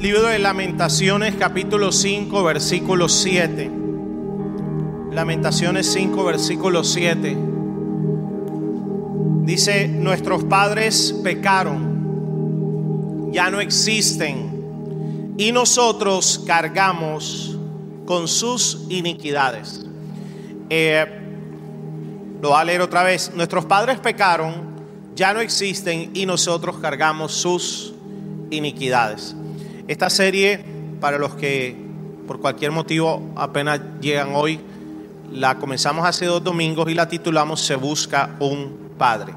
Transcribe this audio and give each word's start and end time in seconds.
libro 0.00 0.28
de 0.28 0.38
Lamentaciones 0.38 1.34
capítulo 1.38 1.92
5 1.92 2.44
versículo 2.44 3.10
7. 3.10 3.70
Lamentaciones 5.12 5.92
5 5.92 6.24
versículo 6.24 6.82
7. 6.82 7.36
Dice, 9.44 9.86
nuestros 9.86 10.44
padres 10.44 11.14
pecaron, 11.22 13.28
ya 13.30 13.50
no 13.50 13.60
existen, 13.60 15.34
y 15.36 15.52
nosotros 15.52 16.42
cargamos 16.46 17.58
con 18.06 18.28
sus 18.28 18.86
iniquidades. 18.88 19.84
Eh, 20.70 21.04
lo 22.40 22.48
voy 22.48 22.58
a 22.58 22.64
leer 22.64 22.80
otra 22.80 23.02
vez. 23.02 23.30
Nuestros 23.34 23.66
padres 23.66 24.00
pecaron, 24.00 24.54
ya 25.14 25.34
no 25.34 25.40
existen, 25.40 26.12
y 26.14 26.24
nosotros 26.24 26.78
cargamos 26.78 27.32
sus 27.32 27.88
iniquidades. 27.88 27.97
Esta 29.88 30.10
serie, 30.10 30.64
para 31.00 31.18
los 31.18 31.34
que 31.34 31.76
por 32.26 32.40
cualquier 32.40 32.70
motivo 32.70 33.32
apenas 33.36 33.80
llegan 34.00 34.34
hoy, 34.34 34.60
la 35.32 35.58
comenzamos 35.58 36.06
hace 36.06 36.26
dos 36.26 36.42
domingos 36.42 36.90
y 36.90 36.94
la 36.94 37.08
titulamos 37.08 37.60
Se 37.60 37.76
busca 37.76 38.36
un 38.40 38.92
padre. 38.96 39.34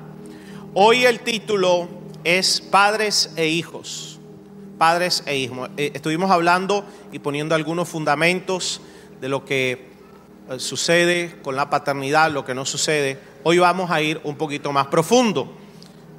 Hoy 0.73 1.03
el 1.05 1.19
título 1.19 1.89
es 2.23 2.61
Padres 2.61 3.33
e 3.35 3.47
Hijos. 3.47 4.19
Padres 4.77 5.23
e 5.25 5.37
hijos. 5.37 5.69
Eh, 5.77 5.91
estuvimos 5.93 6.31
hablando 6.31 6.85
y 7.11 7.19
poniendo 7.19 7.53
algunos 7.53 7.87
fundamentos 7.87 8.81
de 9.19 9.29
lo 9.29 9.45
que 9.45 9.91
eh, 10.49 10.59
sucede 10.59 11.35
con 11.43 11.55
la 11.55 11.69
paternidad, 11.69 12.31
lo 12.31 12.45
que 12.45 12.55
no 12.55 12.65
sucede. 12.65 13.19
Hoy 13.43 13.59
vamos 13.59 13.91
a 13.91 14.01
ir 14.01 14.19
un 14.23 14.35
poquito 14.35 14.71
más 14.71 14.87
profundo. 14.87 15.53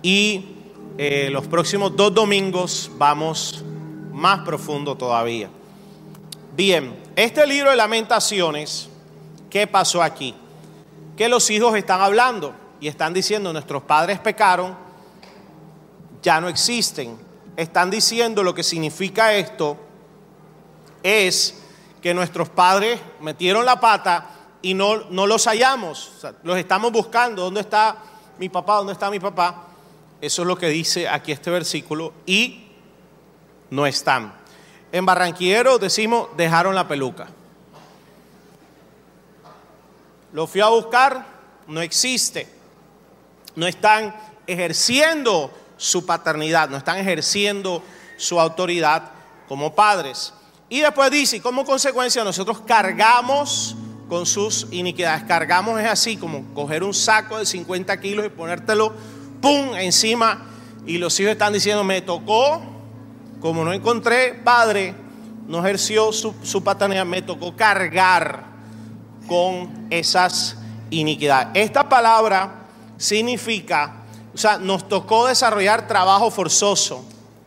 Y 0.02 0.61
eh, 0.98 1.30
los 1.30 1.46
próximos 1.46 1.96
dos 1.96 2.14
domingos 2.14 2.90
vamos 2.98 3.64
más 4.12 4.40
profundo 4.40 4.94
todavía. 4.94 5.48
Bien, 6.54 6.94
este 7.16 7.46
libro 7.46 7.70
de 7.70 7.76
lamentaciones, 7.76 8.88
¿qué 9.48 9.66
pasó 9.66 10.02
aquí? 10.02 10.34
Que 11.16 11.28
los 11.28 11.48
hijos 11.50 11.74
están 11.76 12.02
hablando 12.02 12.54
y 12.78 12.88
están 12.88 13.14
diciendo 13.14 13.52
nuestros 13.52 13.82
padres 13.84 14.18
pecaron, 14.18 14.76
ya 16.22 16.40
no 16.40 16.48
existen. 16.48 17.16
Están 17.56 17.90
diciendo 17.90 18.42
lo 18.42 18.54
que 18.54 18.62
significa 18.62 19.32
esto 19.34 19.78
es 21.02 21.62
que 22.02 22.12
nuestros 22.12 22.48
padres 22.50 23.00
metieron 23.20 23.64
la 23.64 23.80
pata 23.80 24.30
y 24.60 24.74
no, 24.74 25.04
no 25.10 25.26
los 25.26 25.46
hallamos. 25.46 26.12
los 26.42 26.58
estamos 26.58 26.92
buscando. 26.92 27.42
¿Dónde 27.44 27.60
está 27.60 27.96
mi 28.38 28.48
papá? 28.48 28.76
¿Dónde 28.76 28.92
está 28.92 29.10
mi 29.10 29.20
papá? 29.20 29.68
Eso 30.22 30.42
es 30.42 30.48
lo 30.48 30.56
que 30.56 30.68
dice 30.68 31.06
aquí 31.06 31.32
este 31.32 31.50
versículo. 31.50 32.14
Y 32.24 32.68
no 33.68 33.84
están. 33.84 34.32
En 34.90 35.04
Barranquillero 35.04 35.78
decimos, 35.78 36.28
dejaron 36.38 36.74
la 36.74 36.88
peluca. 36.88 37.28
Lo 40.32 40.46
fui 40.46 40.62
a 40.62 40.68
buscar, 40.68 41.26
no 41.66 41.82
existe 41.82 42.62
no 43.54 43.66
están 43.66 44.14
ejerciendo 44.46 45.50
su 45.76 46.06
paternidad, 46.06 46.68
no 46.68 46.76
están 46.76 46.98
ejerciendo 46.98 47.82
su 48.16 48.40
autoridad 48.40 49.10
como 49.48 49.74
padres. 49.74 50.32
Y 50.68 50.80
después 50.80 51.10
dice, 51.10 51.36
y 51.36 51.40
como 51.40 51.64
consecuencia 51.64 52.24
nosotros 52.24 52.60
cargamos 52.60 53.76
con 54.08 54.26
sus 54.26 54.66
iniquidades. 54.70 55.24
Cargamos 55.24 55.80
es 55.80 55.86
así 55.86 56.16
como 56.16 56.44
coger 56.54 56.82
un 56.82 56.94
saco 56.94 57.38
de 57.38 57.46
50 57.46 57.98
kilos 58.00 58.26
y 58.26 58.30
ponértelo, 58.30 58.94
¡pum!, 59.42 59.74
encima. 59.74 60.46
Y 60.86 60.96
los 60.96 61.20
hijos 61.20 61.32
están 61.32 61.52
diciendo, 61.52 61.84
me 61.84 62.00
tocó, 62.00 62.62
como 63.40 63.64
no 63.64 63.74
encontré 63.74 64.32
padre, 64.32 64.94
no 65.46 65.58
ejerció 65.58 66.12
su, 66.12 66.34
su 66.42 66.64
paternidad, 66.64 67.04
me 67.04 67.20
tocó 67.20 67.54
cargar 67.54 68.44
con 69.26 69.88
esas 69.90 70.56
iniquidades. 70.90 71.48
Esta 71.54 71.88
palabra 71.88 72.66
significa, 72.96 74.04
o 74.34 74.38
sea, 74.38 74.58
nos 74.58 74.88
tocó 74.88 75.26
desarrollar 75.26 75.86
trabajo 75.86 76.30
forzoso, 76.30 77.04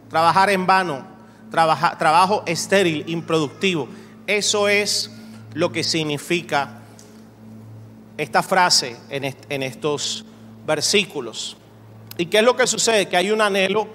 trabajar 0.09 0.49
en 0.49 0.67
vano, 0.67 1.05
trabajo 1.49 2.43
estéril, 2.45 3.03
improductivo. 3.07 3.87
Eso 4.27 4.67
es 4.67 5.09
lo 5.53 5.71
que 5.71 5.83
significa 5.83 6.81
esta 8.17 8.43
frase 8.43 8.97
en, 9.09 9.35
en 9.49 9.63
estos 9.63 10.25
versículos. 10.65 11.57
¿Y 12.17 12.27
qué 12.27 12.37
es 12.37 12.43
lo 12.43 12.55
que 12.55 12.67
sucede? 12.67 13.07
Que 13.07 13.17
hay 13.17 13.31
un 13.31 13.41
anhelo 13.41 13.87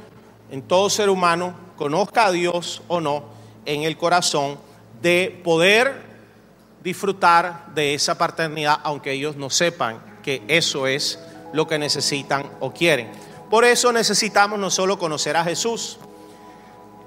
en 0.51 0.63
todo 0.63 0.91
ser 0.91 1.09
humano, 1.09 1.55
conozca 1.77 2.27
a 2.27 2.33
Dios 2.33 2.83
o 2.89 3.01
no, 3.01 3.25
en 3.65 3.83
el 3.83 3.97
corazón, 3.97 4.59
de 5.01 5.41
poder 5.43 6.03
disfrutar 6.83 7.75
de 7.75 7.95
esa 7.95 8.19
paternidad, 8.19 8.81
aunque 8.83 9.13
ellos 9.13 9.37
no 9.37 9.51
sepan 9.51 10.01
que 10.23 10.43
eso 10.49 10.87
es 10.87 11.19
lo 11.53 11.67
que 11.67 11.79
necesitan 11.79 12.51
o 12.61 12.73
quieren. 12.73 13.11
Por 13.49 13.65
eso 13.65 13.93
necesitamos 13.93 14.59
no 14.59 14.71
solo 14.71 14.99
conocer 14.99 15.37
a 15.37 15.45
Jesús, 15.45 15.99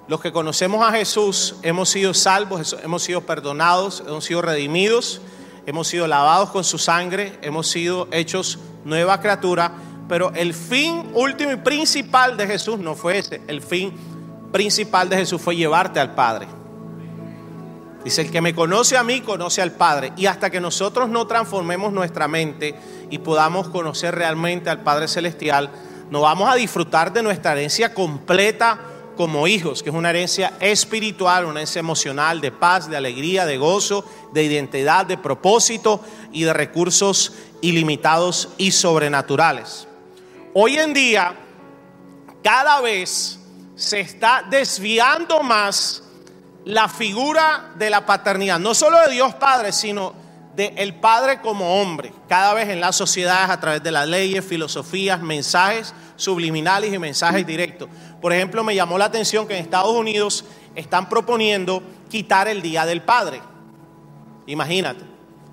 los 0.05 0.19
que 0.19 0.33
conocemos 0.33 0.85
a 0.85 0.91
Jesús 0.91 1.55
hemos 1.61 1.87
sido 1.89 2.13
salvos, 2.13 2.75
hemos 2.83 3.03
sido 3.03 3.21
perdonados, 3.21 4.03
hemos 4.05 4.25
sido 4.25 4.41
redimidos, 4.41 5.21
hemos 5.65 5.87
sido 5.87 6.07
lavados 6.07 6.49
con 6.49 6.65
su 6.65 6.77
sangre, 6.77 7.39
hemos 7.41 7.67
sido 7.69 8.09
hechos 8.11 8.59
nueva 8.83 9.21
criatura, 9.21 9.71
pero 10.07 10.31
el 10.33 10.53
fin 10.53 11.11
último 11.13 11.51
y 11.51 11.57
principal 11.57 12.37
de 12.37 12.47
Jesús 12.47 12.79
no 12.79 12.95
fue 12.95 13.19
ese, 13.19 13.41
el 13.47 13.61
fin 13.61 13.93
principal 14.51 15.09
de 15.09 15.17
Jesús 15.17 15.41
fue 15.41 15.55
llevarte 15.55 15.99
al 15.99 16.13
Padre. 16.13 16.47
Dice, 18.03 18.21
el 18.21 18.31
que 18.31 18.41
me 18.41 18.53
conoce 18.53 18.97
a 18.97 19.03
mí, 19.03 19.21
conoce 19.21 19.61
al 19.61 19.71
Padre. 19.71 20.11
Y 20.17 20.25
hasta 20.25 20.49
que 20.49 20.59
nosotros 20.59 21.09
no 21.09 21.25
transformemos 21.25 21.93
nuestra 21.93 22.27
mente 22.27 22.75
y 23.09 23.17
podamos 23.19 23.69
conocer 23.69 24.13
realmente 24.13 24.69
al 24.69 24.83
Padre 24.83 25.07
Celestial, 25.07 25.71
no 26.09 26.21
vamos 26.21 26.51
a 26.51 26.55
disfrutar 26.55 27.13
de 27.13 27.23
nuestra 27.23 27.53
herencia 27.53 27.93
completa 27.93 28.79
como 29.15 29.47
hijos, 29.47 29.83
que 29.83 29.89
es 29.89 29.95
una 29.95 30.09
herencia 30.09 30.53
espiritual, 30.59 31.45
una 31.45 31.61
herencia 31.61 31.79
emocional, 31.79 32.41
de 32.41 32.51
paz, 32.51 32.89
de 32.89 32.97
alegría, 32.97 33.45
de 33.45 33.57
gozo, 33.57 34.03
de 34.33 34.43
identidad, 34.43 35.05
de 35.05 35.17
propósito 35.17 36.01
y 36.33 36.43
de 36.43 36.53
recursos 36.53 37.33
ilimitados 37.61 38.49
y 38.57 38.71
sobrenaturales. 38.71 39.87
Hoy 40.55 40.77
en 40.77 40.93
día, 40.93 41.33
cada 42.43 42.79
vez 42.79 43.39
se 43.75 43.99
está 43.99 44.45
desviando 44.47 45.41
más 45.41 46.03
la 46.63 46.87
figura 46.87 47.71
de 47.75 47.89
la 47.89 48.05
paternidad, 48.05 48.59
no 48.59 48.75
solo 48.75 48.99
de 48.99 49.13
Dios 49.13 49.33
Padre, 49.33 49.71
sino 49.71 50.13
de 50.55 50.73
el 50.77 50.93
Padre 50.93 51.41
como 51.41 51.81
hombre, 51.81 52.13
cada 52.29 52.53
vez 52.53 52.69
en 52.69 52.79
las 52.79 52.95
sociedades 52.95 53.49
a 53.49 53.59
través 53.59 53.81
de 53.81 53.91
las 53.91 54.07
leyes, 54.07 54.45
filosofías, 54.45 55.19
mensajes 55.19 55.95
subliminales 56.17 56.93
y 56.93 56.99
mensajes 56.99 57.47
directos. 57.47 57.89
Por 58.21 58.31
ejemplo, 58.31 58.63
me 58.63 58.75
llamó 58.75 58.99
la 58.99 59.05
atención 59.05 59.47
que 59.47 59.57
en 59.57 59.63
Estados 59.63 59.95
Unidos 59.95 60.45
están 60.75 61.09
proponiendo 61.09 61.81
quitar 62.09 62.47
el 62.47 62.61
Día 62.61 62.85
del 62.85 63.01
Padre. 63.01 63.41
Imagínate. 64.45 65.03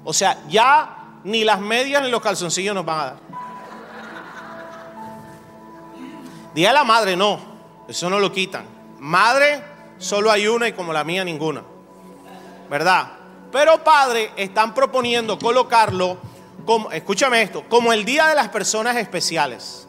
O 0.04 0.12
sea, 0.12 0.42
ya 0.50 1.20
ni 1.24 1.42
las 1.42 1.58
medias 1.58 2.02
ni 2.02 2.10
los 2.10 2.20
calzoncillos 2.20 2.74
nos 2.74 2.84
van 2.84 3.00
a 3.00 3.04
dar. 3.04 3.29
Día 6.54 6.68
de 6.68 6.74
la 6.74 6.84
Madre 6.84 7.16
no, 7.16 7.38
eso 7.88 8.10
no 8.10 8.18
lo 8.18 8.32
quitan. 8.32 8.64
Madre 8.98 9.62
solo 9.98 10.30
hay 10.30 10.46
una 10.46 10.68
y 10.68 10.72
como 10.72 10.92
la 10.92 11.04
mía 11.04 11.24
ninguna. 11.24 11.62
¿Verdad? 12.68 13.12
Pero 13.52 13.82
padre, 13.82 14.32
están 14.36 14.74
proponiendo 14.74 15.38
colocarlo 15.38 16.18
como, 16.64 16.90
escúchame 16.90 17.42
esto, 17.42 17.64
como 17.68 17.92
el 17.92 18.04
día 18.04 18.28
de 18.28 18.34
las 18.34 18.48
personas 18.48 18.96
especiales. 18.96 19.86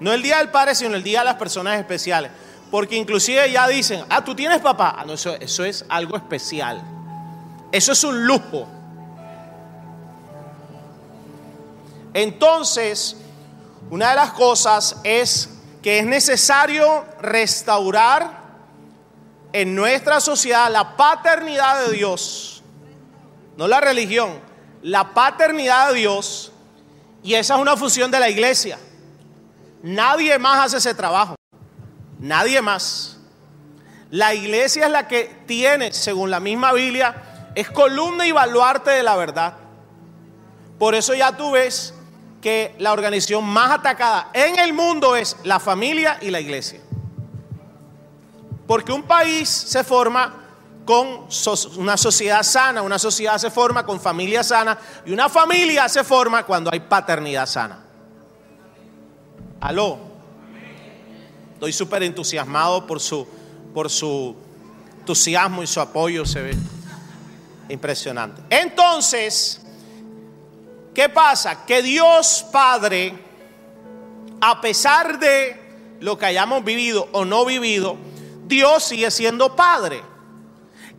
No 0.00 0.12
el 0.12 0.22
día 0.22 0.38
del 0.38 0.50
padre, 0.50 0.74
sino 0.74 0.94
el 0.96 1.02
día 1.02 1.20
de 1.20 1.26
las 1.26 1.36
personas 1.36 1.78
especiales. 1.78 2.30
Porque 2.70 2.96
inclusive 2.96 3.50
ya 3.50 3.66
dicen, 3.68 4.04
ah, 4.08 4.24
tú 4.24 4.34
tienes 4.34 4.60
papá. 4.60 4.96
Ah, 4.98 5.04
no, 5.04 5.14
eso, 5.14 5.34
eso 5.34 5.64
es 5.64 5.84
algo 5.88 6.16
especial. 6.16 6.82
Eso 7.70 7.92
es 7.92 8.04
un 8.04 8.26
lujo. 8.26 8.68
Entonces, 12.12 13.16
una 13.90 14.10
de 14.10 14.16
las 14.16 14.32
cosas 14.32 15.00
es 15.02 15.53
que 15.84 15.98
es 15.98 16.06
necesario 16.06 17.04
restaurar 17.20 18.40
en 19.52 19.74
nuestra 19.74 20.18
sociedad 20.18 20.72
la 20.72 20.96
paternidad 20.96 21.84
de 21.84 21.92
Dios, 21.92 22.62
no 23.58 23.68
la 23.68 23.82
religión, 23.82 24.40
la 24.80 25.12
paternidad 25.12 25.90
de 25.90 25.96
Dios, 25.96 26.52
y 27.22 27.34
esa 27.34 27.56
es 27.56 27.60
una 27.60 27.76
función 27.76 28.10
de 28.10 28.18
la 28.18 28.30
iglesia. 28.30 28.78
Nadie 29.82 30.38
más 30.38 30.64
hace 30.64 30.78
ese 30.78 30.94
trabajo, 30.94 31.36
nadie 32.18 32.62
más. 32.62 33.18
La 34.10 34.32
iglesia 34.32 34.86
es 34.86 34.90
la 34.90 35.06
que 35.06 35.36
tiene, 35.46 35.92
según 35.92 36.30
la 36.30 36.40
misma 36.40 36.72
Biblia, 36.72 37.50
es 37.54 37.70
columna 37.70 38.26
y 38.26 38.32
baluarte 38.32 38.90
de 38.90 39.02
la 39.02 39.16
verdad. 39.16 39.52
Por 40.78 40.94
eso 40.94 41.12
ya 41.12 41.36
tú 41.36 41.50
ves 41.50 41.92
que 42.44 42.74
la 42.78 42.92
organización 42.92 43.42
más 43.42 43.70
atacada 43.70 44.28
en 44.34 44.58
el 44.58 44.74
mundo 44.74 45.16
es 45.16 45.34
la 45.44 45.58
familia 45.58 46.18
y 46.20 46.28
la 46.28 46.40
iglesia. 46.40 46.78
Porque 48.66 48.92
un 48.92 49.04
país 49.04 49.48
se 49.48 49.82
forma 49.82 50.44
con 50.84 51.26
una 51.78 51.96
sociedad 51.96 52.42
sana, 52.42 52.82
una 52.82 52.98
sociedad 52.98 53.38
se 53.38 53.50
forma 53.50 53.86
con 53.86 53.98
familia 53.98 54.44
sana 54.44 54.78
y 55.06 55.12
una 55.12 55.30
familia 55.30 55.88
se 55.88 56.04
forma 56.04 56.44
cuando 56.44 56.68
hay 56.70 56.80
paternidad 56.80 57.46
sana. 57.46 57.82
Aló. 59.58 59.98
Estoy 61.54 61.72
súper 61.72 62.02
entusiasmado 62.02 62.86
por 62.86 63.00
su, 63.00 63.26
por 63.72 63.88
su 63.88 64.36
entusiasmo 64.98 65.62
y 65.62 65.66
su 65.66 65.80
apoyo, 65.80 66.26
se 66.26 66.42
ve 66.42 66.54
impresionante. 67.70 68.42
Entonces, 68.50 69.63
¿qué 70.94 71.08
pasa? 71.08 71.66
Que 71.66 71.82
Dios 71.82 72.46
Padre, 72.52 73.14
a 74.40 74.60
pesar 74.60 75.18
de 75.18 75.96
lo 76.00 76.16
que 76.16 76.26
hayamos 76.26 76.64
vivido 76.64 77.08
o 77.12 77.24
no 77.24 77.44
vivido, 77.44 77.96
Dios 78.46 78.84
sigue 78.84 79.10
siendo 79.10 79.56
Padre. 79.56 80.02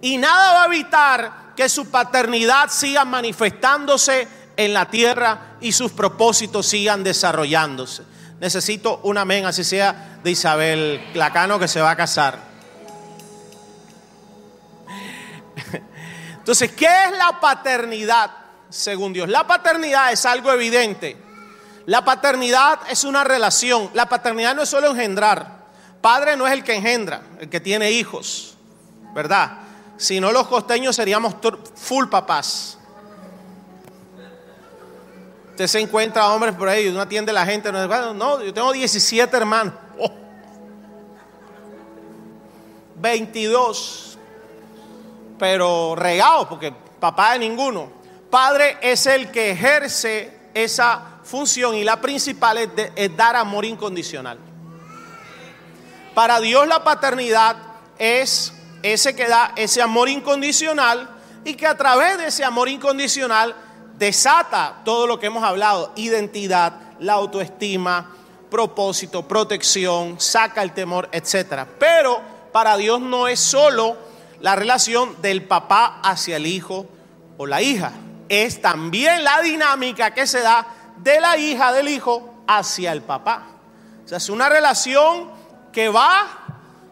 Y 0.01 0.17
nada 0.17 0.53
va 0.53 0.63
a 0.63 0.65
evitar 0.67 1.53
que 1.55 1.69
su 1.69 1.89
paternidad 1.89 2.69
siga 2.69 3.05
manifestándose 3.05 4.27
en 4.57 4.73
la 4.73 4.85
tierra 4.85 5.57
y 5.61 5.71
sus 5.71 5.91
propósitos 5.91 6.67
sigan 6.67 7.03
desarrollándose. 7.03 8.03
Necesito 8.39 8.99
un 9.03 9.17
amén, 9.17 9.45
así 9.45 9.63
sea 9.63 10.19
de 10.23 10.31
Isabel 10.31 11.09
Clacano 11.13 11.57
que 11.57 11.67
se 11.67 11.81
va 11.81 11.91
a 11.91 11.95
casar. 11.95 12.37
Entonces, 16.37 16.71
¿qué 16.73 16.85
es 16.85 17.17
la 17.17 17.39
paternidad 17.39 18.44
según 18.69 19.13
Dios? 19.13 19.29
La 19.29 19.45
paternidad 19.47 20.11
es 20.11 20.25
algo 20.25 20.51
evidente. 20.51 21.17
La 21.85 22.03
paternidad 22.03 22.79
es 22.89 23.03
una 23.03 23.23
relación. 23.23 23.89
La 23.93 24.07
paternidad 24.07 24.55
no 24.55 24.63
es 24.63 24.69
solo 24.69 24.89
engendrar. 24.89 25.65
Padre 26.01 26.37
no 26.37 26.45
es 26.45 26.53
el 26.53 26.63
que 26.63 26.75
engendra, 26.75 27.21
el 27.39 27.49
que 27.49 27.59
tiene 27.59 27.91
hijos, 27.91 28.55
¿verdad? 29.13 29.59
Si 29.97 30.19
no, 30.19 30.31
los 30.31 30.47
costeños 30.47 30.95
seríamos 30.95 31.35
full 31.75 32.07
papás. 32.07 32.77
Usted 35.51 35.67
se 35.67 35.79
encuentra 35.79 36.29
hombres 36.31 36.53
por 36.53 36.67
ahí, 36.67 36.89
uno 36.89 37.01
atiende 37.01 37.31
a 37.31 37.33
la 37.33 37.45
gente. 37.45 37.71
No, 37.71 38.13
no 38.13 38.43
yo 38.43 38.53
tengo 38.53 38.71
17 38.71 39.35
hermanos. 39.37 39.73
22. 42.97 44.17
Pero 45.39 45.95
regados, 45.95 46.47
porque 46.47 46.73
papá 46.99 47.33
de 47.33 47.39
ninguno. 47.39 47.89
Padre 48.35 48.77
es 48.81 49.05
el 49.05 49.31
que 49.31 49.51
ejerce 49.51 50.29
esa 50.53 51.19
función 51.23 51.73
y 51.73 51.85
la 51.85 52.01
principal 52.01 52.57
es 52.93 53.15
dar 53.15 53.37
amor 53.37 53.63
incondicional. 53.63 54.37
Para 56.13 56.41
Dios 56.41 56.67
la 56.67 56.83
paternidad 56.83 57.55
es 57.97 58.51
ese 58.83 59.15
que 59.15 59.29
da 59.29 59.53
ese 59.55 59.81
amor 59.81 60.09
incondicional 60.09 61.09
y 61.45 61.53
que 61.53 61.65
a 61.65 61.77
través 61.77 62.17
de 62.17 62.27
ese 62.27 62.43
amor 62.43 62.67
incondicional 62.67 63.55
desata 63.97 64.81
todo 64.83 65.07
lo 65.07 65.17
que 65.17 65.27
hemos 65.27 65.45
hablado, 65.45 65.93
identidad, 65.95 66.73
la 66.99 67.13
autoestima, 67.13 68.17
propósito, 68.51 69.25
protección, 69.25 70.19
saca 70.19 70.61
el 70.61 70.73
temor, 70.73 71.07
etc. 71.13 71.65
Pero 71.79 72.21
para 72.51 72.75
Dios 72.75 72.99
no 72.99 73.29
es 73.29 73.39
solo 73.39 73.95
la 74.41 74.57
relación 74.57 75.21
del 75.21 75.45
papá 75.45 76.01
hacia 76.03 76.35
el 76.35 76.45
hijo 76.47 76.85
o 77.37 77.45
la 77.45 77.61
hija, 77.61 77.93
es 78.29 78.61
también 78.61 79.23
la 79.23 79.41
dinámica 79.41 80.13
que 80.13 80.27
se 80.27 80.41
da 80.41 80.67
de 80.97 81.19
la 81.19 81.37
hija 81.37 81.71
del 81.73 81.87
hijo 81.87 82.43
hacia 82.47 82.91
el 82.91 83.01
papá. 83.01 83.47
O 84.03 84.07
sea, 84.07 84.17
es 84.17 84.29
una 84.29 84.49
relación 84.49 85.29
que 85.71 85.89
va 85.89 86.45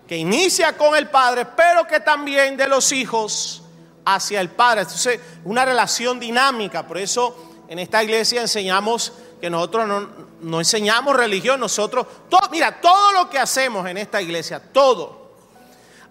que 0.08 0.18
inicia 0.18 0.78
con 0.78 0.96
el 0.96 1.08
padre, 1.10 1.46
pero 1.46 1.88
que 1.88 2.00
también 2.00 2.58
de 2.58 2.68
los 2.68 2.92
hijos 2.92 3.64
hacia 4.06 4.42
el 4.42 4.50
padre. 4.50 4.82
Entonces, 4.82 5.20
una 5.46 5.66
relación 5.66 6.20
dinámica. 6.20 6.86
Por 6.86 6.98
eso 6.98 7.36
en 7.68 7.80
esta 7.80 8.04
iglesia 8.04 8.42
enseñamos 8.42 9.14
que 9.40 9.50
nosotros 9.50 10.08
no, 10.42 10.60
enseñamos 10.60 11.16
religión, 11.16 11.60
nosotros, 11.60 12.06
todo, 12.30 12.50
mira, 12.50 12.80
todo 12.80 13.12
lo 13.12 13.30
que 13.30 13.40
hacemos 13.40 13.88
en 13.88 13.98
esta 13.98 14.22
iglesia, 14.22 14.62
todo, 14.72 15.34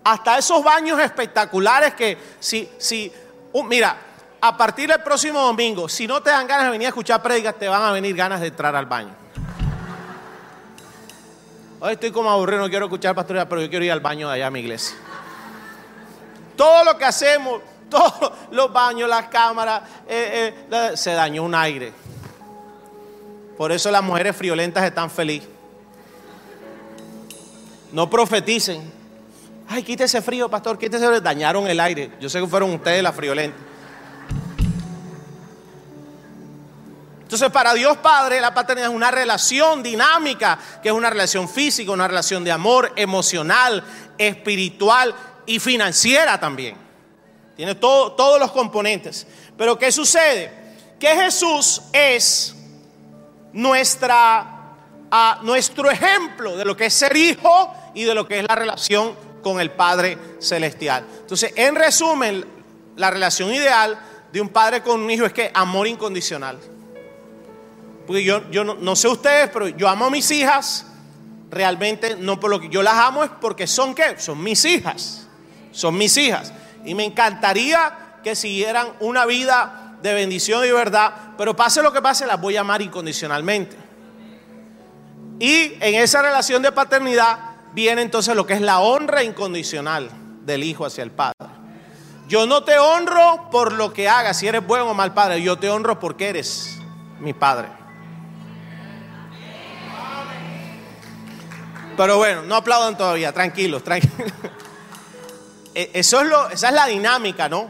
hasta 0.04 0.38
esos 0.38 0.62
baños 0.62 1.00
espectaculares 1.00 1.94
que 1.94 2.19
si, 2.40 2.69
si, 2.78 3.10
uh, 3.52 3.62
mira, 3.62 3.96
a 4.44 4.56
partir 4.56 4.88
del 4.88 5.00
próximo 5.00 5.40
domingo, 5.40 5.88
si 5.88 6.04
no 6.04 6.20
te 6.20 6.30
dan 6.30 6.48
ganas 6.48 6.64
de 6.64 6.72
venir 6.72 6.86
a 6.86 6.88
escuchar 6.88 7.22
prédicas, 7.22 7.54
te 7.54 7.68
van 7.68 7.80
a 7.80 7.92
venir 7.92 8.16
ganas 8.16 8.40
de 8.40 8.48
entrar 8.48 8.74
al 8.74 8.86
baño. 8.86 9.14
Hoy 11.78 11.92
estoy 11.92 12.10
como 12.10 12.28
aburrido, 12.28 12.60
no 12.60 12.68
quiero 12.68 12.86
escuchar 12.86 13.14
pastoría, 13.14 13.48
pero 13.48 13.62
yo 13.62 13.70
quiero 13.70 13.84
ir 13.84 13.92
al 13.92 14.00
baño 14.00 14.28
de 14.28 14.34
allá 14.34 14.48
a 14.48 14.50
mi 14.50 14.58
iglesia. 14.58 14.96
Todo 16.56 16.82
lo 16.82 16.98
que 16.98 17.04
hacemos, 17.04 17.62
todos 17.88 18.32
los 18.50 18.72
baños, 18.72 19.08
las 19.08 19.28
cámaras, 19.28 19.82
eh, 20.08 20.66
eh, 20.68 20.96
se 20.96 21.12
dañó 21.12 21.44
un 21.44 21.54
aire. 21.54 21.92
Por 23.56 23.70
eso 23.70 23.92
las 23.92 24.02
mujeres 24.02 24.34
friolentas 24.34 24.82
están 24.82 25.08
felices. 25.08 25.48
No 27.92 28.10
profeticen. 28.10 28.90
Ay, 29.68 29.84
quítese 29.84 30.20
frío, 30.20 30.48
pastor, 30.48 30.76
quítese. 30.78 31.20
Dañaron 31.20 31.68
el 31.68 31.78
aire. 31.78 32.10
Yo 32.20 32.28
sé 32.28 32.40
que 32.40 32.46
fueron 32.48 32.72
ustedes 32.74 33.04
las 33.04 33.14
friolentas. 33.14 33.71
Entonces, 37.32 37.50
para 37.50 37.73
Dios 37.73 37.96
Padre, 37.96 38.43
la 38.43 38.52
paternidad 38.52 38.90
es 38.90 38.94
una 38.94 39.11
relación 39.11 39.82
dinámica, 39.82 40.58
que 40.82 40.90
es 40.90 40.94
una 40.94 41.08
relación 41.08 41.49
física, 41.49 41.90
una 41.90 42.06
relación 42.06 42.44
de 42.44 42.52
amor, 42.52 42.93
emocional, 42.94 43.82
espiritual 44.19 45.14
y 45.46 45.58
financiera 45.58 46.38
también. 46.38 46.76
Tiene 47.56 47.75
todos 47.76 48.38
los 48.38 48.52
componentes. 48.52 49.26
Pero 49.56 49.79
¿qué 49.79 49.90
sucede? 49.90 50.52
Que 51.00 51.17
Jesús 51.17 51.81
es 51.94 52.55
nuestra, 53.55 54.75
nuestro 55.40 55.90
ejemplo 55.90 56.55
de 56.55 56.67
lo 56.67 56.76
que 56.76 56.84
es 56.84 56.93
ser 56.93 57.17
hijo 57.17 57.75
y 57.94 58.05
de 58.05 58.14
lo 58.14 58.29
que 58.29 58.40
es 58.40 58.46
la 58.46 58.56
relación 58.56 59.17
con 59.43 59.58
el 59.58 59.70
Padre 59.70 60.19
Celestial. 60.38 61.06
Entonces, 61.20 61.55
en 61.56 61.76
resumen, 61.76 62.44
la 62.96 63.11
relación 63.11 63.55
ideal 63.55 63.99
de 64.31 64.38
un 64.38 64.50
padre 64.50 64.82
con 64.82 65.00
un 65.00 65.11
hijo 65.11 65.25
es 65.25 65.32
que 65.32 65.50
amor 65.55 65.87
incondicional. 65.87 66.58
Porque 68.06 68.24
yo, 68.24 68.50
yo 68.50 68.64
no, 68.64 68.96
sé 68.96 69.08
ustedes, 69.08 69.50
pero 69.52 69.68
yo 69.68 69.88
amo 69.88 70.06
a 70.06 70.10
mis 70.10 70.30
hijas. 70.30 70.86
Realmente 71.50 72.16
no 72.16 72.40
por 72.40 72.50
lo 72.50 72.60
que 72.60 72.68
yo 72.68 72.82
las 72.82 72.94
amo 72.94 73.24
es 73.24 73.30
porque 73.40 73.66
son 73.66 73.94
qué? 73.94 74.18
Son 74.18 74.42
mis 74.42 74.64
hijas. 74.64 75.26
Son 75.70 75.96
mis 75.96 76.16
hijas. 76.16 76.52
Y 76.84 76.94
me 76.94 77.04
encantaría 77.04 78.18
que 78.22 78.34
siguieran 78.34 78.88
una 79.00 79.26
vida 79.26 79.96
de 80.02 80.14
bendición 80.14 80.64
y 80.64 80.70
verdad. 80.70 81.12
Pero 81.36 81.54
pase 81.54 81.82
lo 81.82 81.92
que 81.92 82.02
pase, 82.02 82.26
las 82.26 82.40
voy 82.40 82.56
a 82.56 82.60
amar 82.60 82.82
incondicionalmente. 82.82 83.76
Y 85.38 85.74
en 85.80 85.94
esa 85.96 86.22
relación 86.22 86.62
de 86.62 86.72
paternidad 86.72 87.38
viene 87.72 88.02
entonces 88.02 88.34
lo 88.36 88.46
que 88.46 88.54
es 88.54 88.60
la 88.60 88.80
honra 88.80 89.22
incondicional 89.22 90.10
del 90.44 90.62
hijo 90.62 90.84
hacia 90.84 91.02
el 91.02 91.10
padre. 91.10 91.34
Yo 92.28 92.46
no 92.46 92.64
te 92.64 92.78
honro 92.78 93.50
por 93.50 93.72
lo 93.72 93.92
que 93.92 94.08
hagas, 94.08 94.38
si 94.38 94.48
eres 94.48 94.66
buen 94.66 94.82
o 94.82 94.94
mal 94.94 95.12
padre. 95.12 95.42
Yo 95.42 95.58
te 95.58 95.68
honro 95.68 95.98
porque 95.98 96.28
eres 96.28 96.78
mi 97.20 97.34
padre. 97.34 97.68
Pero 102.02 102.16
bueno, 102.16 102.42
no 102.42 102.56
aplaudan 102.56 102.96
todavía, 102.96 103.32
tranquilos, 103.32 103.84
tranquilos. 103.84 104.32
E, 105.74 105.88
eso 105.94 106.20
es 106.20 106.28
lo, 106.28 106.50
esa 106.50 106.68
es 106.68 106.74
la 106.74 106.86
dinámica, 106.86 107.48
¿no? 107.48 107.66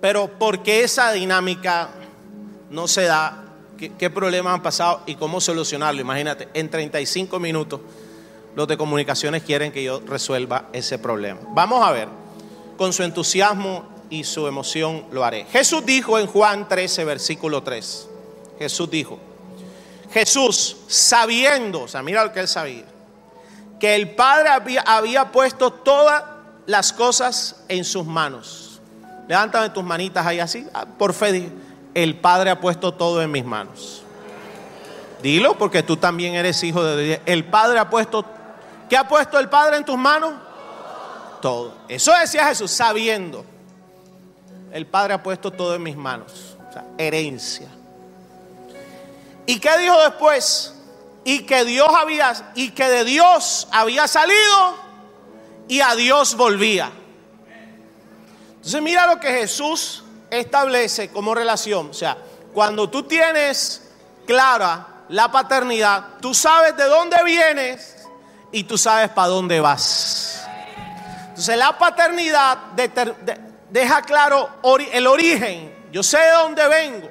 Pero 0.00 0.28
¿por 0.28 0.62
qué 0.62 0.84
esa 0.84 1.10
dinámica 1.10 1.88
no 2.70 2.86
se 2.86 3.02
da? 3.02 3.46
¿Qué, 3.76 3.90
¿Qué, 3.94 4.10
problemas 4.10 4.54
han 4.54 4.62
pasado 4.62 5.02
y 5.04 5.16
cómo 5.16 5.40
solucionarlo? 5.40 6.00
Imagínate, 6.00 6.50
en 6.54 6.70
35 6.70 7.40
minutos 7.40 7.80
los 8.54 8.68
de 8.68 8.76
comunicaciones 8.76 9.42
quieren 9.42 9.72
que 9.72 9.82
yo 9.82 10.02
resuelva 10.06 10.68
ese 10.72 11.00
problema. 11.00 11.40
Vamos 11.48 11.84
a 11.84 11.90
ver, 11.90 12.06
con 12.76 12.92
su 12.92 13.02
entusiasmo 13.02 13.88
y 14.08 14.22
su 14.22 14.46
emoción 14.46 15.06
lo 15.10 15.24
haré. 15.24 15.46
Jesús 15.46 15.84
dijo 15.84 16.16
en 16.20 16.28
Juan 16.28 16.68
13, 16.68 17.04
versículo 17.04 17.64
3. 17.64 18.08
Jesús 18.60 18.88
dijo, 18.88 19.18
Jesús 20.12 20.76
sabiendo, 20.86 21.80
o 21.80 21.88
sea, 21.88 22.04
mira 22.04 22.22
lo 22.24 22.32
que 22.32 22.38
él 22.38 22.46
sabía, 22.46 22.93
que 23.78 23.94
el 23.94 24.14
Padre 24.14 24.48
había, 24.84 25.32
puesto 25.32 25.70
todas 25.72 26.22
las 26.66 26.92
cosas 26.92 27.64
en 27.68 27.84
sus 27.84 28.06
manos. 28.06 28.80
Levántame 29.28 29.70
tus 29.70 29.84
manitas 29.84 30.26
ahí 30.26 30.40
así. 30.40 30.66
Ah, 30.74 30.86
por 30.86 31.12
fe, 31.12 31.50
el 31.94 32.16
Padre 32.18 32.50
ha 32.50 32.60
puesto 32.60 32.94
todo 32.94 33.22
en 33.22 33.30
mis 33.30 33.44
manos. 33.44 34.02
Dilo 35.22 35.56
porque 35.56 35.82
tú 35.82 35.96
también 35.96 36.34
eres 36.34 36.62
hijo 36.62 36.84
de 36.84 37.02
Dios. 37.02 37.20
El 37.24 37.44
Padre 37.44 37.78
ha 37.78 37.88
puesto, 37.88 38.24
¿qué 38.88 38.96
ha 38.96 39.08
puesto 39.08 39.38
el 39.38 39.48
Padre 39.48 39.78
en 39.78 39.84
tus 39.84 39.96
manos? 39.96 40.34
Todo. 41.40 41.74
Eso 41.88 42.12
decía 42.12 42.46
Jesús, 42.46 42.70
sabiendo. 42.70 43.44
El 44.70 44.86
Padre 44.86 45.14
ha 45.14 45.22
puesto 45.22 45.50
todo 45.50 45.74
en 45.74 45.82
mis 45.82 45.96
manos. 45.96 46.56
O 46.68 46.72
sea, 46.72 46.84
herencia. 46.98 47.68
¿Y 49.46 49.58
qué 49.58 49.78
dijo 49.78 49.96
después? 50.02 50.73
Y 51.24 51.40
que 51.44 51.64
Dios 51.64 51.88
había 51.96 52.52
y 52.54 52.70
que 52.70 52.88
de 52.88 53.04
Dios 53.04 53.66
había 53.72 54.06
salido 54.06 54.76
y 55.68 55.80
a 55.80 55.94
Dios 55.94 56.36
volvía. 56.36 56.90
Entonces 58.56 58.82
mira 58.82 59.06
lo 59.06 59.18
que 59.18 59.28
Jesús 59.28 60.04
establece 60.30 61.10
como 61.10 61.34
relación. 61.34 61.90
O 61.90 61.94
sea, 61.94 62.16
cuando 62.52 62.88
tú 62.88 63.02
tienes 63.02 63.90
clara 64.26 65.04
la 65.08 65.30
paternidad, 65.30 66.18
tú 66.20 66.34
sabes 66.34 66.76
de 66.76 66.84
dónde 66.84 67.16
vienes 67.24 68.06
y 68.52 68.64
tú 68.64 68.78
sabes 68.78 69.10
para 69.10 69.28
dónde 69.28 69.60
vas. 69.60 70.46
Entonces 71.28 71.56
la 71.56 71.76
paternidad 71.76 72.58
deja 73.70 74.02
claro 74.02 74.48
el 74.92 75.06
origen. 75.06 75.74
Yo 75.90 76.02
sé 76.02 76.18
de 76.18 76.30
dónde 76.32 76.68
vengo. 76.68 77.10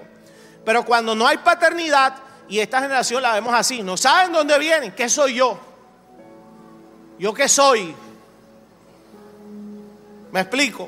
Pero 0.66 0.86
cuando 0.86 1.14
no 1.14 1.28
hay 1.28 1.38
paternidad, 1.38 2.16
y 2.54 2.60
esta 2.60 2.82
generación 2.82 3.24
la 3.24 3.34
vemos 3.34 3.52
así, 3.56 3.82
no 3.82 3.98
saben 3.98 4.32
dónde 4.32 4.60
vienen, 4.60 4.92
qué 4.92 5.10
soy 5.10 5.34
yo. 5.34 5.60
¿Yo 7.18 7.34
qué 7.34 7.50
soy? 7.50 7.96
¿Me 10.32 10.42
explico? 10.42 10.88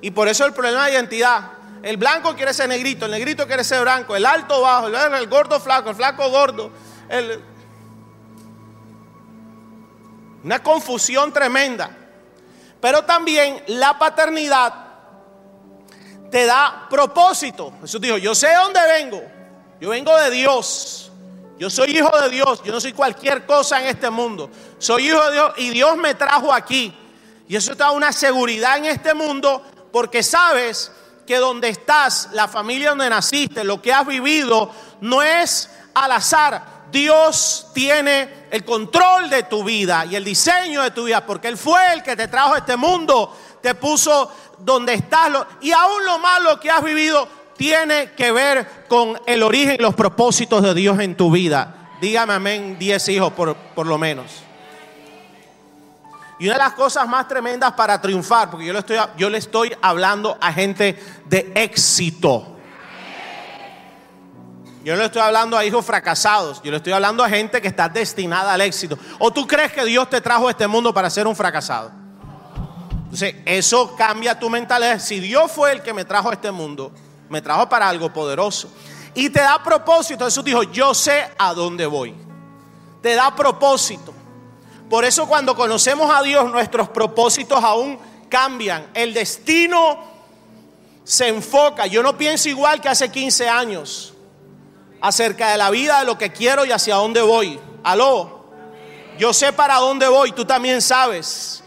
Y 0.00 0.10
por 0.10 0.26
eso 0.26 0.44
el 0.44 0.52
problema 0.52 0.86
de 0.86 0.94
identidad. 0.94 1.52
El 1.84 1.96
blanco 1.96 2.34
quiere 2.34 2.52
ser 2.52 2.68
negrito, 2.68 3.04
el 3.04 3.12
negrito 3.12 3.46
quiere 3.46 3.62
ser 3.62 3.82
blanco, 3.82 4.16
el 4.16 4.26
alto 4.26 4.60
bajo, 4.62 4.88
el, 4.88 5.28
gordo 5.28 5.60
flaco, 5.60 5.90
el 5.90 5.94
flaco 5.94 6.28
gordo. 6.28 6.72
Una 10.42 10.60
confusión 10.60 11.32
tremenda. 11.32 11.88
Pero 12.80 13.04
también 13.04 13.62
la 13.68 13.96
paternidad 13.96 14.74
te 16.32 16.46
da 16.46 16.88
propósito. 16.90 17.74
Jesús 17.82 18.00
dijo, 18.00 18.18
yo 18.18 18.34
sé 18.34 18.48
de 18.48 18.56
dónde 18.56 18.80
vengo. 18.88 19.35
Yo 19.80 19.90
vengo 19.90 20.16
de 20.16 20.30
Dios. 20.30 21.10
Yo 21.58 21.70
soy 21.70 21.96
hijo 21.96 22.10
de 22.20 22.30
Dios. 22.30 22.62
Yo 22.64 22.72
no 22.72 22.80
soy 22.80 22.92
cualquier 22.92 23.46
cosa 23.46 23.80
en 23.80 23.86
este 23.88 24.10
mundo. 24.10 24.50
Soy 24.78 25.08
hijo 25.08 25.24
de 25.26 25.32
Dios 25.32 25.52
y 25.56 25.70
Dios 25.70 25.96
me 25.96 26.14
trajo 26.14 26.52
aquí. 26.52 26.94
Y 27.48 27.56
eso 27.56 27.72
te 27.72 27.78
da 27.78 27.90
una 27.90 28.12
seguridad 28.12 28.78
en 28.78 28.86
este 28.86 29.14
mundo 29.14 29.62
porque 29.92 30.22
sabes 30.22 30.92
que 31.26 31.36
donde 31.36 31.68
estás, 31.68 32.30
la 32.32 32.48
familia 32.48 32.90
donde 32.90 33.10
naciste, 33.10 33.64
lo 33.64 33.82
que 33.82 33.92
has 33.92 34.06
vivido, 34.06 34.70
no 35.00 35.22
es 35.22 35.70
al 35.94 36.12
azar. 36.12 36.76
Dios 36.90 37.66
tiene 37.74 38.46
el 38.50 38.64
control 38.64 39.28
de 39.28 39.42
tu 39.42 39.64
vida 39.64 40.06
y 40.06 40.14
el 40.16 40.24
diseño 40.24 40.82
de 40.82 40.92
tu 40.92 41.04
vida, 41.04 41.26
porque 41.26 41.48
Él 41.48 41.58
fue 41.58 41.92
el 41.92 42.02
que 42.02 42.14
te 42.14 42.28
trajo 42.28 42.54
a 42.54 42.58
este 42.58 42.76
mundo, 42.76 43.36
te 43.60 43.74
puso 43.74 44.30
donde 44.58 44.94
estás. 44.94 45.30
Y 45.60 45.72
aún 45.72 46.04
lo 46.04 46.18
malo 46.18 46.60
que 46.60 46.70
has 46.70 46.82
vivido 46.82 47.28
tiene 47.56 48.12
que 48.12 48.32
ver 48.32 48.86
con 48.88 49.20
el 49.26 49.42
origen 49.42 49.76
y 49.78 49.82
los 49.82 49.94
propósitos 49.94 50.62
de 50.62 50.74
Dios 50.74 50.98
en 51.00 51.16
tu 51.16 51.30
vida. 51.30 51.90
Dígame 52.00 52.34
amén, 52.34 52.76
diez 52.78 53.08
hijos 53.08 53.32
por, 53.32 53.56
por 53.56 53.86
lo 53.86 53.98
menos. 53.98 54.42
Y 56.38 56.46
una 56.46 56.54
de 56.54 56.64
las 56.64 56.74
cosas 56.74 57.08
más 57.08 57.26
tremendas 57.26 57.72
para 57.72 58.00
triunfar, 58.00 58.50
porque 58.50 58.66
yo 58.66 58.72
le 58.72 58.80
estoy, 58.80 58.98
yo 59.16 59.30
le 59.30 59.38
estoy 59.38 59.74
hablando 59.80 60.36
a 60.40 60.52
gente 60.52 60.98
de 61.24 61.50
éxito. 61.54 62.52
Yo 64.84 64.92
no 64.92 65.00
le 65.00 65.06
estoy 65.06 65.22
hablando 65.22 65.56
a 65.56 65.64
hijos 65.64 65.84
fracasados, 65.84 66.62
yo 66.62 66.70
le 66.70 66.76
estoy 66.76 66.92
hablando 66.92 67.24
a 67.24 67.28
gente 67.28 67.60
que 67.60 67.68
está 67.68 67.88
destinada 67.88 68.52
al 68.52 68.60
éxito. 68.60 68.98
¿O 69.18 69.32
tú 69.32 69.46
crees 69.46 69.72
que 69.72 69.84
Dios 69.84 70.08
te 70.08 70.20
trajo 70.20 70.46
a 70.46 70.50
este 70.50 70.68
mundo 70.68 70.94
para 70.94 71.10
ser 71.10 71.26
un 71.26 71.34
fracasado? 71.34 71.90
Entonces, 73.04 73.36
eso 73.46 73.96
cambia 73.96 74.38
tu 74.38 74.50
mentalidad. 74.50 75.00
Si 75.00 75.18
Dios 75.18 75.50
fue 75.50 75.72
el 75.72 75.82
que 75.82 75.94
me 75.94 76.04
trajo 76.04 76.30
a 76.30 76.34
este 76.34 76.50
mundo, 76.50 76.92
me 77.28 77.42
trajo 77.42 77.68
para 77.68 77.88
algo 77.88 78.12
poderoso. 78.12 78.68
Y 79.14 79.30
te 79.30 79.40
da 79.40 79.62
propósito. 79.62 80.24
Jesús 80.24 80.44
dijo, 80.44 80.62
yo 80.64 80.94
sé 80.94 81.28
a 81.38 81.54
dónde 81.54 81.86
voy. 81.86 82.14
Te 83.02 83.14
da 83.14 83.34
propósito. 83.34 84.12
Por 84.90 85.04
eso 85.04 85.26
cuando 85.26 85.56
conocemos 85.56 86.14
a 86.14 86.22
Dios, 86.22 86.50
nuestros 86.50 86.88
propósitos 86.90 87.62
aún 87.62 87.98
cambian. 88.28 88.88
El 88.94 89.14
destino 89.14 89.98
se 91.02 91.28
enfoca. 91.28 91.86
Yo 91.86 92.02
no 92.02 92.16
pienso 92.16 92.48
igual 92.48 92.80
que 92.80 92.88
hace 92.88 93.10
15 93.10 93.48
años 93.48 94.12
acerca 95.00 95.50
de 95.50 95.58
la 95.58 95.70
vida, 95.70 96.00
de 96.00 96.06
lo 96.06 96.18
que 96.18 96.32
quiero 96.32 96.64
y 96.64 96.72
hacia 96.72 96.96
dónde 96.96 97.22
voy. 97.22 97.58
Aló. 97.82 98.44
Yo 99.18 99.32
sé 99.32 99.52
para 99.52 99.76
dónde 99.76 100.08
voy, 100.08 100.32
tú 100.32 100.44
también 100.44 100.82
sabes. 100.82 101.62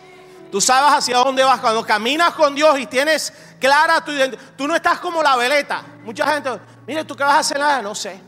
Tú 0.51 0.59
sabes 0.59 0.97
hacia 0.97 1.17
dónde 1.17 1.43
vas. 1.43 1.59
Cuando 1.59 1.85
caminas 1.85 2.33
con 2.33 2.55
Dios 2.55 2.79
y 2.79 2.87
tienes 2.87 3.31
clara 3.59 4.03
tu 4.03 4.11
identidad, 4.11 4.41
tú 4.57 4.67
no 4.67 4.75
estás 4.75 4.99
como 4.99 5.21
la 5.21 5.35
veleta. 5.35 5.83
Mucha 6.03 6.25
gente, 6.33 6.49
mire, 6.87 7.03
¿tú 7.05 7.15
qué 7.15 7.23
vas 7.23 7.33
a 7.33 7.39
hacer? 7.39 7.59
Nada, 7.59 7.81
no 7.81 7.93
sé. 7.93 8.19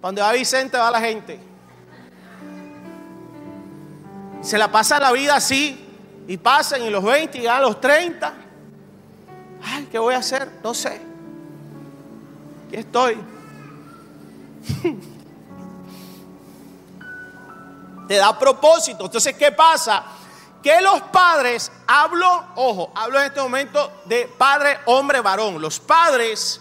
Cuando 0.00 0.22
va 0.22 0.32
Vicente, 0.32 0.78
va 0.78 0.90
la 0.90 1.00
gente. 1.00 1.38
Se 4.40 4.56
la 4.56 4.70
pasa 4.70 4.98
la 4.98 5.12
vida 5.12 5.36
así. 5.36 5.82
Y 6.28 6.38
pasan 6.38 6.82
y 6.82 6.90
los 6.90 7.04
20 7.04 7.38
y 7.38 7.46
a 7.46 7.60
los 7.60 7.80
30. 7.80 8.34
Ay, 9.62 9.88
¿qué 9.90 9.98
voy 9.98 10.14
a 10.14 10.18
hacer? 10.18 10.50
No 10.62 10.74
sé. 10.74 11.00
Aquí 12.66 12.76
estoy. 12.76 13.16
Te 18.08 18.16
da 18.16 18.36
propósito. 18.38 19.04
Entonces, 19.04 19.36
¿qué 19.36 19.52
pasa? 19.52 20.04
Que 20.66 20.80
los 20.80 21.00
padres, 21.00 21.70
hablo, 21.86 22.44
ojo, 22.56 22.90
hablo 22.92 23.20
en 23.20 23.26
este 23.26 23.40
momento 23.40 24.02
de 24.04 24.26
padre, 24.26 24.80
hombre, 24.86 25.20
varón. 25.20 25.60
Los 25.60 25.78
padres 25.78 26.60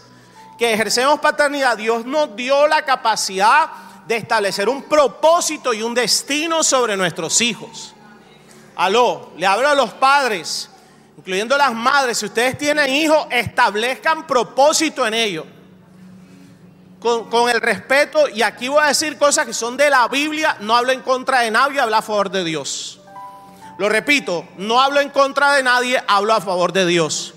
que 0.60 0.72
ejercemos 0.72 1.20
paternidad, 1.20 1.76
Dios 1.76 2.06
nos 2.06 2.36
dio 2.36 2.68
la 2.68 2.86
capacidad 2.86 3.68
de 4.06 4.18
establecer 4.18 4.70
un 4.70 4.84
propósito 4.84 5.74
y 5.74 5.82
un 5.82 5.96
destino 5.96 6.64
sobre 6.64 6.96
nuestros 6.96 7.42
hijos. 7.42 7.96
Aló, 8.76 9.32
le 9.38 9.48
hablo 9.48 9.70
a 9.70 9.74
los 9.74 9.92
padres, 9.94 10.70
incluyendo 11.18 11.58
las 11.58 11.74
madres, 11.74 12.20
si 12.20 12.28
ustedes 12.28 12.60
tienen 12.60 12.88
hijos, 12.94 13.26
establezcan 13.32 14.28
propósito 14.28 15.08
en 15.08 15.16
ellos. 15.16 15.46
Con, 17.00 17.28
con, 17.32 17.50
el 17.50 17.60
respeto, 17.60 18.30
y 18.30 18.44
aquí 18.44 18.68
voy 18.68 18.84
a 18.84 18.90
decir 18.90 19.18
cosas 19.18 19.48
que 19.48 19.54
son 19.54 19.76
de 19.76 19.90
la 19.90 20.08
Biblia, 20.08 20.58
no 20.60 20.76
hablo 20.76 20.92
en 20.92 21.02
contra 21.02 21.40
de 21.40 21.50
nadie, 21.50 21.80
hablo 21.80 21.96
a 21.96 22.04
favor 22.04 22.30
de 22.30 22.44
Dios. 22.44 23.00
Lo 23.78 23.90
repito, 23.90 24.48
no 24.58 24.82
hablo 24.82 25.02
en 25.02 25.10
contra 25.10 25.54
de 25.54 25.64
nadie, 25.64 26.02
hablo 26.08 26.34
a 26.34 26.42
favor 26.42 26.72
de 26.72 26.86
Dios. 26.86 27.34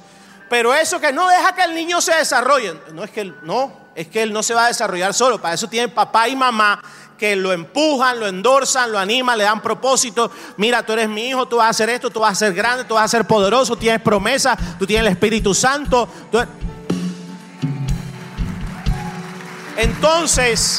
Pero 0.49 0.75
eso 0.75 1.01
que 1.01 1.13
no 1.13 1.29
deja 1.29 1.55
que 1.55 1.65
el 1.65 1.75
niño 1.75 2.01
se 2.01 2.15
desarrolle, 2.15 2.75
no 2.93 3.05
es 3.05 3.11
que 3.11 3.23
él, 3.23 3.35
no, 3.43 3.73
es 3.95 4.07
que 4.09 4.23
él 4.23 4.33
no 4.33 4.43
se 4.43 4.55
va 4.55 4.65
a 4.65 4.69
desarrollar 4.69 5.13
solo, 5.13 5.41
para 5.41 5.55
eso 5.55 5.69
tiene 5.69 5.89
papá 5.89 6.29
y 6.29 6.37
mamá 6.37 6.81
que 7.19 7.35
lo 7.35 7.53
empujan, 7.53 8.21
lo 8.21 8.29
endorsan, 8.29 8.93
lo 8.93 8.99
animan, 8.99 9.37
le 9.37 9.45
dan 9.45 9.61
propósito. 9.61 10.31
Mira, 10.57 10.87
tú 10.87 10.93
eres 10.93 11.09
mi 11.09 11.29
hijo, 11.29 11.47
tú 11.47 11.57
vas 11.57 11.67
a 11.67 11.71
hacer 11.71 11.91
esto, 11.91 12.09
tú 12.11 12.21
vas 12.21 12.33
a 12.33 12.35
ser 12.37 12.55
grande, 12.55 12.85
tú 12.85 12.95
vas 12.95 13.05
a 13.05 13.09
ser 13.09 13.27
poderoso, 13.27 13.77
tienes 13.77 14.01
promesa, 14.01 14.57
tú 14.79 14.87
tienes 14.87 15.07
el 15.07 15.13
Espíritu 15.13 15.53
Santo. 15.53 16.09
Entonces, 19.77 20.79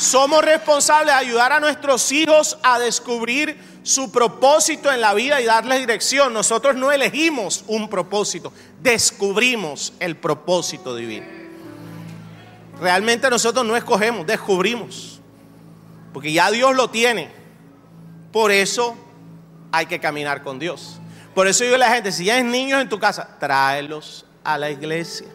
somos 0.00 0.42
responsables 0.42 1.14
de 1.14 1.20
ayudar 1.20 1.52
a 1.52 1.60
nuestros 1.60 2.10
hijos 2.10 2.56
a 2.62 2.78
descubrir 2.78 3.58
su 3.82 4.10
propósito 4.10 4.90
en 4.90 5.02
la 5.02 5.12
vida 5.12 5.42
y 5.42 5.44
darles 5.44 5.80
dirección. 5.80 6.32
Nosotros 6.32 6.74
no 6.74 6.90
elegimos 6.90 7.64
un 7.66 7.90
propósito, 7.90 8.50
descubrimos 8.80 9.92
el 10.00 10.16
propósito 10.16 10.96
divino. 10.96 11.26
Realmente 12.80 13.28
nosotros 13.28 13.66
no 13.66 13.76
escogemos, 13.76 14.26
descubrimos. 14.26 15.20
Porque 16.14 16.32
ya 16.32 16.50
Dios 16.50 16.74
lo 16.74 16.88
tiene. 16.88 17.30
Por 18.32 18.52
eso 18.52 18.96
hay 19.70 19.84
que 19.84 20.00
caminar 20.00 20.42
con 20.42 20.58
Dios. 20.58 20.98
Por 21.34 21.46
eso 21.46 21.62
digo 21.62 21.76
a 21.76 21.78
la 21.78 21.92
gente, 21.92 22.10
si 22.10 22.24
ya 22.24 22.36
hay 22.36 22.42
niños 22.42 22.80
en 22.80 22.88
tu 22.88 22.98
casa, 22.98 23.36
tráelos 23.38 24.24
a 24.42 24.56
la 24.56 24.70
iglesia. 24.70 25.26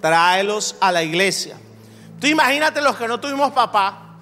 Tráelos 0.00 0.76
a 0.80 0.92
la 0.92 1.02
iglesia. 1.02 1.56
Tú 2.20 2.26
imagínate 2.26 2.80
los 2.80 2.96
que 2.96 3.06
no 3.08 3.20
tuvimos 3.20 3.52
papá 3.52 4.16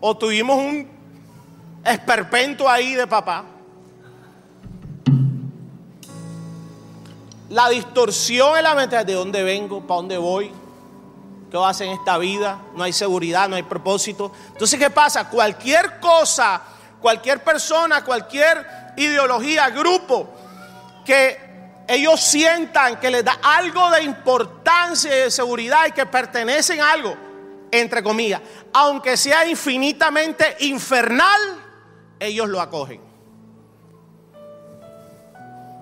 o 0.00 0.16
tuvimos 0.16 0.56
un 0.56 0.88
esperpento 1.84 2.68
ahí 2.68 2.94
de 2.94 3.06
papá. 3.06 3.44
La 7.50 7.68
distorsión 7.68 8.56
en 8.56 8.64
la 8.64 8.74
mente 8.74 9.04
de 9.04 9.12
dónde 9.12 9.42
vengo, 9.42 9.80
para 9.86 9.96
dónde 9.96 10.18
voy, 10.18 10.50
qué 11.50 11.56
voy 11.56 11.66
a 11.66 11.70
hacer 11.70 11.86
en 11.86 11.92
esta 11.92 12.18
vida, 12.18 12.58
no 12.74 12.82
hay 12.82 12.92
seguridad, 12.92 13.48
no 13.48 13.56
hay 13.56 13.62
propósito. 13.62 14.32
Entonces, 14.48 14.78
¿qué 14.78 14.90
pasa? 14.90 15.28
Cualquier 15.28 16.00
cosa, 16.00 16.60
cualquier 17.00 17.44
persona, 17.44 18.02
cualquier 18.02 18.66
ideología, 18.96 19.68
grupo 19.70 20.28
que 21.04 21.84
ellos 21.86 22.20
sientan 22.20 22.98
que 22.98 23.10
les 23.10 23.24
da 23.24 23.38
algo 23.42 23.90
de 23.90 24.02
importancia 24.02 25.16
y 25.16 25.20
de 25.24 25.30
seguridad 25.30 25.86
y 25.86 25.92
que 25.92 26.06
pertenecen 26.06 26.80
a 26.80 26.92
algo, 26.92 27.14
entre 27.80 28.02
comillas, 28.02 28.40
aunque 28.72 29.16
sea 29.16 29.46
infinitamente 29.46 30.56
infernal, 30.60 31.40
ellos 32.18 32.48
lo 32.48 32.60
acogen. 32.60 33.00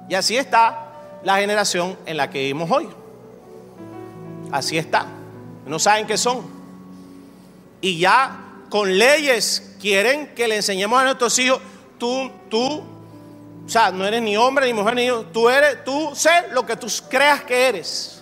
Y 0.09 0.15
así 0.15 0.37
está 0.37 0.93
la 1.23 1.39
generación 1.39 1.97
en 2.07 2.17
la 2.17 2.29
que 2.29 2.41
vivimos 2.41 2.71
hoy. 2.71 2.89
Así 4.51 4.77
está. 4.77 5.07
No 5.67 5.79
saben 5.79 6.07
qué 6.07 6.19
son. 6.19 6.43
Y 7.81 7.99
ya 7.99 8.39
con 8.69 8.99
leyes 8.99 9.77
quieren 9.81 10.35
que 10.35 10.49
le 10.49 10.57
enseñemos 10.57 11.01
a 11.01 11.05
nuestros 11.05 11.39
hijos, 11.39 11.61
tú, 11.99 12.31
tú, 12.49 12.83
o 13.67 13.69
sea, 13.69 13.91
no 13.91 14.07
eres 14.07 14.23
ni 14.23 14.37
hombre 14.37 14.67
ni 14.67 14.73
mujer 14.73 14.95
ni 14.95 15.05
hijo, 15.05 15.27
tú 15.27 15.49
eres, 15.49 15.85
tú 15.85 16.11
sé 16.15 16.31
lo 16.53 16.65
que 16.65 16.77
tú 16.77 16.87
creas 17.09 17.43
que 17.43 17.69
eres. 17.69 18.22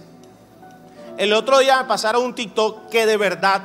El 1.21 1.35
otro 1.35 1.59
día 1.59 1.77
me 1.83 1.85
pasaron 1.85 2.25
un 2.25 2.35
TikTok 2.35 2.89
que 2.89 3.05
de 3.05 3.19
verdad, 3.19 3.61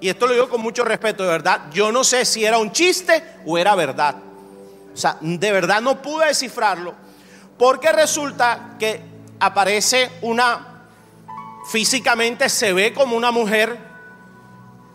y 0.00 0.08
esto 0.08 0.28
lo 0.28 0.34
digo 0.34 0.48
con 0.48 0.60
mucho 0.60 0.84
respeto, 0.84 1.24
de 1.24 1.30
verdad, 1.30 1.62
yo 1.72 1.90
no 1.90 2.04
sé 2.04 2.24
si 2.24 2.44
era 2.44 2.58
un 2.58 2.70
chiste 2.70 3.24
o 3.44 3.58
era 3.58 3.74
verdad. 3.74 4.14
O 4.94 4.96
sea, 4.96 5.16
de 5.20 5.50
verdad 5.50 5.82
no 5.82 6.00
pude 6.00 6.26
descifrarlo, 6.26 6.94
porque 7.58 7.90
resulta 7.90 8.76
que 8.78 9.00
aparece 9.40 10.12
una, 10.20 10.84
físicamente 11.68 12.48
se 12.48 12.72
ve 12.72 12.94
como 12.94 13.16
una 13.16 13.32
mujer, 13.32 13.76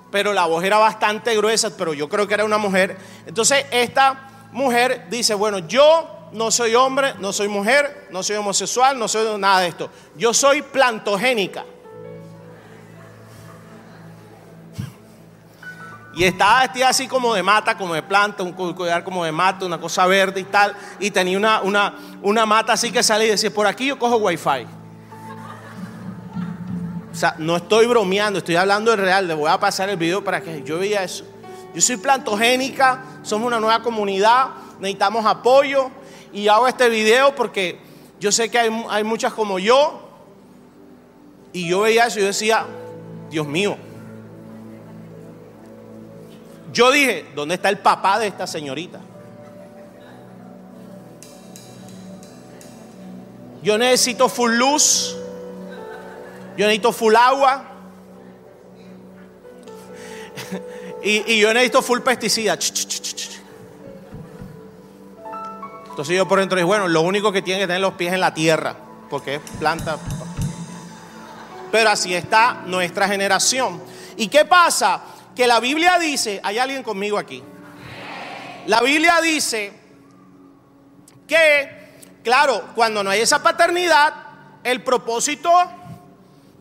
pero 0.10 0.32
la 0.32 0.46
voz 0.46 0.64
era 0.64 0.78
bastante 0.78 1.36
gruesa, 1.36 1.76
pero 1.76 1.94
yo 1.94 2.08
creo 2.08 2.26
que 2.26 2.36
era 2.36 2.46
una 2.46 2.58
mujer. 2.58 2.98
Entonces 3.26 3.66
esta 3.70 4.48
mujer 4.54 5.08
dice, 5.10 5.34
bueno, 5.34 5.60
yo 5.60 6.30
no 6.32 6.52
soy 6.52 6.74
hombre, 6.74 7.16
no 7.20 7.34
soy 7.34 7.50
mujer, 7.50 8.08
no 8.12 8.24
soy 8.24 8.38
homosexual, 8.38 8.98
no 8.98 9.10
soy 9.10 9.38
nada 9.38 9.60
de 9.60 9.68
esto. 9.68 9.90
Yo 10.16 10.34
soy 10.34 10.62
plantogénica. 10.62 11.66
Y 16.18 16.24
estaba 16.24 16.62
vestida 16.62 16.90
así 16.90 17.08
como 17.08 17.36
de 17.36 17.44
mata, 17.44 17.78
como 17.78 17.94
de 17.94 18.02
planta, 18.02 18.42
un 18.42 18.52
collar 18.52 19.04
como 19.04 19.24
de 19.24 19.32
mata, 19.32 19.68
una 19.68 19.80
cosa 19.80 20.08
verde 20.08 20.40
y 20.40 20.46
tal. 20.46 20.76
Y 21.00 21.12
tenía 21.12 21.38
una, 21.38 21.62
una, 21.62 21.96
una 22.24 22.44
mata 22.44 22.74
así 22.74 22.92
que 22.92 23.04
sale 23.04 23.28
y 23.28 23.30
decía, 23.30 23.54
por 23.54 23.68
aquí 23.68 23.86
yo 23.86 24.00
cojo 24.00 24.18
wifi. 24.18 24.66
O 27.12 27.16
sea, 27.16 27.36
no 27.38 27.58
estoy 27.58 27.86
bromeando, 27.86 28.40
estoy 28.40 28.56
hablando 28.56 28.90
de 28.90 28.98
real. 28.98 29.28
Le 29.28 29.36
voy 29.36 29.48
a 29.48 29.60
pasar 29.60 29.90
el 29.90 29.98
video 29.98 30.24
para 30.24 30.42
que 30.42 30.64
yo 30.64 30.80
vea 30.80 31.04
eso. 31.04 31.24
Yo 31.76 31.82
soy 31.82 31.98
plantogénica, 31.98 33.04
somos 33.22 33.46
una 33.46 33.60
nueva 33.60 33.84
comunidad, 33.84 34.48
necesitamos 34.80 35.24
apoyo. 35.24 35.92
Y 36.34 36.48
hago 36.48 36.68
este 36.68 36.90
video 36.90 37.36
porque 37.36 37.80
yo 38.20 38.32
sé 38.32 38.50
que 38.50 38.58
hay, 38.58 38.86
hay 38.90 39.04
muchas 39.04 39.34
como 39.34 39.60
yo. 39.60 40.02
Y 41.54 41.70
yo 41.70 41.82
veía 41.82 42.08
eso 42.08 42.18
y 42.18 42.22
yo 42.22 42.28
decía, 42.28 42.66
Dios 43.30 43.46
mío, 43.46 43.78
yo 46.74 46.92
dije, 46.92 47.32
¿dónde 47.36 47.56
está 47.56 47.70
el 47.70 47.80
papá 47.80 48.20
de 48.20 48.28
esta 48.28 48.46
señorita? 48.48 49.00
Yo 53.64 53.78
necesito 53.78 54.30
full 54.30 54.54
luz. 54.54 55.16
Yo 56.58 56.66
necesito 56.66 56.92
full 56.92 57.16
agua. 57.16 57.66
y, 61.04 61.40
yo 61.40 61.54
necesito 61.54 61.82
full 61.82 62.00
pesticida. 62.00 62.58
Entonces 65.90 66.16
yo 66.16 66.28
por 66.28 66.40
dentro 66.40 66.56
dije, 66.56 66.66
bueno, 66.66 66.88
lo 66.88 67.02
único 67.02 67.32
que 67.32 67.42
tiene 67.42 67.62
que 67.62 67.68
tener 67.68 67.82
los 67.82 67.94
pies 67.94 68.14
en 68.14 68.22
la 68.22 68.34
tierra, 68.34 68.76
porque 69.10 69.36
es 69.36 69.42
planta. 69.60 69.98
Pero 71.72 71.90
así 71.90 72.14
está 72.14 72.62
nuestra 72.66 73.08
generación. 73.08 73.82
¿Y 74.16 74.28
qué 74.28 74.46
pasa? 74.46 75.02
Que 75.38 75.46
la 75.46 75.60
Biblia 75.60 76.00
dice, 76.00 76.42
hay 76.44 76.58
alguien 76.58 76.82
conmigo 76.82 77.16
aquí, 77.16 77.44
la 78.66 78.82
Biblia 78.82 79.22
dice 79.22 79.72
que, 81.28 82.00
claro, 82.24 82.70
cuando 82.74 83.04
no 83.04 83.12
hay 83.12 83.22
esa 83.22 83.44
paternidad, 83.44 84.16
el 84.64 84.82
propósito 84.82 85.52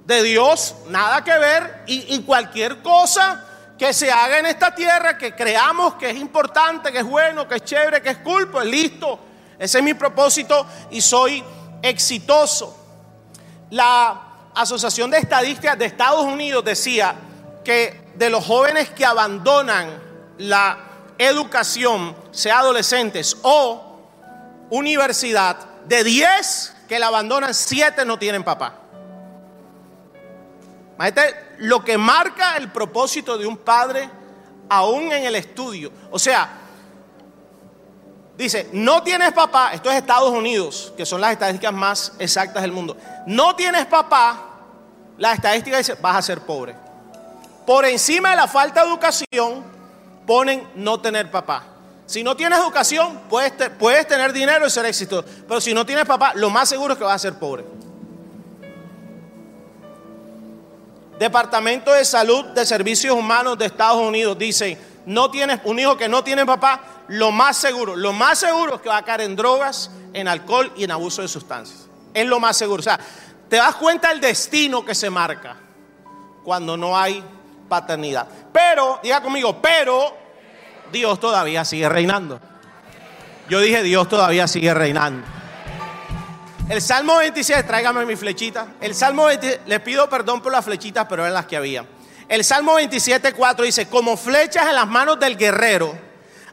de 0.05 0.23
Dios, 0.23 0.75
nada 0.91 1.25
que 1.25 1.39
ver, 1.39 1.85
y, 1.87 2.21
cualquier 2.21 2.83
cosa 2.83 3.45
que 3.79 3.95
se 3.95 4.13
haga 4.13 4.41
en 4.41 4.47
esta 4.47 4.75
tierra, 4.75 5.17
que 5.17 5.35
creamos 5.35 5.95
que 5.95 6.11
es 6.11 6.17
importante, 6.19 6.93
que 6.93 6.99
es 6.99 7.07
bueno, 7.07 7.49
que 7.49 7.55
es 7.55 7.65
chévere, 7.65 8.03
que 8.03 8.11
es 8.11 8.19
cool, 8.19 8.51
pues 8.51 8.67
listo, 8.67 9.19
ese 9.59 9.79
es 9.79 9.85
mi 9.85 9.95
propósito 9.95 10.67
y 10.91 11.01
soy 11.01 11.43
exitoso. 11.81 12.77
La 13.71 14.21
Asociación 14.55 15.11
de 15.11 15.17
Estadísticas 15.17 15.79
de 15.79 15.87
Estados 15.87 16.27
Unidos 16.27 16.63
decía 16.63 17.15
que 17.65 18.06
de 18.19 18.31
los 18.31 18.45
jóvenes 18.45 18.91
que 18.91 19.05
abandonan 19.05 20.03
la 20.39 20.79
educación, 21.19 22.15
sea 22.31 22.61
adolescentes 22.61 23.37
o 23.43 23.99
universidad, 24.71 25.57
de 25.87 26.03
10 26.03 26.77
que 26.89 26.99
la 26.99 27.09
abandonan, 27.09 27.55
7 27.55 28.05
no 28.05 28.19
tienen 28.19 28.45
papá. 28.45 28.75
Lo 31.59 31.85
que 31.85 31.99
marca 31.99 32.57
el 32.57 32.71
propósito 32.71 33.39
de 33.39 33.47
un 33.47 33.57
padre 33.57 34.11
aún 34.69 35.13
en 35.13 35.25
el 35.25 35.35
estudio. 35.37 35.93
O 36.11 36.19
sea, 36.19 36.49
dice, 38.37 38.69
no 38.73 39.03
tienes 39.03 39.33
papá, 39.33 39.73
esto 39.73 39.91
es 39.91 39.97
Estados 39.97 40.31
Unidos, 40.31 40.93
que 40.97 41.07
son 41.07 41.21
las 41.21 41.33
estadísticas 41.33 41.73
más 41.73 42.13
exactas 42.19 42.63
del 42.63 42.73
mundo. 42.73 42.97
No 43.27 43.55
tienes 43.57 43.87
papá, 43.87 44.47
la 45.19 45.33
estadística 45.33 45.79
dice, 45.79 45.95
vas 45.95 46.17
a 46.17 46.23
ser 46.23 46.41
pobre. 46.41 46.86
Por 47.67 47.85
encima 47.85 48.31
de 48.31 48.37
la 48.37 48.47
falta 48.47 48.83
de 48.83 48.89
educación, 48.89 49.65
ponen 50.27 50.69
no 50.77 51.01
tener 51.01 51.31
papá. 51.31 51.65
Si 52.07 52.23
no 52.23 52.37
tienes 52.37 52.61
educación, 52.61 53.23
puedes, 53.29 53.53
puedes 53.79 54.07
tener 54.07 54.33
dinero 54.33 54.67
y 54.67 54.71
ser 54.71 54.87
exitoso. 54.87 55.27
Pero 55.49 55.61
si 55.61 55.75
no 55.75 55.85
tienes 55.85 56.05
papá, 56.05 56.33
lo 56.37 56.49
más 56.49 56.69
seguro 56.69 56.93
es 56.93 56.99
que 56.99 57.05
vas 57.05 57.17
a 57.17 57.19
ser 57.19 57.39
pobre. 57.39 57.65
Departamento 61.19 61.93
de 61.93 62.05
Salud 62.05 62.45
de 62.47 62.65
Servicios 62.65 63.17
Humanos 63.17 63.59
de 63.59 63.67
Estados 63.67 64.01
Unidos 64.01 64.39
dice, 64.39 64.79
no 65.07 65.31
tienes 65.31 65.61
un 65.65 65.79
hijo 65.79 65.97
que 65.97 66.09
no 66.09 66.23
tiene 66.23 66.45
papá, 66.47 66.83
lo 67.09 67.33
más 67.33 67.57
seguro, 67.57 67.97
lo 67.97 68.13
más 68.13 68.39
seguro 68.39 68.77
es 68.77 68.81
que 68.83 68.89
va 68.89 68.99
a 68.99 69.05
caer 69.05 69.23
en 69.23 69.35
drogas, 69.35 69.91
en 70.13 70.29
alcohol 70.29 70.73
y 70.77 70.85
en 70.85 70.91
abuso 70.91 71.23
de 71.23 71.29
sustancias. 71.29 71.87
Es 72.13 72.27
lo 72.27 72.39
más 72.39 72.57
seguro. 72.57 72.81
O 72.81 72.85
sea, 72.85 73.01
te 73.49 73.57
das 73.57 73.75
cuenta 73.77 74.11
del 74.11 74.21
destino 74.21 74.85
que 74.85 74.95
se 74.95 75.11
marca 75.11 75.57
cuando 76.45 76.77
no 76.77 76.97
hay 76.97 77.25
paternidad. 77.69 78.27
Pero, 78.53 79.01
diga 79.03 79.23
conmigo, 79.23 79.61
pero 79.61 80.17
Dios 80.93 81.19
todavía 81.21 81.65
sigue 81.65 81.89
reinando. 81.89 82.41
Yo 83.49 83.61
dije, 83.61 83.83
Dios 83.83 84.09
todavía 84.09 84.49
sigue 84.49 84.75
reinando. 84.75 85.27
El 86.69 86.83
Salmo 86.83 87.19
27, 87.19 87.63
tráigame 87.63 88.05
mi 88.05 88.17
flechita. 88.17 88.75
El 88.81 88.95
Salmo 88.95 89.27
27, 89.27 89.63
les 89.67 89.81
pido 89.81 90.09
perdón 90.09 90.41
por 90.43 90.51
las 90.51 90.65
flechitas, 90.65 91.07
pero 91.09 91.23
eran 91.23 91.35
las 91.35 91.47
que 91.47 91.57
había. 91.57 91.87
El 92.29 92.43
Salmo 92.43 92.75
27, 92.75 93.35
4 93.35 93.65
dice, 93.65 93.89
como 93.89 94.17
flechas 94.17 94.67
en 94.69 94.75
las 94.75 94.89
manos 94.89 95.21
del 95.21 95.37
guerrero, 95.37 95.97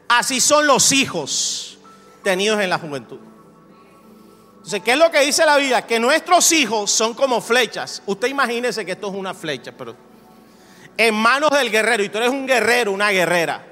así 0.08 0.40
son 0.40 0.68
los 0.68 0.92
hijos 0.92 1.78
tenidos 2.22 2.60
en 2.60 2.70
la 2.70 2.78
juventud. 2.78 3.18
Entonces, 4.64 4.82
¿qué 4.82 4.92
es 4.92 4.98
lo 4.98 5.10
que 5.10 5.20
dice 5.20 5.44
la 5.44 5.56
Biblia? 5.56 5.82
Que 5.82 5.98
nuestros 5.98 6.50
hijos 6.52 6.90
son 6.92 7.12
como 7.14 7.40
flechas. 7.40 8.02
Usted 8.06 8.28
imagínese 8.28 8.86
que 8.86 8.92
esto 8.92 9.08
es 9.08 9.14
una 9.14 9.34
flecha, 9.34 9.72
pero 9.76 9.96
en 10.96 11.14
manos 11.14 11.50
del 11.50 11.70
guerrero. 11.70 12.02
Y 12.02 12.08
tú 12.08 12.18
eres 12.18 12.30
un 12.30 12.46
guerrero, 12.46 12.92
una 12.92 13.10
guerrera. 13.10 13.64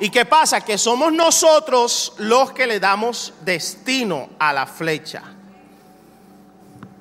¿Y 0.00 0.10
qué 0.10 0.24
pasa? 0.24 0.60
Que 0.60 0.76
somos 0.76 1.12
nosotros 1.12 2.12
los 2.18 2.52
que 2.52 2.66
le 2.66 2.80
damos 2.80 3.32
destino 3.42 4.28
a 4.38 4.52
la 4.52 4.66
flecha. 4.66 5.22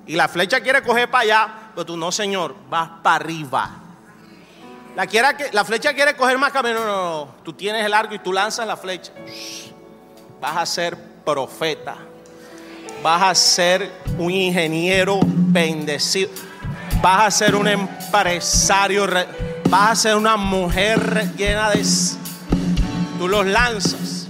Y 0.08 0.16
la 0.16 0.28
flecha 0.28 0.62
quiere 0.62 0.82
coger 0.82 1.10
para 1.10 1.24
allá, 1.24 1.54
pero 1.74 1.86
tú 1.86 1.98
no, 1.98 2.12
Señor, 2.12 2.56
vas 2.70 2.90
para 3.04 3.18
arriba. 3.18 3.72
La, 4.96 5.08
quiera, 5.08 5.36
la 5.52 5.66
flecha 5.66 5.94
quiere 5.94 6.16
coger 6.16 6.38
más 6.38 6.54
camino. 6.54 6.76
No, 6.76 6.86
no, 6.86 7.26
no. 7.26 7.36
Tú 7.44 7.52
tienes 7.54 7.86
el 7.86 7.94
arco 7.94 8.14
y 8.14 8.20
tú 8.20 8.32
lanzas 8.32 8.66
la 8.66 8.78
flecha. 8.78 9.12
Vas 10.40 10.56
a 10.56 10.66
ser 10.66 10.98
profeta. 11.26 11.98
Vas 13.04 13.22
a 13.24 13.36
ser 13.36 13.92
un 14.18 14.32
ingeniero 14.32 15.20
bendecido 15.22 16.30
vas 17.06 17.28
a 17.28 17.30
ser 17.30 17.56
un 17.56 17.68
empresario, 17.68 19.06
vas 19.70 19.92
a 19.92 19.96
ser 19.96 20.16
una 20.16 20.38
mujer 20.38 21.36
llena 21.38 21.70
de... 21.70 21.86
Tú 23.20 23.28
los 23.28 23.46
lanzas. 23.46 24.28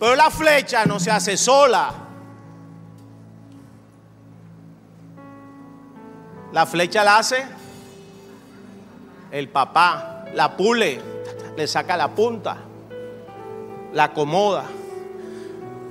Pero 0.00 0.16
la 0.16 0.28
flecha 0.28 0.86
no 0.86 0.98
se 0.98 1.12
hace 1.12 1.36
sola. 1.36 1.94
La 6.50 6.66
flecha 6.66 7.04
la 7.04 7.18
hace 7.18 7.46
el 9.30 9.48
papá, 9.48 10.24
la 10.34 10.56
pule, 10.56 11.00
le 11.56 11.66
saca 11.68 11.96
la 11.96 12.08
punta, 12.08 12.56
la 13.92 14.04
acomoda. 14.04 14.64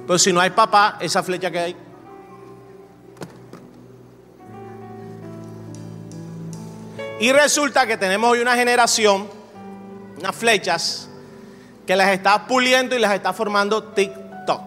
Pero 0.05 0.19
si 0.19 0.33
no 0.33 0.41
hay 0.41 0.49
papá, 0.49 0.97
esa 0.99 1.23
flecha 1.23 1.49
que 1.49 1.59
hay 1.59 1.77
Y 7.23 7.31
resulta 7.31 7.87
que 7.87 7.95
tenemos 7.95 8.31
hoy 8.31 8.39
una 8.39 8.53
generación, 8.53 9.29
unas 10.19 10.35
flechas, 10.35 11.07
que 11.87 11.95
las 11.95 12.09
está 12.09 12.47
puliendo 12.47 12.97
y 12.97 12.99
las 12.99 13.13
está 13.13 13.31
formando 13.31 13.81
TikTok. 13.81 14.61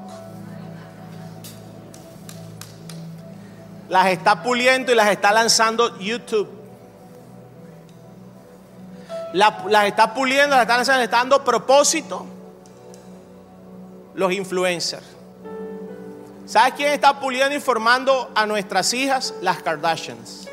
Las 3.91 4.07
está 4.07 4.43
puliendo 4.43 4.91
y 4.91 4.95
las 4.95 5.11
está 5.11 5.33
lanzando 5.33 5.99
YouTube. 5.99 6.49
las 9.35 9.85
está 9.85 10.15
puliendo, 10.15 10.57
las 10.57 10.63
están, 10.63 10.97
le 10.97 11.05
está 11.05 11.19
dando 11.19 11.45
propósito. 11.45 12.25
Los 14.15 14.33
influencers. 14.33 15.05
¿Sabes 16.47 16.73
quién 16.73 16.93
está 16.95 17.21
puliendo 17.21 17.55
y 17.55 17.61
formando 17.61 18.31
a 18.35 18.47
nuestras 18.47 18.95
hijas? 18.95 19.35
Las 19.43 19.63
Kardashians. 19.63 20.46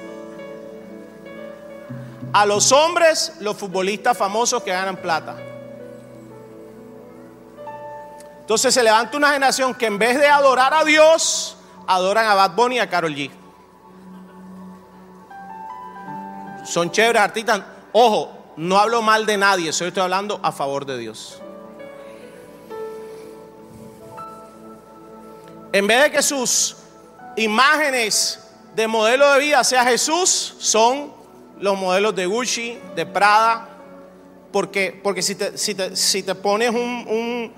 A 2.34 2.46
los 2.46 2.72
hombres, 2.72 3.34
los 3.40 3.56
futbolistas 3.56 4.18
famosos 4.18 4.64
que 4.64 4.72
ganan 4.72 4.98
plata. 4.98 5.36
Entonces 8.42 8.74
se 8.74 8.84
levanta 8.84 9.16
una 9.16 9.32
generación 9.32 9.74
que 9.74 9.86
en 9.86 9.98
vez 9.98 10.20
de 10.20 10.28
adorar 10.28 10.74
a 10.74 10.84
Dios, 10.84 11.56
adoran 11.88 12.26
a 12.26 12.34
Bad 12.34 12.56
Bunny 12.56 12.76
y 12.76 12.80
a 12.80 12.90
Carol 12.90 13.16
G. 13.16 13.32
Son 16.66 16.92
chéveres 16.92 17.22
artistas. 17.22 17.62
Ojo, 17.92 18.32
no 18.58 18.78
hablo 18.80 19.02
mal 19.02 19.26
de 19.26 19.38
nadie, 19.38 19.72
solo 19.72 19.90
estoy 19.90 20.04
hablando 20.04 20.40
a 20.44 20.52
favor 20.52 20.86
de 20.86 20.98
Dios. 20.98 21.40
En 25.72 25.88
vez 25.88 26.04
de 26.04 26.12
que 26.12 26.22
sus 26.22 26.78
imágenes 27.36 28.40
de 28.76 28.88
modelo 28.88 29.32
de 29.34 29.40
vida 29.40 29.64
sea 29.64 29.84
Jesús, 29.84 30.56
son 30.60 31.14
los 31.60 31.78
modelos 31.78 32.16
de 32.16 32.26
Gucci, 32.26 32.78
de 32.96 33.06
Prada, 33.06 33.70
porque, 34.52 35.00
porque 35.04 35.22
si, 35.22 35.36
te, 35.36 35.58
si, 35.58 35.74
te, 36.24 36.36
pones 36.36 36.72
un 36.72 37.52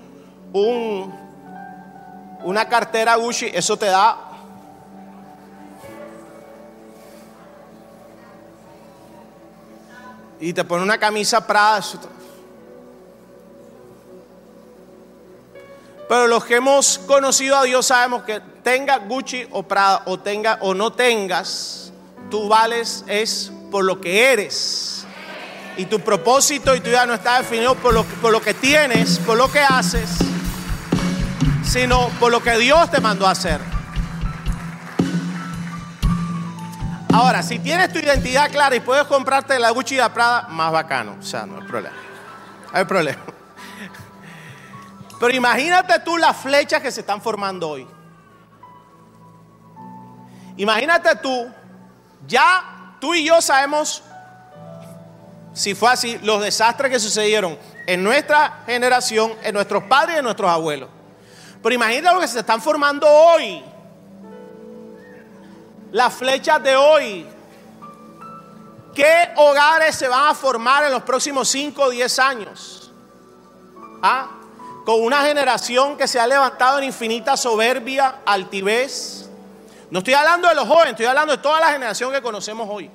una 2.46 2.68
cartera 2.68 3.16
Gucci, 3.16 3.50
eso 3.52 3.76
te 3.76 3.86
da 3.86 4.18
y 10.38 10.52
te 10.52 10.62
pone 10.64 10.82
una 10.82 10.98
camisa 10.98 11.44
Prada. 11.44 11.82
Pero 16.08 16.28
los 16.28 16.44
que 16.44 16.56
hemos 16.56 16.98
conocido 17.00 17.56
a 17.56 17.64
Dios 17.64 17.86
sabemos 17.86 18.22
que 18.22 18.40
tenga 18.62 18.98
Gucci 18.98 19.48
o 19.50 19.64
Prada 19.64 20.02
o 20.06 20.20
tenga 20.20 20.58
o 20.60 20.72
no 20.72 20.92
tengas, 20.92 21.92
tú 22.30 22.48
vales 22.48 23.04
es 23.08 23.50
por 23.70 23.84
lo 23.84 24.00
que 24.00 24.32
eres. 24.32 25.06
Y 25.76 25.84
tu 25.86 26.00
propósito 26.00 26.74
y 26.74 26.80
tu 26.80 26.88
vida 26.88 27.04
no 27.06 27.14
está 27.14 27.38
definido 27.38 27.74
por 27.74 27.92
lo, 27.92 28.04
por 28.04 28.32
lo 28.32 28.40
que 28.40 28.54
tienes, 28.54 29.18
por 29.18 29.36
lo 29.36 29.50
que 29.52 29.60
haces 29.60 30.18
sino 31.66 32.08
por 32.20 32.30
lo 32.30 32.40
que 32.42 32.56
Dios 32.58 32.90
te 32.90 33.00
mandó 33.00 33.26
a 33.26 33.32
hacer. 33.32 33.60
Ahora, 37.12 37.42
si 37.42 37.58
tienes 37.58 37.92
tu 37.92 37.98
identidad 37.98 38.50
clara 38.50 38.76
y 38.76 38.80
puedes 38.80 39.04
comprarte 39.04 39.58
la 39.58 39.70
Gucci 39.70 39.96
de 39.96 40.08
Prada, 40.10 40.48
más 40.48 40.70
bacano. 40.70 41.16
O 41.18 41.22
sea, 41.22 41.46
no 41.46 41.60
hay 41.60 41.66
problema. 41.66 41.96
No 42.72 42.78
hay 42.78 42.84
problema. 42.84 43.22
Pero 45.18 45.34
imagínate 45.34 45.98
tú 46.00 46.16
las 46.18 46.36
flechas 46.36 46.82
que 46.82 46.90
se 46.90 47.00
están 47.00 47.20
formando 47.20 47.70
hoy. 47.70 47.86
Imagínate 50.58 51.16
tú, 51.16 51.50
ya 52.26 52.75
tú 53.06 53.14
y 53.14 53.24
yo 53.24 53.40
sabemos, 53.40 54.02
si 55.52 55.76
fue 55.76 55.90
así, 55.90 56.18
los 56.24 56.42
desastres 56.42 56.90
que 56.90 56.98
sucedieron 56.98 57.56
en 57.86 58.02
nuestra 58.02 58.64
generación, 58.66 59.32
en 59.44 59.54
nuestros 59.54 59.84
padres 59.84 60.16
y 60.16 60.18
en 60.18 60.24
nuestros 60.24 60.50
abuelos. 60.50 60.88
Pero 61.62 61.72
imagínate 61.72 62.12
lo 62.16 62.20
que 62.20 62.26
se 62.26 62.40
están 62.40 62.60
formando 62.60 63.08
hoy. 63.08 63.62
Las 65.92 66.14
flechas 66.14 66.60
de 66.64 66.74
hoy. 66.74 67.28
¿Qué 68.92 69.28
hogares 69.36 69.94
se 69.94 70.08
van 70.08 70.26
a 70.26 70.34
formar 70.34 70.86
en 70.86 70.90
los 70.90 71.04
próximos 71.04 71.48
5 71.48 71.80
o 71.80 71.90
10 71.90 72.18
años? 72.18 72.92
¿Ah? 74.02 74.30
Con 74.84 75.00
una 75.00 75.22
generación 75.22 75.96
que 75.96 76.08
se 76.08 76.18
ha 76.18 76.26
levantado 76.26 76.78
en 76.78 76.84
infinita 76.86 77.36
soberbia, 77.36 78.22
altivez. 78.26 79.30
No 79.92 80.00
estoy 80.00 80.14
hablando 80.14 80.48
de 80.48 80.56
los 80.56 80.66
jóvenes, 80.66 80.90
estoy 80.90 81.06
hablando 81.06 81.36
de 81.36 81.40
toda 81.40 81.60
la 81.60 81.70
generación 81.70 82.12
que 82.12 82.20
conocemos 82.20 82.68
hoy. 82.68 82.90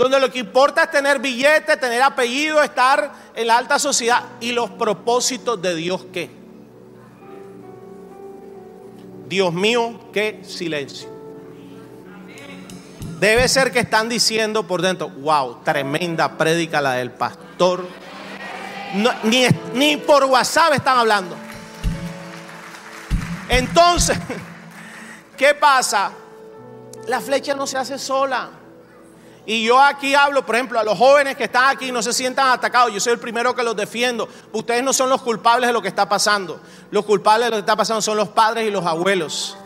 Donde 0.00 0.18
lo 0.18 0.30
que 0.30 0.38
importa 0.38 0.84
es 0.84 0.90
tener 0.90 1.18
billetes, 1.18 1.78
tener 1.78 2.00
apellido, 2.00 2.62
estar 2.62 3.12
en 3.34 3.46
la 3.46 3.58
alta 3.58 3.78
sociedad 3.78 4.22
y 4.40 4.52
los 4.52 4.70
propósitos 4.70 5.60
de 5.60 5.74
Dios 5.74 6.06
qué. 6.10 6.30
Dios 9.28 9.52
mío, 9.52 10.00
qué 10.10 10.40
silencio. 10.42 11.06
Debe 13.18 13.46
ser 13.46 13.72
que 13.72 13.80
están 13.80 14.08
diciendo 14.08 14.66
por 14.66 14.80
dentro, 14.80 15.10
wow, 15.10 15.58
tremenda 15.62 16.38
prédica 16.38 16.80
la 16.80 16.94
del 16.94 17.10
pastor. 17.10 17.86
ni 19.74 19.96
por 19.98 20.24
WhatsApp 20.24 20.72
están 20.76 20.96
hablando. 20.96 21.36
Entonces, 23.50 24.16
¿qué 25.36 25.54
pasa? 25.54 26.10
La 27.06 27.20
flecha 27.20 27.54
no 27.54 27.66
se 27.66 27.76
hace 27.76 27.98
sola. 27.98 28.59
Y 29.50 29.64
yo 29.64 29.80
aquí 29.82 30.14
hablo, 30.14 30.46
por 30.46 30.54
ejemplo, 30.54 30.78
a 30.78 30.84
los 30.84 30.96
jóvenes 30.96 31.34
que 31.34 31.42
están 31.42 31.70
aquí, 31.70 31.90
no 31.90 32.04
se 32.04 32.12
sientan 32.12 32.50
atacados. 32.50 32.94
Yo 32.94 33.00
soy 33.00 33.14
el 33.14 33.18
primero 33.18 33.52
que 33.52 33.64
los 33.64 33.74
defiendo. 33.74 34.28
Ustedes 34.52 34.80
no 34.80 34.92
son 34.92 35.08
los 35.08 35.22
culpables 35.22 35.66
de 35.66 35.72
lo 35.72 35.82
que 35.82 35.88
está 35.88 36.08
pasando. 36.08 36.60
Los 36.92 37.04
culpables 37.04 37.46
de 37.46 37.50
lo 37.50 37.56
que 37.56 37.60
está 37.62 37.74
pasando 37.74 38.00
son 38.00 38.16
los 38.16 38.28
padres 38.28 38.68
y 38.68 38.70
los 38.70 38.86
abuelos. 38.86 39.56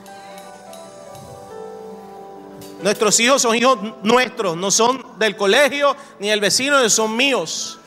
Nuestros 2.81 3.21
hijos 3.21 3.43
son 3.43 3.57
hijos 3.57 3.79
nuestros, 4.03 4.57
no 4.57 4.71
son 4.71 5.19
del 5.19 5.37
colegio 5.37 5.95
ni 6.19 6.31
del 6.31 6.41
vecino, 6.41 6.89
son 6.89 7.15
míos. 7.15 7.79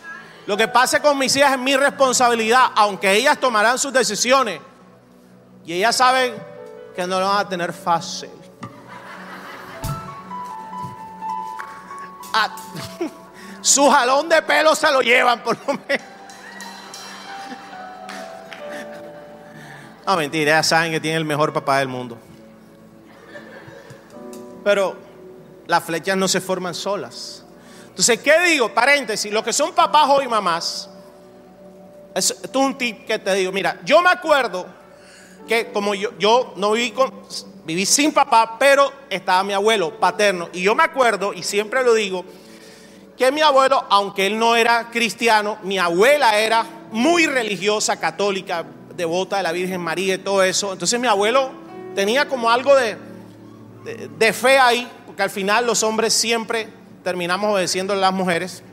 Lo 0.46 0.56
que 0.56 0.68
pase 0.68 1.02
con 1.02 1.18
mis 1.18 1.36
hijas 1.36 1.54
es 1.54 1.60
mi 1.60 1.76
responsabilidad, 1.76 2.74
aunque 2.76 3.12
ellas 3.14 3.40
tomarán 3.40 3.80
sus 3.80 3.92
decisiones. 3.92 4.62
Y 5.66 5.74
ellas 5.74 5.96
saben 5.96 6.36
que 6.96 7.08
no 7.08 7.20
lo 7.20 7.26
van 7.26 7.40
a 7.40 7.50
tener 7.50 7.74
fácil. 7.74 8.37
Su 13.62 13.90
jalón 13.90 14.30
de 14.30 14.42
pelo 14.42 14.76
se 14.76 14.92
lo 14.92 15.02
llevan 15.02 15.44
por 15.44 15.58
lo 15.68 15.74
menos. 15.88 16.08
No, 20.06 20.16
mentira, 20.16 20.52
ya 20.52 20.64
saben 20.64 20.92
que 20.94 21.02
tiene 21.02 21.18
el 21.18 21.26
mejor 21.26 21.52
papá 21.52 21.80
del 21.80 21.90
mundo. 21.90 22.18
Pero 24.64 24.96
las 25.68 25.84
flechas 25.84 26.16
no 26.16 26.30
se 26.30 26.40
forman 26.40 26.74
solas. 26.74 27.44
Entonces, 27.90 28.20
¿qué 28.22 28.40
digo? 28.44 28.74
Paréntesis, 28.74 29.32
los 29.32 29.44
que 29.44 29.52
son 29.52 29.74
papás 29.74 30.08
o 30.08 30.22
mamás, 30.30 30.90
esto 32.16 32.36
es 32.42 32.56
un 32.56 32.78
tip 32.78 33.06
que 33.06 33.20
te 33.20 33.34
digo. 33.34 33.52
Mira, 33.52 33.80
yo 33.84 34.02
me 34.02 34.10
acuerdo 34.10 34.66
que 35.48 35.72
como 35.72 35.94
yo, 35.94 36.12
yo 36.18 36.54
no 36.56 36.72
viví 36.72 36.92
con, 36.92 37.12
viví 37.68 37.86
sin 37.86 38.14
papá, 38.14 38.56
pero 38.58 38.92
estaba 39.10 39.44
mi 39.44 39.52
abuelo 39.52 40.00
paterno. 40.00 40.48
Y 40.54 40.62
yo 40.62 40.74
me 40.74 40.84
acuerdo, 40.84 41.34
y 41.34 41.44
siempre 41.44 41.84
lo 41.84 41.94
digo, 41.94 42.24
que 43.18 43.30
mi 43.30 43.42
abuelo, 43.42 43.84
aunque 43.90 44.26
él 44.26 44.40
no 44.40 44.56
era 44.56 44.90
cristiano, 44.90 45.58
mi 45.64 45.78
abuela 45.78 46.40
era 46.40 46.66
muy 46.94 47.26
religiosa, 47.26 48.00
católica, 48.00 48.64
devota 48.96 49.38
de 49.38 49.44
la 49.44 49.52
Virgen 49.52 49.82
María 49.82 50.16
y 50.16 50.18
todo 50.20 50.44
eso. 50.44 50.72
Entonces 50.72 50.98
mi 50.98 51.08
abuelo 51.08 51.52
tenía 51.94 52.30
como 52.30 52.50
algo 52.50 52.74
de, 52.74 52.98
de, 54.18 54.34
fe 54.34 54.58
ahí, 54.60 54.88
porque 55.06 55.24
al 55.24 55.30
final 55.30 55.66
los 55.66 55.84
hombres 55.84 56.14
siempre 56.14 56.70
terminamos 57.04 57.54
obedeciendo 57.54 57.92
a 57.92 57.98
las 57.98 58.14
mujeres. 58.14 58.64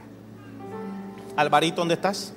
Alvarito, 1.34 1.80
¿dónde 1.80 1.94
estás? 1.94 2.32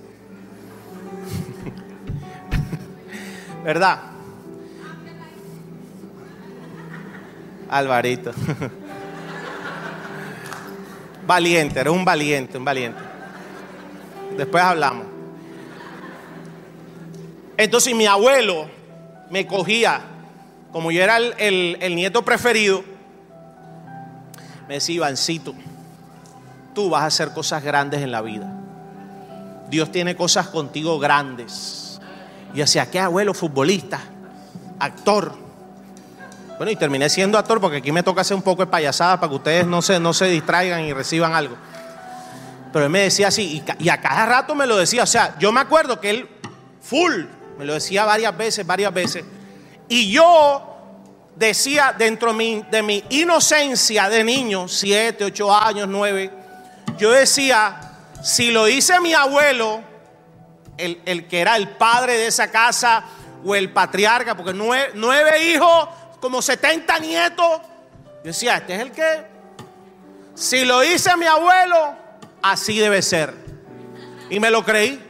¿Verdad? 3.63 4.16
Alvarito. 7.69 8.31
valiente, 11.27 11.79
era 11.79 11.91
un 11.91 12.05
valiente, 12.05 12.57
un 12.57 12.65
valiente. 12.65 12.99
Después 14.37 14.63
hablamos. 14.63 15.05
Entonces 17.57 17.95
mi 17.95 18.05
abuelo 18.05 18.67
me 19.29 19.47
cogía, 19.47 20.01
como 20.71 20.91
yo 20.91 21.03
era 21.03 21.17
el, 21.17 21.77
el 21.79 21.95
nieto 21.95 22.23
preferido, 22.23 22.83
me 24.67 24.75
decía, 24.75 24.95
Ivancito, 24.95 25.55
tú 26.73 26.89
vas 26.89 27.03
a 27.03 27.05
hacer 27.07 27.33
cosas 27.33 27.63
grandes 27.63 28.01
en 28.01 28.11
la 28.11 28.21
vida. 28.21 28.53
Dios 29.69 29.91
tiene 29.91 30.15
cosas 30.15 30.47
contigo 30.47 30.99
grandes. 30.99 31.99
Y 32.53 32.57
decía, 32.57 32.89
¿qué 32.89 32.99
abuelo? 32.99 33.33
Futbolista, 33.33 33.99
actor. 34.79 35.46
Bueno, 36.57 36.71
y 36.71 36.75
terminé 36.75 37.07
siendo 37.09 37.37
actor 37.37 37.61
porque 37.61 37.77
aquí 37.77 37.91
me 37.91 38.01
toca 38.01 38.21
hacer 38.21 38.35
un 38.35 38.41
poco 38.41 38.63
de 38.63 38.71
payasada 38.71 39.19
para 39.19 39.29
que 39.29 39.35
ustedes 39.35 39.67
no 39.67 39.81
se, 39.81 39.99
no 39.99 40.13
se 40.13 40.25
distraigan 40.25 40.81
y 40.85 40.93
reciban 40.93 41.35
algo. 41.35 41.55
Pero 42.73 42.85
él 42.85 42.91
me 42.91 43.01
decía 43.01 43.27
así, 43.27 43.63
y, 43.79 43.89
a 43.89 44.01
cada 44.01 44.25
rato 44.25 44.55
me 44.55 44.65
lo 44.65 44.75
decía. 44.75 45.03
O 45.03 45.07
sea, 45.07 45.35
yo 45.39 45.51
me 45.51 45.59
acuerdo 45.59 46.01
que 46.01 46.09
él, 46.09 46.29
full, 46.81 47.25
me 47.59 47.65
lo 47.65 47.75
decía 47.75 48.05
varias 48.05 48.35
veces, 48.35 48.65
varias 48.65 48.91
veces. 48.93 49.23
Y 49.87 50.11
yo 50.11 50.75
decía 51.35 51.93
dentro 51.97 52.33
de 52.33 52.83
mi, 52.83 53.03
inocencia 53.09 54.09
de 54.09 54.23
niño, 54.23 54.67
siete, 54.67 55.25
ocho 55.25 55.55
años, 55.55 55.87
nueve, 55.87 56.31
yo 56.97 57.11
decía, 57.11 57.79
si 58.23 58.49
lo 58.49 58.67
hice 58.67 58.99
mi 58.99 59.13
abuelo, 59.13 59.81
el, 60.77 61.01
el 61.05 61.27
que 61.27 61.39
era 61.39 61.55
el 61.55 61.69
padre 61.69 62.17
de 62.17 62.27
esa 62.27 62.49
casa, 62.49 63.05
o 63.45 63.55
el 63.55 63.71
patriarca, 63.71 64.35
porque 64.35 64.53
nueve, 64.53 64.91
nueve 64.95 65.51
hijos, 65.51 65.89
como 66.19 66.41
70 66.41 66.99
nietos, 66.99 67.61
yo 68.23 68.23
decía, 68.23 68.57
este 68.57 68.75
es 68.75 68.81
el 68.81 68.91
que, 68.91 69.25
si 70.35 70.65
lo 70.65 70.83
hice 70.83 71.15
mi 71.17 71.25
abuelo, 71.25 71.95
así 72.41 72.79
debe 72.79 73.01
ser. 73.01 73.33
Y 74.29 74.39
me 74.39 74.51
lo 74.51 74.63
creí. 74.63 75.03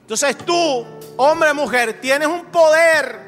Entonces 0.00 0.36
tú, 0.38 0.84
hombre, 1.16 1.54
mujer, 1.54 2.00
tienes 2.00 2.28
un 2.28 2.46
poder 2.46 3.24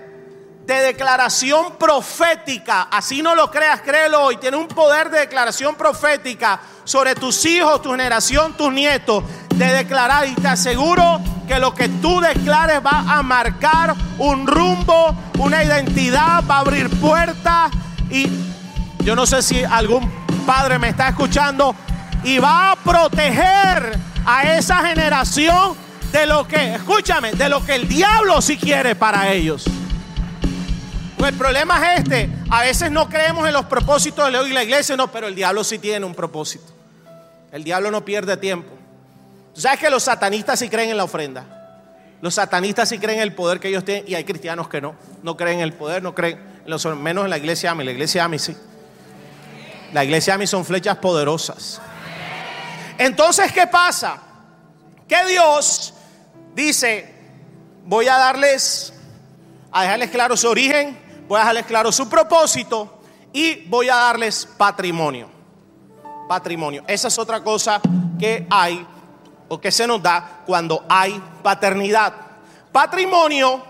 de 0.67 0.75
declaración 0.75 1.77
profética. 1.77 2.83
Así 2.83 3.23
no 3.23 3.35
lo 3.35 3.51
creas, 3.51 3.81
créelo 3.81 4.23
hoy. 4.23 4.37
Tienes 4.37 4.61
un 4.61 4.69
poder 4.69 5.09
de 5.09 5.21
declaración 5.21 5.77
profética 5.77 6.61
sobre 6.85 7.15
tus 7.15 7.45
hijos, 7.47 7.81
tu 7.81 7.93
generación, 7.93 8.57
tus 8.57 8.73
nietos. 8.73 9.25
De 9.55 9.67
declarar 9.67 10.27
y 10.27 10.35
te 10.35 10.49
aseguro 10.49 11.21
que 11.47 11.59
lo 11.59 11.75
que 11.75 11.89
tú 11.89 12.21
declares 12.21 12.81
va 12.85 13.05
a 13.07 13.23
marcar 13.23 13.95
un 14.19 14.47
rumbo, 14.47 15.15
una 15.39 15.63
identidad, 15.63 16.45
va 16.49 16.57
a 16.57 16.61
abrir 16.61 16.91
puertas. 17.01 17.71
Y 18.11 18.29
yo 19.01 19.15
no 19.15 19.27
sé 19.27 19.43
si 19.43 19.63
algún 19.65 20.11
padre 20.45 20.79
me 20.79 20.89
está 20.89 21.09
escuchando. 21.09 21.75
Y 22.25 22.39
va 22.39 22.73
a 22.73 22.77
proteger 22.77 23.99
a 24.25 24.55
esa 24.57 24.87
generación 24.87 25.75
de 26.11 26.27
lo 26.27 26.47
que, 26.47 26.75
escúchame, 26.75 27.33
de 27.33 27.49
lo 27.49 27.65
que 27.65 27.75
el 27.75 27.89
diablo 27.89 28.41
sí 28.43 28.57
quiere 28.57 28.95
para 28.95 29.33
ellos. 29.33 29.65
Pues 31.17 31.33
el 31.33 31.39
problema 31.39 31.95
es 31.95 32.01
este, 32.01 32.31
a 32.51 32.63
veces 32.63 32.91
no 32.91 33.09
creemos 33.09 33.47
en 33.47 33.55
los 33.55 33.67
propósitos 33.67 34.27
de 34.27 34.33
la 34.33 34.63
iglesia, 34.63 34.97
no, 34.97 35.11
pero 35.11 35.29
el 35.29 35.35
diablo 35.35 35.65
sí 35.65 35.79
tiene 35.79 36.05
un 36.05 36.15
propósito. 36.15 36.73
El 37.53 37.65
diablo 37.65 37.91
no 37.91 38.05
pierde 38.05 38.37
tiempo. 38.37 38.77
¿Tú 39.57 39.63
sabes 39.63 39.81
que 39.81 39.89
los 39.89 40.03
satanistas 40.03 40.59
sí 40.59 40.69
creen 40.69 40.91
en 40.91 40.99
la 40.99 41.05
ofrenda? 41.05 41.47
Los 42.21 42.35
satanistas 42.35 42.91
sí 42.91 42.99
creen 42.99 43.21
en 43.21 43.23
el 43.23 43.35
poder 43.35 43.59
que 43.59 43.69
ellos 43.69 43.87
tienen 43.87 44.05
y 44.07 44.15
hay 44.15 44.23
cristianos 44.23 44.69
que 44.69 44.83
no. 44.83 44.95
No 45.23 45.35
creen 45.35 45.61
en 45.61 45.65
el 45.65 45.73
poder, 45.73 46.03
no 46.03 46.15
creen, 46.15 46.39
menos 46.99 47.25
en 47.25 47.31
la 47.31 47.39
iglesia 47.39 47.71
AMI. 47.71 47.85
La 47.85 47.93
iglesia 47.93 48.25
AMI 48.25 48.39
sí. 48.39 48.55
La 49.95 50.05
iglesia 50.05 50.35
AMI 50.35 50.47
son 50.47 50.63
flechas 50.63 50.99
poderosas. 50.99 51.81
Entonces, 52.99 53.51
¿qué 53.51 53.67
pasa? 53.67 54.19
Que 55.09 55.25
Dios 55.25 55.95
dice, 56.55 57.15
voy 57.87 58.09
a 58.09 58.19
darles, 58.19 58.93
a 59.73 59.85
dejarles 59.85 60.11
claro 60.11 60.37
su 60.37 60.51
origen, 60.51 60.99
voy 61.27 61.39
a 61.39 61.41
dejarles 61.41 61.65
claro 61.65 61.91
su 61.93 62.11
propósito 62.11 63.01
y 63.33 63.67
voy 63.71 63.89
a 63.89 63.97
darles 63.97 64.47
patrimonio. 64.59 65.31
Patrimonio. 66.29 66.85
Esa 66.87 67.09
es 67.09 67.19
otra 67.19 67.43
cosa 67.43 67.81
que 68.19 68.47
hay 68.51 68.87
o 69.49 69.61
que 69.61 69.71
se 69.71 69.87
nos 69.87 70.03
da 70.03 70.43
cuando 70.47 70.85
hay 70.89 71.23
paternidad. 71.43 72.13
Patrimonio, 72.73 73.63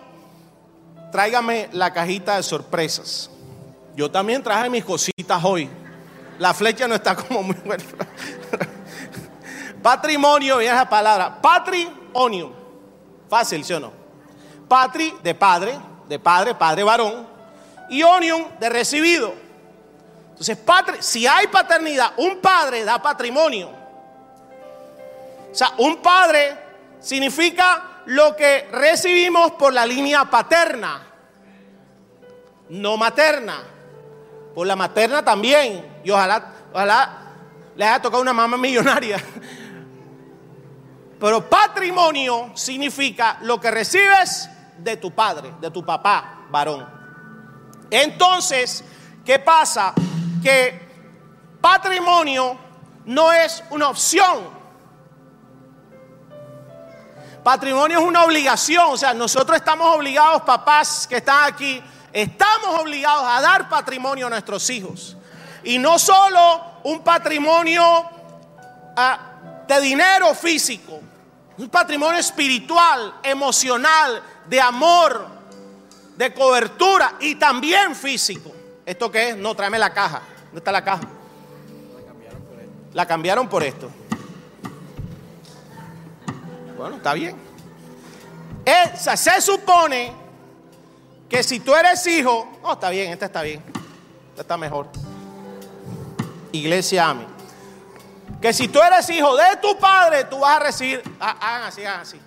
tráigame 1.12 1.68
la 1.72 1.92
cajita 1.92 2.36
de 2.36 2.42
sorpresas. 2.42 3.30
Yo 3.94 4.10
también 4.10 4.42
traje 4.42 4.68
mis 4.68 4.84
cositas 4.84 5.42
hoy. 5.44 5.70
La 6.38 6.52
flecha 6.52 6.86
no 6.86 6.94
está 6.94 7.16
como 7.16 7.42
muy 7.42 7.56
buena. 7.64 7.84
Patrimonio, 9.82 10.60
es 10.60 10.72
la 10.72 10.88
palabra. 10.88 11.40
Patrimonio. 11.40 12.52
Fácil, 13.28 13.64
¿sí 13.64 13.72
o 13.72 13.80
no? 13.80 13.92
Patri 14.68 15.14
de 15.22 15.34
padre, 15.34 15.78
de 16.08 16.18
padre, 16.18 16.54
padre 16.54 16.82
varón. 16.82 17.26
Y 17.88 18.02
onion 18.02 18.48
de 18.58 18.68
recibido. 18.68 19.32
Entonces, 20.30 20.56
padre, 20.58 20.96
si 21.00 21.26
hay 21.26 21.46
paternidad, 21.46 22.12
un 22.18 22.40
padre 22.40 22.84
da 22.84 23.00
patrimonio. 23.00 23.70
O 25.56 25.58
sea, 25.58 25.72
un 25.78 26.02
padre 26.02 26.54
significa 27.00 28.02
lo 28.04 28.36
que 28.36 28.68
recibimos 28.70 29.52
por 29.52 29.72
la 29.72 29.86
línea 29.86 30.26
paterna, 30.26 31.00
no 32.68 32.98
materna. 32.98 33.62
Por 34.54 34.66
la 34.66 34.76
materna 34.76 35.24
también. 35.24 36.00
Y 36.04 36.10
ojalá, 36.10 36.52
ojalá 36.74 37.18
le 37.74 37.86
haya 37.86 38.02
tocado 38.02 38.20
una 38.20 38.34
mamá 38.34 38.58
millonaria. 38.58 39.16
Pero 41.18 41.48
patrimonio 41.48 42.50
significa 42.52 43.38
lo 43.40 43.58
que 43.58 43.70
recibes 43.70 44.50
de 44.76 44.98
tu 44.98 45.12
padre, 45.12 45.54
de 45.58 45.70
tu 45.70 45.82
papá, 45.82 46.40
varón. 46.50 46.86
Entonces, 47.90 48.84
¿qué 49.24 49.38
pasa? 49.38 49.94
Que 50.42 50.86
patrimonio 51.62 52.58
no 53.06 53.32
es 53.32 53.64
una 53.70 53.88
opción. 53.88 54.55
Patrimonio 57.46 58.00
es 58.00 58.04
una 58.04 58.24
obligación. 58.24 58.86
O 58.88 58.96
sea, 58.96 59.14
nosotros 59.14 59.56
estamos 59.56 59.94
obligados, 59.94 60.42
papás 60.42 61.06
que 61.08 61.18
están 61.18 61.44
aquí, 61.44 61.80
estamos 62.12 62.80
obligados 62.80 63.24
a 63.24 63.40
dar 63.40 63.68
patrimonio 63.68 64.26
a 64.26 64.30
nuestros 64.30 64.68
hijos. 64.68 65.16
Y 65.62 65.78
no 65.78 65.96
solo 65.96 66.80
un 66.82 67.04
patrimonio 67.04 67.84
ah, 68.96 69.18
de 69.68 69.80
dinero 69.80 70.34
físico, 70.34 70.98
un 71.58 71.68
patrimonio 71.68 72.18
espiritual, 72.18 73.14
emocional, 73.22 74.20
de 74.48 74.60
amor, 74.60 75.28
de 76.16 76.34
cobertura 76.34 77.14
y 77.20 77.36
también 77.36 77.94
físico. 77.94 78.50
¿Esto 78.84 79.08
qué 79.08 79.28
es? 79.28 79.36
No, 79.36 79.54
tráeme 79.54 79.78
la 79.78 79.94
caja. 79.94 80.20
¿Dónde 80.46 80.58
está 80.58 80.72
la 80.72 80.82
caja? 80.82 81.04
La 82.92 83.06
cambiaron 83.06 83.48
por 83.48 83.62
esto. 83.62 83.88
Bueno, 86.76 86.96
está 86.96 87.14
bien. 87.14 87.36
se 88.96 89.40
supone 89.40 90.12
que 91.28 91.42
si 91.42 91.60
tú 91.60 91.74
eres 91.74 92.06
hijo, 92.06 92.58
oh, 92.62 92.74
está 92.74 92.90
bien, 92.90 93.12
esta 93.12 93.26
está 93.26 93.42
bien, 93.42 93.62
esta 94.30 94.42
está 94.42 94.56
mejor. 94.56 94.88
Iglesia 96.52 97.10
Ami 97.10 97.36
que 98.40 98.52
si 98.52 98.68
tú 98.68 98.80
eres 98.80 99.08
hijo 99.10 99.36
de 99.36 99.56
tu 99.60 99.78
padre, 99.78 100.24
tú 100.24 100.40
vas 100.40 100.56
a 100.56 100.64
recibir, 100.64 101.02
ah, 101.20 101.36
hagan 101.40 101.68
así, 101.68 101.84
hagan 101.84 102.00
así, 102.00 102.20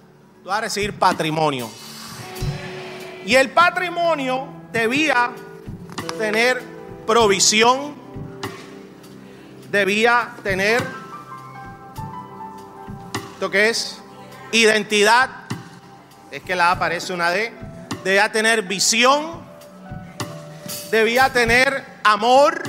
tú 0.43 0.49
vas 0.49 0.57
a 0.57 0.61
recibir 0.61 0.97
patrimonio. 0.97 1.69
Y 3.25 3.35
el 3.35 3.51
patrimonio 3.51 4.47
debía 4.71 5.31
tener 6.17 6.61
provisión, 7.05 7.95
debía 9.69 10.35
tener, 10.43 10.83
¿esto 13.33 13.49
qué 13.49 13.69
es? 13.69 14.01
Identidad, 14.51 15.29
es 16.31 16.41
que 16.41 16.55
la 16.55 16.71
aparece 16.71 17.13
una 17.13 17.29
D, 17.29 17.53
debía 18.03 18.31
tener 18.31 18.63
visión, 18.63 19.41
debía 20.91 21.31
tener 21.31 21.85
amor, 22.03 22.63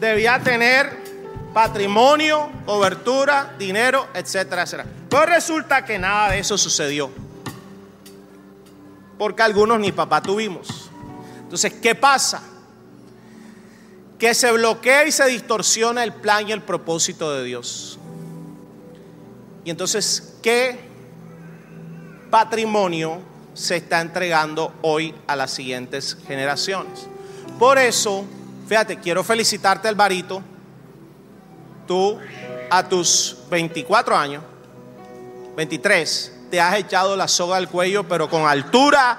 debía 0.00 0.40
tener 0.40 1.04
patrimonio, 1.52 2.50
cobertura, 2.66 3.54
dinero, 3.58 4.08
etcétera, 4.14 4.62
etcétera. 4.62 4.88
Pues 5.08 5.26
resulta 5.26 5.84
que 5.84 5.98
nada 5.98 6.32
de 6.32 6.40
eso 6.40 6.58
sucedió. 6.58 7.10
Porque 9.16 9.42
algunos 9.42 9.78
ni 9.78 9.92
papá 9.92 10.20
tuvimos. 10.20 10.90
Entonces, 11.38 11.72
¿qué 11.80 11.94
pasa? 11.94 12.42
Que 14.18 14.34
se 14.34 14.50
bloquea 14.50 15.06
y 15.06 15.12
se 15.12 15.26
distorsiona 15.26 16.02
el 16.02 16.12
plan 16.12 16.48
y 16.48 16.52
el 16.52 16.62
propósito 16.62 17.32
de 17.32 17.44
Dios. 17.44 17.93
Y 19.64 19.70
entonces, 19.70 20.34
¿qué 20.42 20.78
patrimonio 22.30 23.20
se 23.54 23.76
está 23.76 24.00
entregando 24.00 24.74
hoy 24.82 25.14
a 25.26 25.34
las 25.34 25.52
siguientes 25.52 26.18
generaciones? 26.26 27.06
Por 27.58 27.78
eso, 27.78 28.24
fíjate, 28.68 28.98
quiero 28.98 29.24
felicitarte, 29.24 29.88
Alvarito 29.88 30.42
tú 31.86 32.18
a 32.70 32.88
tus 32.88 33.38
24 33.50 34.16
años, 34.16 34.42
23, 35.56 36.32
te 36.50 36.60
has 36.60 36.76
echado 36.76 37.16
la 37.16 37.28
soga 37.28 37.56
al 37.56 37.68
cuello, 37.68 38.06
pero 38.08 38.28
con 38.28 38.46
altura, 38.46 39.18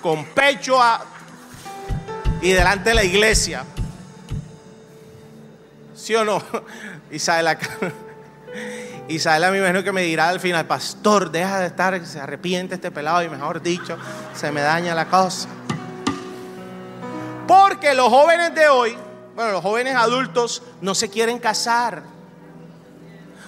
con 0.00 0.24
pecho 0.26 0.78
y 2.40 2.50
delante 2.50 2.90
de 2.90 2.94
la 2.94 3.04
iglesia. 3.04 3.64
¿Sí 5.94 6.14
o 6.14 6.24
no? 6.24 6.42
Isabel, 7.10 7.56
Isabel 7.56 8.03
a 9.08 9.50
mí 9.50 9.58
me 9.58 9.84
que 9.84 9.92
me 9.92 10.02
dirá 10.02 10.28
al 10.28 10.40
final, 10.40 10.66
pastor, 10.66 11.30
deja 11.30 11.60
de 11.60 11.66
estar, 11.66 12.04
se 12.06 12.20
arrepiente 12.20 12.76
este 12.76 12.90
pelado 12.90 13.22
y 13.22 13.28
mejor 13.28 13.62
dicho, 13.62 13.98
se 14.34 14.50
me 14.50 14.60
daña 14.60 14.94
la 14.94 15.06
cosa. 15.06 15.48
Porque 17.46 17.94
los 17.94 18.08
jóvenes 18.08 18.54
de 18.54 18.68
hoy 18.68 18.96
bueno, 19.34 19.52
los 19.52 19.62
jóvenes 19.62 19.96
adultos 19.96 20.62
no 20.80 20.94
se 20.94 21.10
quieren 21.10 21.38
casar. 21.38 22.02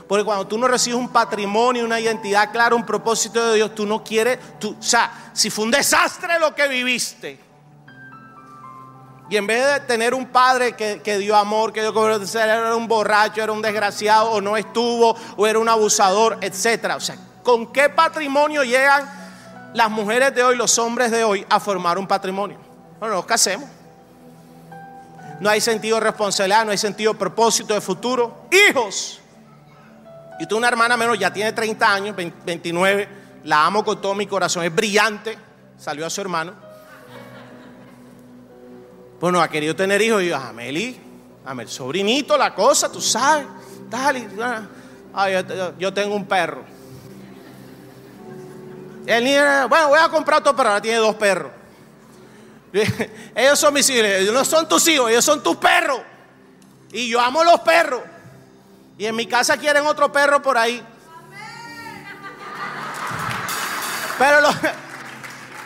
Porque 0.09 0.25
cuando 0.25 0.47
tú 0.47 0.59
no 0.59 0.69
recibes 0.69 0.99
un 0.99 1.09
patrimonio, 1.09 1.85
una 1.85 2.01
identidad 2.01 2.51
clara, 2.53 2.75
un 2.75 2.87
propósito 2.87 3.49
de 3.49 3.57
Dios, 3.57 3.75
tú 3.75 3.87
no 3.87 4.03
quieres, 4.03 4.39
tú, 4.59 4.77
o 4.79 4.83
sea, 4.83 5.31
si 5.33 5.51
fue 5.51 5.65
un 5.65 5.71
desastre 5.71 6.39
lo 6.39 6.55
que 6.55 6.69
viviste, 6.69 7.41
Y 9.29 9.37
en 9.37 9.47
vez 9.47 9.65
de 9.67 9.81
tener 9.81 10.15
un 10.15 10.27
padre 10.27 10.75
que, 10.75 11.03
que 11.03 11.19
dio 11.19 11.35
amor, 11.35 11.73
que 11.73 11.81
dio 11.81 11.93
cobertura, 11.93 12.45
era 12.45 12.77
un 12.77 12.87
borracho, 12.87 13.43
era 13.43 13.51
un 13.51 13.61
desgraciado, 13.61 14.31
o 14.31 14.41
no 14.41 14.57
estuvo, 14.57 15.17
o 15.37 15.47
era 15.47 15.59
un 15.59 15.69
abusador, 15.69 16.39
etc. 16.43 16.95
O 16.97 17.01
sea, 17.01 17.17
¿con 17.43 17.73
qué 17.73 17.89
patrimonio 17.89 18.63
llegan 18.63 19.05
las 19.75 19.91
mujeres 19.91 20.35
de 20.35 20.45
hoy, 20.45 20.57
los 20.57 20.79
hombres 20.79 21.11
de 21.11 21.25
hoy, 21.25 21.45
a 21.51 21.59
formar 21.59 21.99
un 21.99 22.07
patrimonio? 22.07 22.59
Bueno, 23.01 23.17
nos 23.17 23.27
casemos. 23.27 23.69
No 25.41 25.51
hay 25.51 25.61
sentido 25.61 25.97
de 25.97 26.05
responsabilidad, 26.05 26.65
no 26.65 26.71
hay 26.71 26.79
sentido 26.79 27.13
de 27.13 27.19
propósito 27.19 27.75
de 27.75 27.81
futuro. 27.81 28.47
Hijos. 28.51 29.21
Y 30.39 30.47
tú 30.47 30.57
una 30.57 30.69
hermana 30.69 30.97
menor, 30.97 31.19
ya 31.19 31.33
tiene 31.33 31.53
30 31.53 31.93
años, 31.93 32.17
29, 32.17 33.09
la 33.45 33.67
amo 33.67 33.85
con 33.85 34.01
todo 34.01 34.15
mi 34.15 34.27
corazón, 34.27 34.65
es 34.65 34.75
brillante, 34.75 35.37
salió 35.79 36.07
a 36.07 36.11
su 36.11 36.21
hermano. 36.21 36.66
Pues 39.19 39.33
no 39.33 39.41
ha 39.41 39.49
querido 39.49 39.75
tener 39.75 40.01
hijos. 40.03 40.23
Y 40.23 40.29
yo, 40.29 40.37
Ameli, 40.37 40.99
Amel, 41.45 41.69
sobrinito, 41.69 42.37
la 42.37 42.55
cosa, 42.55 42.91
tú 42.91 43.01
sabes. 43.01 43.47
Dale. 43.89 44.29
Ah, 45.15 45.31
yo, 45.31 45.79
yo, 45.79 45.95
tengo 45.95 46.15
un 46.15 46.27
perro. 46.27 46.65
El 49.07 49.25
niño, 49.25 49.69
bueno, 49.69 49.89
voy 49.89 50.01
a 50.01 50.09
comprar 50.09 50.41
otro 50.41 50.55
perro. 50.55 50.71
Ahora 50.71 50.83
tiene 50.83 50.99
dos 50.99 51.15
perros. 51.15 51.53
Ellos 53.35 53.59
son 53.59 53.73
mis 53.73 53.89
hijos. 53.89 54.05
Ellos 54.05 54.35
no 54.35 54.45
son 54.45 54.69
tus 54.69 54.87
hijos, 54.89 55.11
ellos 55.11 55.25
son 55.25 55.43
tus 55.43 55.57
perros. 55.57 56.01
Y 56.93 57.09
yo 57.09 57.21
amo 57.21 57.43
los 57.45 57.61
perros. 57.61 58.03
Y 58.99 59.07
en 59.07 59.15
mi 59.15 59.27
casa 59.27 59.57
quieren 59.57 59.87
otro 59.87 60.11
perro 60.11 60.43
por 60.43 60.57
ahí. 60.59 60.83
Pero 64.19 64.41
los, 64.41 64.55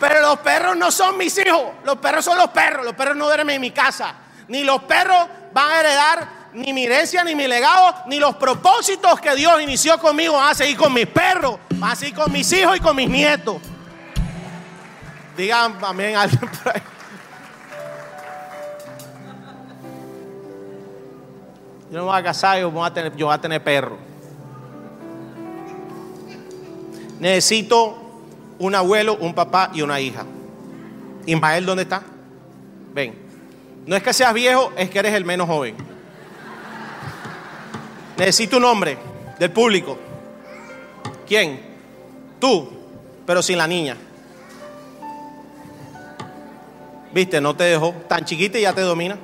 pero 0.01 0.19
los 0.19 0.39
perros 0.39 0.75
no 0.75 0.89
son 0.89 1.15
mis 1.15 1.37
hijos. 1.37 1.61
Los 1.85 1.97
perros 1.97 2.25
son 2.25 2.35
los 2.35 2.47
perros. 2.47 2.83
Los 2.83 2.95
perros 2.95 3.15
no 3.15 3.25
duermen 3.25 3.57
en 3.57 3.61
mi 3.61 3.69
casa. 3.69 4.15
Ni 4.47 4.63
los 4.63 4.81
perros 4.81 5.27
van 5.53 5.69
a 5.69 5.79
heredar 5.79 6.27
ni 6.53 6.73
mi 6.73 6.85
herencia, 6.85 7.23
ni 7.23 7.35
mi 7.35 7.47
legado, 7.47 7.93
ni 8.07 8.19
los 8.19 8.35
propósitos 8.35 9.21
que 9.21 9.35
Dios 9.35 9.61
inició 9.61 9.99
conmigo 9.99 10.33
van 10.33 10.49
a 10.49 10.55
seguir 10.55 10.75
con 10.75 10.91
mis 10.91 11.05
perros, 11.05 11.57
van 11.75 11.91
a 11.91 11.95
seguir 11.95 12.15
con 12.15 12.31
mis 12.31 12.51
hijos 12.51 12.75
y 12.75 12.79
con 12.79 12.95
mis 12.95 13.07
nietos. 13.07 13.61
Digan 15.37 15.77
amén 15.81 16.15
alguien 16.15 16.49
por 16.63 16.75
ahí. 16.75 16.81
Yo 21.91 21.97
no 21.97 22.05
me 22.05 22.11
voy 22.11 22.19
a 22.19 22.23
casar, 22.23 22.59
yo 22.59 22.71
voy 22.71 22.87
a 22.87 22.93
tener, 22.93 23.15
yo 23.15 23.27
voy 23.27 23.35
a 23.35 23.39
tener 23.39 23.63
perro. 23.63 23.97
Necesito 27.19 28.00
un 28.61 28.75
abuelo, 28.75 29.17
un 29.19 29.33
papá 29.33 29.71
y 29.73 29.81
una 29.81 29.99
hija. 29.99 30.23
Ismael, 31.25 31.65
¿dónde 31.65 31.83
está? 31.83 32.03
Ven. 32.93 33.15
No 33.87 33.95
es 33.95 34.03
que 34.03 34.13
seas 34.13 34.33
viejo, 34.33 34.71
es 34.77 34.89
que 34.89 34.99
eres 34.99 35.15
el 35.15 35.25
menos 35.25 35.47
joven. 35.47 35.75
Necesito 38.17 38.57
un 38.57 38.63
nombre 38.63 38.99
del 39.39 39.51
público. 39.51 39.97
¿Quién? 41.27 41.59
Tú, 42.39 42.69
pero 43.25 43.41
sin 43.41 43.57
la 43.57 43.65
niña. 43.65 43.97
Viste, 47.11 47.41
no 47.41 47.55
te 47.55 47.63
dejó 47.63 47.95
tan 48.07 48.23
chiquita 48.25 48.59
y 48.59 48.61
ya 48.61 48.73
te 48.73 48.81
domina. 48.81 49.17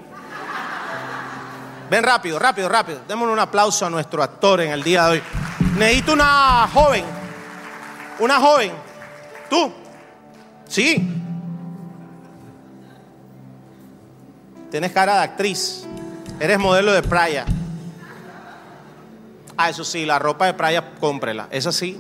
Ven 1.92 2.04
rápido, 2.04 2.40
rápido, 2.40 2.68
rápido. 2.68 3.02
Démosle 3.08 3.34
un 3.34 3.40
aplauso 3.40 3.86
a 3.86 3.90
nuestro 3.92 4.24
actor 4.24 4.62
en 4.62 4.72
el 4.72 4.82
día 4.82 5.06
de 5.06 5.12
hoy. 5.12 5.24
Necesito 5.78 6.14
una 6.14 6.68
joven. 6.74 7.06
Una 8.20 8.40
joven 8.40 8.87
¿Tú? 9.50 9.72
Sí. 10.68 11.08
Tienes 14.70 14.92
cara 14.92 15.16
de 15.16 15.22
actriz. 15.22 15.86
Eres 16.40 16.60
modelo 16.60 16.92
de 16.94 17.02
playa. 17.02 17.46
Ah, 19.56 19.70
eso 19.70 19.84
sí, 19.84 20.06
la 20.06 20.20
ropa 20.20 20.46
de 20.46 20.54
playa, 20.54 20.94
cómprela. 21.00 21.48
Es 21.50 21.66
así. 21.66 22.00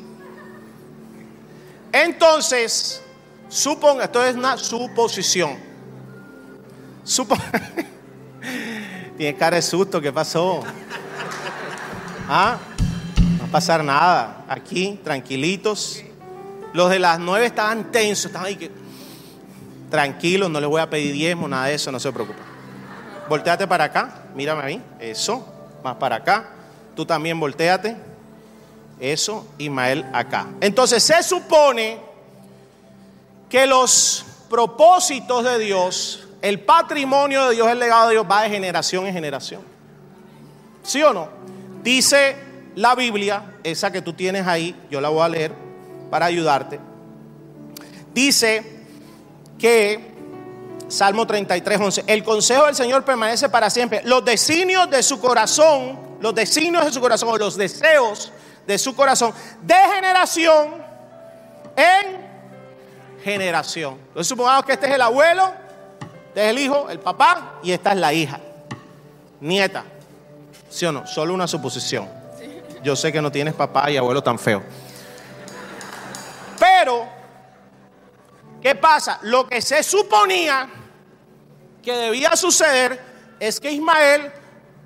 Entonces, 1.91 3.01
suponga, 3.49 4.05
esto 4.05 4.23
es 4.23 4.35
una 4.35 4.57
suposición. 4.57 5.57
Supo 7.03 7.35
Tienes 9.17 9.39
cara 9.39 9.55
de 9.55 9.61
susto, 9.63 9.99
¿qué 9.99 10.11
pasó? 10.11 10.61
¿Ah? 12.27 12.57
No 13.31 13.39
va 13.39 13.45
a 13.45 13.51
pasar 13.51 13.83
nada. 13.83 14.45
Aquí, 14.47 14.99
tranquilitos. 15.03 16.03
Los 16.77 16.91
de 16.91 16.99
las 16.99 17.17
nueve 17.17 17.47
estaban 17.47 17.91
tensos, 17.91 18.27
estaban 18.27 18.49
ahí 18.49 18.55
que. 18.55 18.69
Tranquilos, 19.89 20.47
no 20.47 20.59
les 20.59 20.69
voy 20.69 20.79
a 20.79 20.87
pedir 20.87 21.11
diezmo, 21.11 21.47
nada 21.47 21.65
de 21.65 21.73
eso, 21.73 21.91
no 21.91 21.99
se 21.99 22.11
preocupen. 22.11 22.43
Volteate 23.27 23.65
para 23.65 23.85
acá, 23.85 24.25
mírame 24.35 24.61
a 24.61 24.65
mí, 24.67 24.81
eso, 24.99 25.43
más 25.83 25.95
para 25.95 26.17
acá. 26.17 26.51
Tú 26.95 27.03
también 27.03 27.39
volteate, 27.39 27.97
eso, 28.99 29.47
Ismael 29.57 30.05
acá. 30.13 30.49
Entonces 30.61 31.01
se 31.01 31.23
supone 31.23 31.97
que 33.49 33.65
los 33.65 34.23
propósitos 34.47 35.45
de 35.45 35.57
Dios, 35.57 36.27
el 36.43 36.59
patrimonio 36.59 37.49
de 37.49 37.55
Dios, 37.55 37.67
el 37.69 37.79
legado 37.79 38.09
de 38.09 38.13
Dios 38.13 38.27
va 38.29 38.43
de 38.43 38.51
generación 38.51 39.07
en 39.07 39.13
generación. 39.13 39.63
¿Sí 40.83 41.01
o 41.01 41.11
no? 41.11 41.27
Dice 41.81 42.35
la 42.75 42.93
Biblia, 42.93 43.55
esa 43.63 43.91
que 43.91 44.03
tú 44.03 44.13
tienes 44.13 44.45
ahí, 44.45 44.75
yo 44.91 45.01
la 45.01 45.09
voy 45.09 45.23
a 45.23 45.29
leer 45.29 45.66
para 46.09 46.25
ayudarte. 46.25 46.79
Dice 48.13 48.63
que, 49.59 50.15
Salmo 50.87 51.27
33, 51.27 51.79
11, 51.79 52.03
el 52.07 52.23
consejo 52.23 52.65
del 52.65 52.75
Señor 52.75 53.03
permanece 53.03 53.49
para 53.49 53.69
siempre. 53.69 54.01
Los 54.03 54.23
designios 54.23 54.89
de 54.89 55.03
su 55.03 55.19
corazón, 55.19 55.99
los 56.19 56.33
designios 56.33 56.85
de 56.85 56.91
su 56.91 57.01
corazón, 57.01 57.29
o 57.29 57.37
los 57.37 57.57
deseos 57.57 58.31
de 58.65 58.77
su 58.77 58.95
corazón, 58.95 59.33
de 59.61 59.75
generación 59.95 60.75
en 61.75 62.27
generación. 63.23 63.97
Entonces 64.07 64.27
supongamos 64.27 64.65
que 64.65 64.73
este 64.73 64.87
es 64.87 64.93
el 64.93 65.01
abuelo, 65.01 65.51
este 66.29 66.45
es 66.45 66.49
el 66.51 66.59
hijo, 66.59 66.89
el 66.89 66.99
papá, 66.99 67.59
y 67.63 67.71
esta 67.71 67.91
es 67.91 67.97
la 67.97 68.13
hija, 68.13 68.39
nieta. 69.39 69.83
¿Sí 70.69 70.85
o 70.85 70.91
no? 70.91 71.07
Solo 71.07 71.33
una 71.33 71.47
suposición. 71.47 72.09
Yo 72.83 72.95
sé 72.95 73.11
que 73.11 73.21
no 73.21 73.31
tienes 73.31 73.53
papá 73.53 73.89
y 73.89 73.97
abuelo 73.97 74.21
tan 74.21 74.37
feo. 74.37 74.63
Pasa? 78.87 79.19
Lo 79.23 79.45
que 79.45 79.61
se 79.61 79.83
suponía 79.83 80.69
que 81.83 81.91
debía 81.91 82.37
suceder 82.37 83.35
es 83.37 83.59
que 83.59 83.69
Ismael 83.69 84.31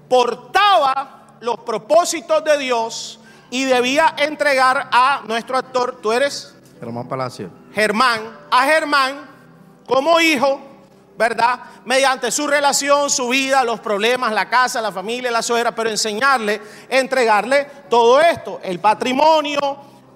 portaba 0.10 1.38
los 1.40 1.60
propósitos 1.60 2.44
de 2.44 2.58
Dios 2.58 3.20
y 3.52 3.66
debía 3.66 4.16
entregar 4.18 4.90
a 4.92 5.22
nuestro 5.28 5.56
actor, 5.56 6.00
tú 6.02 6.12
eres 6.12 6.56
Germán 6.80 7.08
Palacio. 7.08 7.52
Germán, 7.76 8.40
a 8.50 8.66
Germán 8.66 9.30
como 9.86 10.20
hijo, 10.20 10.60
¿verdad? 11.16 11.60
Mediante 11.86 12.32
su 12.32 12.48
relación, 12.48 13.08
su 13.08 13.30
vida, 13.30 13.64
los 13.64 13.82
problemas, 13.82 14.32
la 14.32 14.50
casa, 14.50 14.82
la 14.82 14.92
familia, 14.92 15.30
la 15.30 15.44
suegra, 15.44 15.76
pero 15.76 15.92
enseñarle, 15.92 16.60
entregarle 16.90 17.66
todo 17.88 18.20
esto, 18.20 18.60
el 18.64 18.80
patrimonio, 18.80 19.60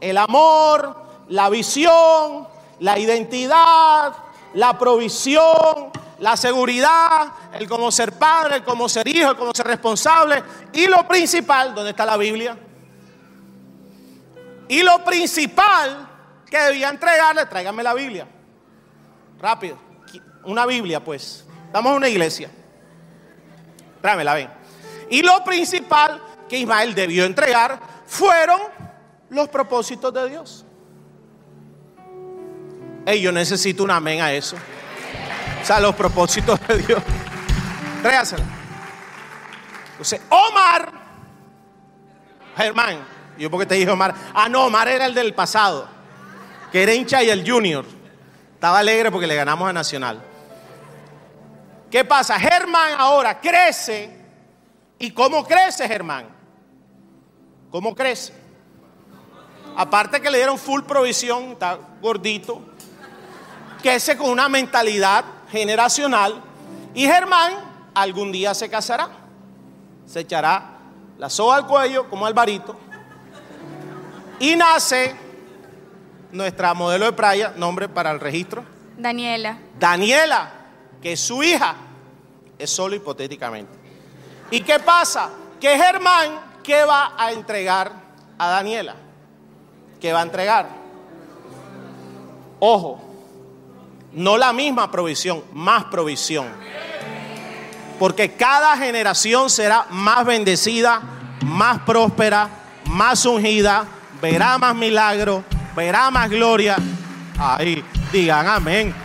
el 0.02 0.18
amor, 0.18 1.26
la 1.28 1.50
visión, 1.50 2.55
la 2.80 2.98
identidad, 3.00 4.14
la 4.54 4.78
provisión, 4.78 5.92
la 6.20 6.38
seguridad, 6.38 7.34
el 7.54 7.68
cómo 7.68 7.92
ser 7.92 8.14
padre, 8.14 8.58
el 8.58 8.64
cómo 8.64 8.88
ser 8.88 9.08
hijo, 9.08 9.32
el 9.32 9.38
cómo 9.38 9.54
ser 9.54 9.68
responsable. 9.68 10.44
Y 10.74 10.88
lo 10.88 11.08
principal, 11.08 11.76
¿dónde 11.76 11.92
está 11.92 12.06
la 12.06 12.18
Biblia? 12.18 12.58
Y 14.68 14.82
lo 14.82 15.04
principal 15.04 16.10
que 16.50 16.58
debía 16.58 16.90
entregarle, 16.90 17.46
tráigame 17.46 17.84
la 17.84 17.94
Biblia. 17.94 18.28
Rápido. 19.40 19.78
Una 20.46 20.66
Biblia, 20.66 21.04
pues. 21.04 21.46
Estamos 21.68 21.92
en 21.92 21.98
una 21.98 22.10
iglesia. 22.10 22.50
Tráemela, 24.02 24.34
ven. 24.34 24.50
Y 25.10 25.22
lo 25.22 25.44
principal 25.44 26.22
que 26.48 26.60
Ismael 26.60 26.96
debió 26.96 27.26
entregar 27.26 27.80
fueron 28.06 28.60
los 29.30 29.50
propósitos 29.50 30.14
de 30.14 30.30
Dios. 30.30 30.66
Hey, 33.06 33.22
yo 33.22 33.32
necesito 33.32 33.84
un 33.84 33.92
amén 33.92 34.22
a 34.22 34.34
eso. 34.34 34.56
O 35.62 35.66
sea, 35.66 35.80
los 35.80 35.96
propósitos 35.96 36.60
de 36.68 36.78
Dios. 36.80 37.04
Tréasela. 38.02 38.44
Entonces, 39.92 40.22
Omar, 40.30 40.92
Germán, 42.58 43.06
yo 43.38 43.52
porque 43.52 43.66
te 43.66 43.76
dije 43.76 43.90
Omar. 43.92 44.14
Ah, 44.34 44.50
no, 44.50 44.66
Omar 44.66 44.88
era 44.88 45.06
el 45.06 45.14
del 45.14 45.34
pasado, 45.34 45.88
que 46.72 46.82
era 46.84 46.94
hincha 46.94 47.24
y 47.24 47.30
el 47.30 47.50
junior. 47.50 47.86
Estaba 48.56 48.80
alegre 48.80 49.12
porque 49.12 49.28
le 49.28 49.36
ganamos 49.36 49.70
a 49.70 49.74
Nacional. 49.74 50.22
¿Qué 51.92 52.04
pasa? 52.04 52.40
Germán 52.40 52.94
ahora 52.98 53.40
crece. 53.40 54.10
¿Y 54.98 55.12
cómo 55.12 55.46
crece 55.46 55.88
Germán? 55.88 56.28
¿Cómo 57.70 57.94
crece? 57.94 58.34
Aparte 59.78 60.22
que 60.22 60.32
le 60.32 60.38
dieron 60.38 60.58
full 60.58 60.84
provisión, 60.84 61.52
está 61.52 61.78
gordito, 62.02 62.62
que 63.82 63.96
ese 63.96 64.18
con 64.18 64.30
una 64.30 64.50
mentalidad 64.50 65.26
generacional 65.50 66.42
Y 66.94 67.06
Germán 67.06 67.54
algún 67.94 68.32
día 68.32 68.54
se 68.54 68.70
casará. 68.70 69.10
Se 70.06 70.22
echará 70.22 70.80
la 71.18 71.30
soga 71.30 71.56
al 71.56 71.68
cuello 71.68 72.10
como 72.10 72.26
Alvarito. 72.26 72.78
Y 74.40 74.56
nace 74.56 75.16
nuestra 76.32 76.74
modelo 76.74 77.06
de 77.06 77.14
playa, 77.14 77.54
nombre 77.56 77.88
para 77.88 78.12
el 78.12 78.20
registro. 78.20 78.64
Daniela. 78.98 79.58
Daniela, 79.80 80.52
que 81.02 81.14
es 81.14 81.20
su 81.20 81.42
hija. 81.44 81.76
Es 82.58 82.70
solo 82.70 82.96
hipotéticamente. 82.96 83.74
¿Y 84.52 84.62
qué 84.62 84.80
pasa? 84.80 85.30
Que 85.60 85.78
Germán, 85.78 86.40
¿qué 86.64 86.84
va 86.84 87.14
a 87.18 87.32
entregar 87.32 87.92
a 88.38 88.50
Daniela? 88.50 88.96
¿Qué 90.00 90.14
va 90.14 90.20
a 90.20 90.24
entregar? 90.24 90.68
Ojo, 92.60 93.02
no 94.16 94.38
la 94.38 94.54
misma 94.54 94.90
provisión, 94.90 95.44
más 95.54 95.86
provisión. 95.86 96.48
Porque 98.00 98.34
cada 98.34 98.76
generación 98.78 99.50
será 99.50 99.88
más 99.90 100.26
bendecida, 100.26 101.02
más 101.46 101.80
próspera, 101.82 102.50
más 102.88 103.26
ungida, 103.26 103.86
verá 104.22 104.58
más 104.58 104.76
milagros, 104.76 105.44
verá 105.76 106.10
más 106.12 106.30
gloria. 106.30 106.78
Ahí, 107.38 107.84
digan 108.12 108.48
amén. 108.48 108.96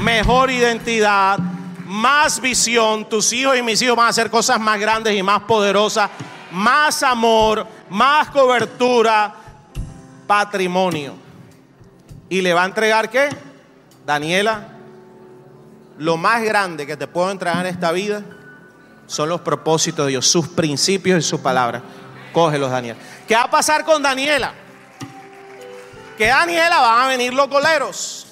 Mejor 0.00 0.50
identidad, 0.50 1.38
más 1.86 2.40
visión. 2.40 3.08
Tus 3.08 3.32
hijos 3.32 3.56
y 3.56 3.62
mis 3.62 3.80
hijos 3.82 3.96
van 3.96 4.06
a 4.06 4.10
hacer 4.10 4.30
cosas 4.30 4.58
más 4.58 4.80
grandes 4.80 5.14
y 5.14 5.22
más 5.22 5.42
poderosas. 5.42 6.10
Más 6.50 7.02
amor, 7.02 7.66
más 7.88 8.28
cobertura, 8.28 9.34
patrimonio. 10.26 11.31
¿Y 12.32 12.40
le 12.40 12.54
va 12.54 12.62
a 12.62 12.64
entregar 12.64 13.10
qué? 13.10 13.28
Daniela, 14.06 14.68
lo 15.98 16.16
más 16.16 16.42
grande 16.42 16.86
que 16.86 16.96
te 16.96 17.06
puedo 17.06 17.30
entregar 17.30 17.66
en 17.66 17.66
esta 17.66 17.92
vida 17.92 18.22
son 19.06 19.28
los 19.28 19.42
propósitos 19.42 20.06
de 20.06 20.12
Dios, 20.12 20.28
sus 20.28 20.48
principios 20.48 21.18
y 21.18 21.28
sus 21.28 21.40
palabras. 21.40 21.82
Cógelos, 22.32 22.70
Daniela. 22.70 22.98
¿Qué 23.28 23.34
va 23.34 23.42
a 23.42 23.50
pasar 23.50 23.84
con 23.84 24.02
Daniela? 24.02 24.54
Que 26.16 26.28
Daniela 26.28 26.80
van 26.80 27.02
a 27.02 27.08
venir 27.08 27.34
los 27.34 27.48
coleros, 27.48 28.28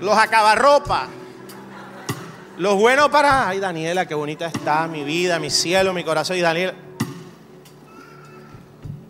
los 0.00 0.16
acabarropa, 0.16 1.08
los 2.56 2.76
buenos 2.76 3.08
para. 3.08 3.48
Ay, 3.48 3.58
Daniela, 3.58 4.06
qué 4.06 4.14
bonita 4.14 4.46
está 4.46 4.86
mi 4.86 5.02
vida, 5.02 5.40
mi 5.40 5.50
cielo, 5.50 5.92
mi 5.92 6.04
corazón. 6.04 6.36
Y 6.36 6.40
Daniela, 6.40 6.74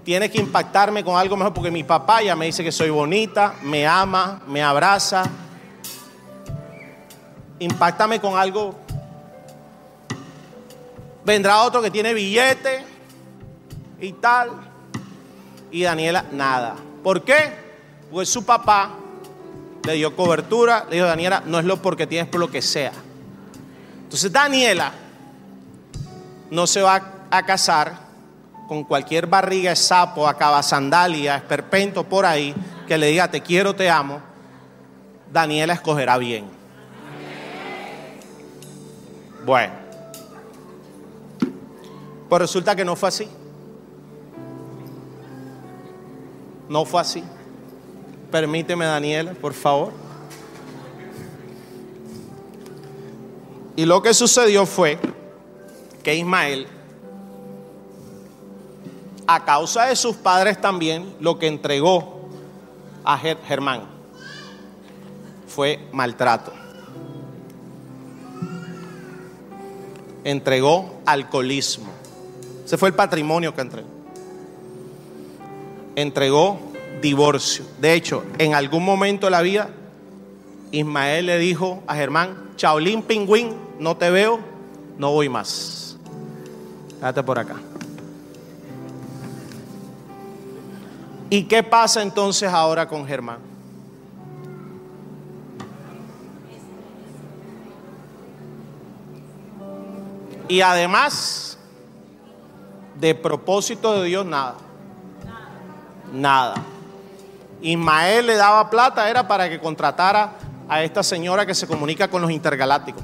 tiene 0.04 0.30
que 0.30 0.38
impactarme 0.38 1.02
con 1.02 1.16
algo 1.16 1.36
mejor 1.36 1.54
porque 1.54 1.70
mi 1.70 1.82
papá 1.82 2.22
ya 2.22 2.36
me 2.36 2.44
dice 2.44 2.62
que 2.62 2.70
soy 2.70 2.90
bonita, 2.90 3.54
me 3.62 3.86
ama, 3.86 4.42
me 4.46 4.62
abraza. 4.62 5.24
Impactame 7.58 8.20
con 8.20 8.36
algo. 8.38 8.74
Vendrá 11.24 11.62
otro 11.62 11.80
que 11.80 11.90
tiene 11.90 12.12
billete 12.12 12.84
y 13.98 14.12
tal. 14.12 14.50
Y 15.70 15.82
Daniela, 15.82 16.26
nada. 16.32 16.76
¿Por 17.02 17.22
qué? 17.22 17.64
Pues 18.10 18.28
su 18.28 18.44
papá 18.44 18.90
le 19.84 19.94
dio 19.94 20.14
cobertura, 20.14 20.84
le 20.90 20.96
dijo, 20.96 21.06
Daniela, 21.06 21.42
no 21.46 21.58
es 21.58 21.64
lo 21.64 21.80
porque 21.80 22.06
tienes 22.06 22.28
por 22.28 22.40
lo 22.40 22.50
que 22.50 22.60
sea. 22.60 22.92
Entonces 24.02 24.30
Daniela 24.30 24.92
no 26.50 26.66
se 26.66 26.82
va 26.82 27.26
a 27.30 27.46
casar 27.46 28.03
con 28.74 28.82
cualquier 28.82 29.28
barriga 29.28 29.70
de 29.70 29.76
sapo, 29.76 30.26
acaba 30.26 30.60
sandalia, 30.60 31.36
esperpento 31.36 32.02
por 32.02 32.26
ahí, 32.26 32.52
que 32.88 32.98
le 32.98 33.06
diga 33.06 33.30
te 33.30 33.40
quiero, 33.40 33.72
te 33.76 33.88
amo. 33.88 34.20
Daniela 35.32 35.74
escogerá 35.74 36.18
bien. 36.18 36.46
Bueno, 39.46 39.72
pues 42.28 42.42
resulta 42.42 42.74
que 42.74 42.84
no 42.84 42.96
fue 42.96 43.10
así. 43.10 43.28
No 46.68 46.84
fue 46.84 47.00
así. 47.00 47.22
Permíteme, 48.32 48.86
Daniela, 48.86 49.34
por 49.34 49.52
favor. 49.52 49.92
Y 53.76 53.84
lo 53.84 54.02
que 54.02 54.12
sucedió 54.14 54.66
fue 54.66 54.98
que 56.02 56.16
Ismael, 56.16 56.66
a 59.26 59.44
causa 59.44 59.86
de 59.86 59.96
sus 59.96 60.16
padres 60.16 60.60
también, 60.60 61.14
lo 61.20 61.38
que 61.38 61.46
entregó 61.46 62.28
a 63.04 63.18
Germán 63.18 63.82
fue 65.46 65.78
maltrato. 65.92 66.52
Entregó 70.24 71.00
alcoholismo. 71.06 71.92
Ese 72.64 72.78
fue 72.78 72.88
el 72.88 72.94
patrimonio 72.94 73.54
que 73.54 73.60
entregó. 73.60 73.88
Entregó 75.96 76.58
divorcio. 77.00 77.64
De 77.78 77.92
hecho, 77.92 78.24
en 78.38 78.54
algún 78.54 78.84
momento 78.84 79.26
de 79.26 79.30
la 79.30 79.42
vida, 79.42 79.68
Ismael 80.72 81.26
le 81.26 81.38
dijo 81.38 81.82
a 81.86 81.94
Germán, 81.94 82.50
Chaolín 82.56 83.02
Pingüín, 83.02 83.54
no 83.78 83.96
te 83.96 84.10
veo, 84.10 84.40
no 84.98 85.12
voy 85.12 85.28
más. 85.28 85.98
Quédate 86.98 87.22
por 87.22 87.38
acá. 87.38 87.56
¿Y 91.30 91.44
qué 91.44 91.62
pasa 91.62 92.02
entonces 92.02 92.50
ahora 92.52 92.86
con 92.86 93.06
Germán? 93.06 93.38
Y 100.48 100.60
además, 100.60 101.58
de 103.00 103.14
propósito 103.14 104.00
de 104.00 104.08
Dios, 104.08 104.26
nada. 104.26 104.56
Nada. 106.12 106.54
Ismael 107.62 108.26
le 108.26 108.36
daba 108.36 108.68
plata, 108.68 109.08
era 109.08 109.26
para 109.26 109.48
que 109.48 109.58
contratara 109.58 110.34
a 110.68 110.82
esta 110.82 111.02
señora 111.02 111.46
que 111.46 111.54
se 111.54 111.66
comunica 111.66 112.08
con 112.08 112.20
los 112.22 112.30
intergalácticos. 112.30 113.02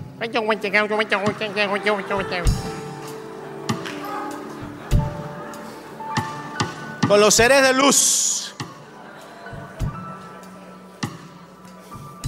Con 7.11 7.21
los 7.21 7.35
seres 7.35 7.61
de 7.61 7.73
luz. 7.73 8.55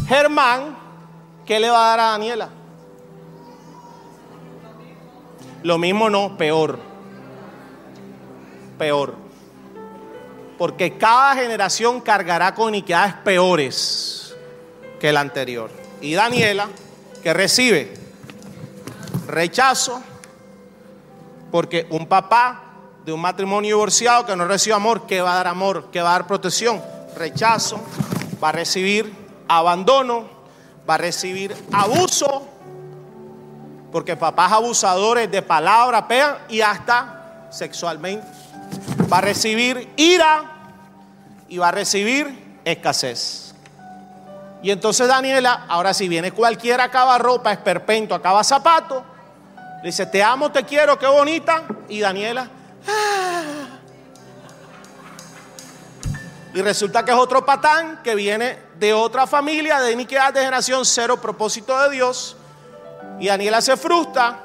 Germán, 0.09 0.77
¿qué 1.47 1.61
le 1.61 1.71
va 1.71 1.85
a 1.85 1.89
dar 1.91 2.01
a 2.01 2.11
Daniela? 2.11 2.49
Lo 5.63 5.79
mismo 5.79 6.11
no, 6.11 6.37
peor. 6.37 6.81
Peor. 8.77 9.15
Porque 10.59 10.99
cada 10.99 11.37
generación 11.37 12.01
cargará 12.01 12.53
con 12.53 12.75
iniquidades 12.75 13.15
peores 13.23 14.35
que 14.99 15.13
la 15.13 15.21
anterior. 15.21 15.71
Y 16.01 16.15
Daniela, 16.15 16.67
que 17.23 17.33
recibe 17.33 17.95
rechazo, 19.29 20.03
porque 21.53 21.87
un 21.89 22.09
papá 22.09 22.72
de 23.05 23.13
un 23.13 23.21
matrimonio 23.21 23.77
divorciado 23.77 24.27
que 24.27 24.37
no 24.37 24.47
recibe 24.47 24.75
amor, 24.75 25.07
que 25.07 25.21
va 25.21 25.33
a 25.33 25.37
dar 25.37 25.49
amor, 25.49 25.91
que 25.91 26.01
va 26.01 26.11
a 26.11 26.13
dar 26.13 26.27
protección, 26.27 26.81
rechazo, 27.17 27.81
va 28.43 28.51
a 28.51 28.53
recibir 28.53 29.13
abandono, 29.49 30.25
va 30.89 30.95
a 30.95 30.99
recibir 30.99 31.55
abuso, 31.73 32.47
porque 33.91 34.17
papás 34.17 34.53
abusadores 34.53 35.31
de 35.31 35.43
palabra, 35.43 36.07
pegan 36.07 36.39
y 36.49 36.61
hasta 36.61 37.49
sexualmente. 37.51 38.27
Va 39.13 39.19
a 39.19 39.21
recibir 39.21 39.93
ira 39.97 40.45
y 41.49 41.59
va 41.59 41.69
a 41.69 41.73
recibir 41.73 42.61
escasez. 42.65 43.55
Y 44.63 44.71
entonces 44.71 45.09
Daniela, 45.09 45.65
ahora 45.69 45.93
si 45.93 46.09
viene 46.09 46.31
cualquiera, 46.31 46.85
acaba 46.85 47.19
ropa, 47.19 47.53
esperpento, 47.53 48.15
acaba 48.15 48.45
zapato, 48.45 49.05
le 49.83 49.89
dice, 49.89 50.07
te 50.07 50.23
amo, 50.23 50.53
te 50.53 50.63
quiero, 50.63 50.97
qué 50.99 51.09
bonita. 51.09 51.65
Y 51.89 51.99
Daniela, 51.99 52.49
ah". 52.49 52.62
Y 56.55 56.61
resulta 56.61 57.05
que 57.05 57.13
es 57.13 57.17
otro 57.17 57.45
patán 57.47 58.01
que 58.03 58.15
viene 58.15 58.59
de 58.79 58.93
otra 58.93 59.27
familia, 59.27 59.81
de 59.81 59.93
iniquidad 59.93 60.35
de 60.35 60.41
generación, 60.41 60.85
cero 60.85 61.21
propósito 61.21 61.79
de 61.83 61.91
Dios. 61.91 62.37
Y 63.19 63.29
Daniela 63.29 63.63
se 63.63 63.77
frustra 63.77 64.41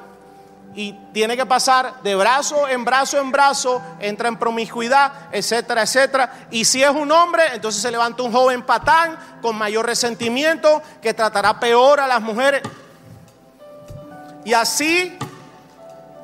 y 0.74 0.92
tiene 1.12 1.36
que 1.36 1.44
pasar 1.44 2.02
de 2.02 2.14
brazo 2.14 2.68
en 2.68 2.84
brazo 2.84 3.18
en 3.18 3.32
brazo, 3.32 3.82
entra 3.98 4.28
en 4.28 4.38
promiscuidad, 4.38 5.12
etcétera, 5.32 5.82
etcétera. 5.82 6.46
Y 6.50 6.64
si 6.64 6.82
es 6.82 6.90
un 6.90 7.10
hombre, 7.10 7.42
entonces 7.52 7.82
se 7.82 7.90
levanta 7.90 8.22
un 8.22 8.32
joven 8.32 8.62
patán 8.62 9.18
con 9.42 9.56
mayor 9.56 9.84
resentimiento 9.84 10.80
que 11.02 11.12
tratará 11.12 11.58
peor 11.60 12.00
a 12.00 12.06
las 12.06 12.22
mujeres. 12.22 12.62
Y 14.44 14.54
así, 14.54 15.18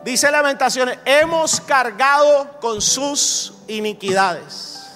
dice 0.05 0.31
Lamentaciones, 0.31 0.99
hemos 1.05 1.61
cargado 1.61 2.61
con 2.61 2.81
sus 2.81 3.55
iniquidades. 3.67 4.87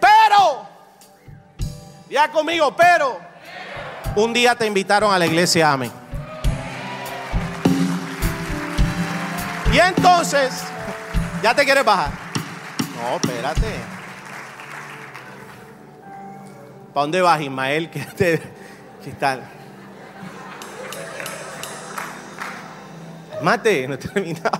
Pero 0.00 0.66
Ya 2.08 2.30
conmigo, 2.30 2.74
pero 2.76 3.18
un 4.14 4.32
día 4.32 4.54
te 4.54 4.64
invitaron 4.64 5.12
a 5.12 5.18
la 5.18 5.26
iglesia, 5.26 5.72
amén. 5.72 5.90
Y 9.72 9.78
entonces, 9.78 10.62
ya 11.42 11.54
te 11.54 11.64
quieres 11.64 11.84
bajar. 11.84 12.10
No, 12.96 13.16
espérate. 13.16 13.74
¿Para 16.94 17.02
dónde 17.02 17.20
vas, 17.20 17.40
Ismael? 17.40 17.90
¿Qué, 17.90 18.00
te, 18.00 18.42
qué 19.04 19.10
tal? 19.12 19.55
Mate, 23.42 23.86
no 23.86 23.94
he 23.94 23.98
terminado. 23.98 24.58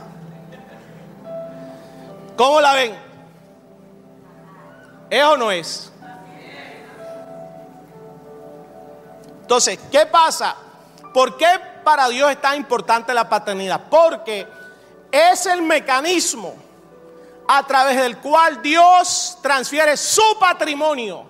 ¿Cómo 2.36 2.60
la 2.60 2.74
ven? 2.74 2.94
¿Es 5.08 5.24
o 5.24 5.36
no 5.36 5.50
es? 5.50 5.92
Entonces, 9.40 9.78
¿qué 9.90 10.04
pasa? 10.06 10.56
¿Por 11.14 11.36
qué 11.36 11.46
para 11.84 12.08
Dios 12.08 12.30
es 12.30 12.40
tan 12.40 12.56
importante 12.56 13.14
la 13.14 13.28
paternidad? 13.28 13.82
Porque 13.88 14.46
es 15.10 15.46
el 15.46 15.62
mecanismo 15.62 16.54
a 17.48 17.64
través 17.64 17.96
del 17.96 18.18
cual 18.18 18.60
Dios 18.60 19.38
transfiere 19.40 19.96
su 19.96 20.36
patrimonio, 20.40 21.24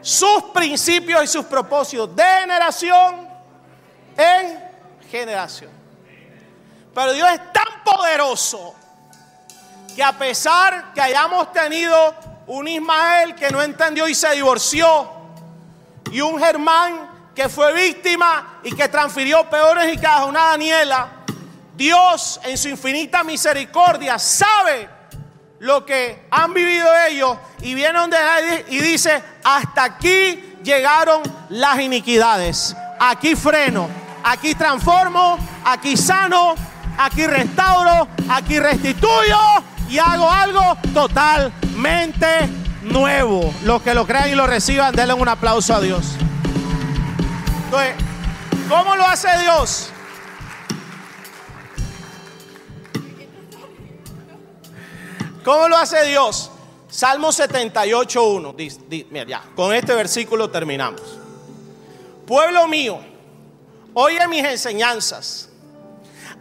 sus 0.00 0.44
principios 0.54 1.22
y 1.24 1.26
sus 1.26 1.44
propósitos 1.44 2.16
de 2.16 2.24
generación 2.24 3.28
en 4.16 4.64
generación. 5.10 5.75
Pero 6.96 7.12
Dios 7.12 7.28
es 7.30 7.52
tan 7.52 7.84
poderoso 7.84 8.74
que 9.94 10.02
a 10.02 10.12
pesar 10.12 10.94
que 10.94 11.02
hayamos 11.02 11.52
tenido 11.52 12.14
un 12.46 12.66
Ismael 12.66 13.34
que 13.34 13.50
no 13.50 13.60
entendió 13.60 14.08
y 14.08 14.14
se 14.14 14.30
divorció, 14.30 15.06
y 16.10 16.22
un 16.22 16.38
Germán 16.38 17.10
que 17.34 17.50
fue 17.50 17.74
víctima 17.74 18.60
y 18.62 18.74
que 18.74 18.88
transfirió 18.88 19.44
peores 19.50 19.94
y 19.94 20.06
a 20.06 20.24
una 20.24 20.44
Daniela, 20.46 21.08
Dios 21.74 22.40
en 22.44 22.56
su 22.56 22.70
infinita 22.70 23.22
misericordia 23.22 24.18
sabe 24.18 24.88
lo 25.58 25.84
que 25.84 26.26
han 26.30 26.54
vivido 26.54 26.88
ellos 27.08 27.36
y 27.60 27.74
viene 27.74 27.98
donde 27.98 28.16
y 28.68 28.78
dice, 28.78 29.22
hasta 29.44 29.84
aquí 29.84 30.56
llegaron 30.62 31.22
las 31.50 31.78
iniquidades, 31.78 32.74
aquí 32.98 33.36
freno, 33.36 33.86
aquí 34.24 34.54
transformo, 34.54 35.36
aquí 35.62 35.94
sano, 35.94 36.54
aquí 36.98 37.26
restauro, 37.26 38.08
aquí 38.28 38.58
restituyo 38.58 39.38
y 39.88 39.98
hago 39.98 40.30
algo 40.30 40.76
totalmente 40.92 42.48
nuevo. 42.82 43.54
Los 43.64 43.82
que 43.82 43.94
lo 43.94 44.06
crean 44.06 44.30
y 44.30 44.34
lo 44.34 44.46
reciban, 44.46 44.94
denle 44.94 45.14
un 45.14 45.28
aplauso 45.28 45.74
a 45.74 45.80
Dios. 45.80 46.16
¿cómo 48.68 48.96
lo 48.96 49.06
hace 49.06 49.28
Dios? 49.42 49.90
¿Cómo 55.44 55.68
lo 55.68 55.76
hace 55.76 56.04
Dios? 56.06 56.50
Salmo 56.88 57.28
78.1. 57.28 59.06
Mira, 59.10 59.26
ya, 59.26 59.42
con 59.54 59.74
este 59.74 59.94
versículo 59.94 60.50
terminamos. 60.50 61.02
Pueblo 62.26 62.66
mío, 62.66 62.98
oye 63.94 64.26
mis 64.28 64.44
enseñanzas. 64.44 65.50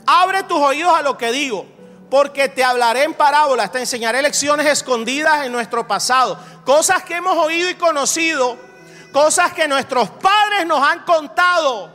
Abre 0.05 0.43
tus 0.43 0.57
oídos 0.57 0.93
a 0.97 1.01
lo 1.01 1.17
que 1.17 1.31
digo 1.31 1.75
porque 2.09 2.47
te 2.49 2.63
hablaré 2.63 3.03
en 3.03 3.13
parábolas, 3.13 3.71
te 3.71 3.79
enseñaré 3.79 4.21
lecciones 4.21 4.65
escondidas 4.67 5.45
en 5.45 5.51
nuestro 5.51 5.87
pasado, 5.87 6.39
cosas 6.63 7.03
que 7.03 7.15
hemos 7.15 7.35
oído 7.35 7.69
y 7.69 7.75
conocido, 7.75 8.57
cosas 9.11 9.53
que 9.53 9.67
nuestros 9.67 10.09
padres 10.11 10.65
nos 10.65 10.81
han 10.81 10.99
contado. 11.03 11.93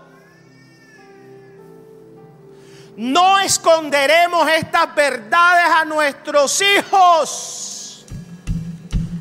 No 2.97 3.39
esconderemos 3.39 4.47
estas 4.51 4.95
verdades 4.95 5.65
a 5.75 5.85
nuestros 5.87 6.61
hijos. 6.61 8.05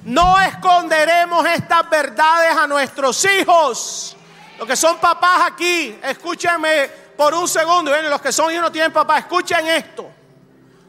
No 0.04 0.38
esconderemos 0.42 1.46
estas 1.46 1.90
verdades 1.90 2.58
a 2.58 2.68
nuestros 2.68 3.24
hijos. 3.24 4.18
Los 4.58 4.68
que 4.68 4.76
son 4.76 4.98
papás 4.98 5.52
aquí, 5.52 5.98
escúchenme 6.04 7.09
por 7.20 7.34
un 7.34 7.50
segundo. 7.50 7.92
los 8.02 8.22
que 8.22 8.32
son 8.32 8.50
hijos 8.50 8.62
no 8.62 8.72
tienen 8.72 8.94
papá, 8.94 9.18
escuchen 9.18 9.68
esto. 9.68 10.10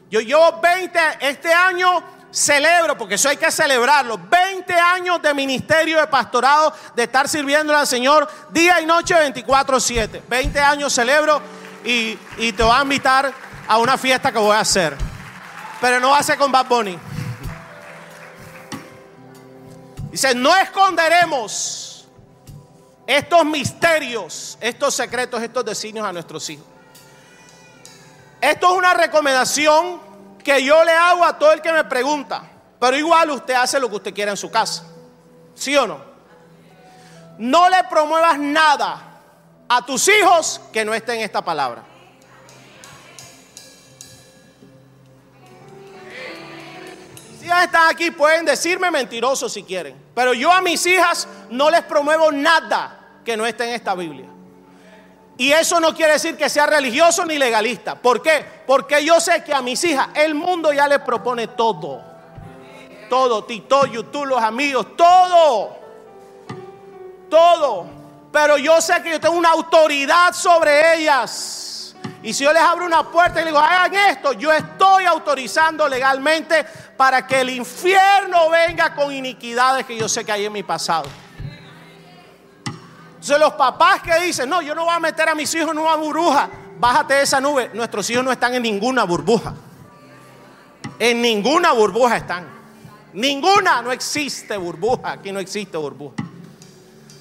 Yo 0.08 0.20
llevo 0.20 0.60
20, 0.60 1.00
este 1.18 1.52
año 1.52 2.04
celebro, 2.30 2.96
porque 2.96 3.16
eso 3.16 3.28
hay 3.28 3.36
que 3.36 3.50
celebrarlo, 3.50 4.16
20 4.16 4.72
años 4.74 5.20
de 5.20 5.34
ministerio 5.34 5.98
de 5.98 6.06
pastorado, 6.06 6.72
de 6.94 7.02
estar 7.02 7.28
sirviendo 7.28 7.76
al 7.76 7.84
Señor 7.84 8.30
día 8.50 8.80
y 8.80 8.86
noche 8.86 9.16
24/7. 9.16 10.22
20 10.28 10.60
años 10.60 10.94
celebro 10.94 11.42
y, 11.84 12.14
te 12.52 12.62
voy 12.62 12.76
a 12.76 12.82
invitar 12.82 13.32
a 13.66 13.78
una 13.78 13.98
fiesta 13.98 14.30
que 14.30 14.38
voy 14.38 14.54
a 14.54 14.60
hacer. 14.60 14.96
Pero 15.80 15.98
no 15.98 16.22
ser 16.22 16.38
con 16.38 16.52
Bad 16.52 16.66
Bunny. 16.66 16.96
Dice, 20.12 20.32
no 20.36 20.56
esconderemos 20.56 21.89
estos 23.10 23.44
misterios, 23.44 24.56
estos 24.60 24.94
secretos, 24.94 25.42
estos 25.42 25.64
designios 25.64 26.06
a 26.06 26.12
nuestros 26.12 26.48
hijos. 26.48 26.64
Esto 28.40 28.70
es 28.70 28.78
una 28.78 28.94
recomendación 28.94 30.00
que 30.44 30.62
yo 30.62 30.84
le 30.84 30.92
hago 30.92 31.24
a 31.24 31.36
todo 31.36 31.52
el 31.52 31.60
que 31.60 31.72
me 31.72 31.82
pregunta. 31.82 32.44
Pero 32.78 32.96
igual 32.96 33.30
usted 33.30 33.54
hace 33.54 33.80
lo 33.80 33.90
que 33.90 33.96
usted 33.96 34.14
quiera 34.14 34.30
en 34.30 34.36
su 34.36 34.48
casa. 34.48 34.84
¿Sí 35.56 35.74
o 35.76 35.88
no? 35.88 36.00
No 37.36 37.68
le 37.68 37.82
promuevas 37.90 38.38
nada 38.38 39.02
a 39.68 39.84
tus 39.84 40.06
hijos 40.06 40.60
que 40.72 40.84
no 40.84 40.94
esté 40.94 41.14
en 41.14 41.22
esta 41.22 41.42
palabra. 41.42 41.82
Si 47.40 47.46
ya 47.46 47.64
están 47.64 47.90
aquí, 47.90 48.12
pueden 48.12 48.44
decirme 48.44 48.88
mentirosos 48.88 49.52
si 49.52 49.64
quieren. 49.64 50.00
Pero 50.14 50.32
yo 50.32 50.52
a 50.52 50.60
mis 50.60 50.86
hijas 50.86 51.26
no 51.50 51.70
les 51.70 51.82
promuevo 51.82 52.30
nada 52.30 52.98
que 53.30 53.36
no 53.36 53.46
esté 53.46 53.64
en 53.64 53.74
esta 53.74 53.94
Biblia. 53.94 54.26
Y 55.38 55.52
eso 55.52 55.78
no 55.78 55.94
quiere 55.94 56.14
decir 56.14 56.36
que 56.36 56.48
sea 56.48 56.66
religioso 56.66 57.24
ni 57.24 57.38
legalista. 57.38 57.94
¿Por 57.94 58.20
qué? 58.20 58.44
Porque 58.66 59.04
yo 59.04 59.20
sé 59.20 59.44
que 59.44 59.54
a 59.54 59.62
mis 59.62 59.82
hijas 59.84 60.08
el 60.14 60.34
mundo 60.34 60.72
ya 60.72 60.88
les 60.88 60.98
propone 60.98 61.46
todo. 61.46 62.02
Todo, 63.08 63.44
Tito, 63.44 63.86
YouTube, 63.86 64.26
los 64.26 64.42
amigos, 64.42 64.96
todo. 64.96 65.78
Todo. 67.30 67.86
Pero 68.32 68.58
yo 68.58 68.80
sé 68.80 69.00
que 69.02 69.12
yo 69.12 69.20
tengo 69.20 69.36
una 69.36 69.50
autoridad 69.50 70.32
sobre 70.32 70.96
ellas. 70.96 71.94
Y 72.22 72.34
si 72.34 72.44
yo 72.44 72.52
les 72.52 72.62
abro 72.62 72.84
una 72.84 73.08
puerta 73.10 73.40
y 73.40 73.44
les 73.44 73.52
digo, 73.52 73.60
hagan 73.60 73.94
esto, 74.10 74.32
yo 74.32 74.52
estoy 74.52 75.04
autorizando 75.04 75.88
legalmente 75.88 76.64
para 76.96 77.26
que 77.26 77.40
el 77.40 77.50
infierno 77.50 78.50
venga 78.50 78.94
con 78.94 79.12
iniquidades 79.12 79.86
que 79.86 79.96
yo 79.96 80.08
sé 80.08 80.24
que 80.24 80.32
hay 80.32 80.44
en 80.46 80.52
mi 80.52 80.64
pasado. 80.64 81.08
Entonces 83.20 83.38
los 83.38 83.52
papás 83.52 84.00
que 84.00 84.18
dicen, 84.18 84.48
no, 84.48 84.62
yo 84.62 84.74
no 84.74 84.86
voy 84.86 84.94
a 84.94 84.98
meter 84.98 85.28
a 85.28 85.34
mis 85.34 85.54
hijos 85.54 85.72
en 85.72 85.78
una 85.78 85.94
burbuja, 85.94 86.48
bájate 86.78 87.12
de 87.12 87.22
esa 87.24 87.38
nube. 87.38 87.70
Nuestros 87.74 88.08
hijos 88.08 88.24
no 88.24 88.32
están 88.32 88.54
en 88.54 88.62
ninguna 88.62 89.04
burbuja. 89.04 89.52
En 90.98 91.20
ninguna 91.20 91.72
burbuja 91.72 92.16
están. 92.16 92.48
Ninguna, 93.12 93.82
no 93.82 93.92
existe 93.92 94.56
burbuja. 94.56 95.12
Aquí 95.12 95.32
no 95.32 95.38
existe 95.38 95.76
burbuja. 95.76 96.14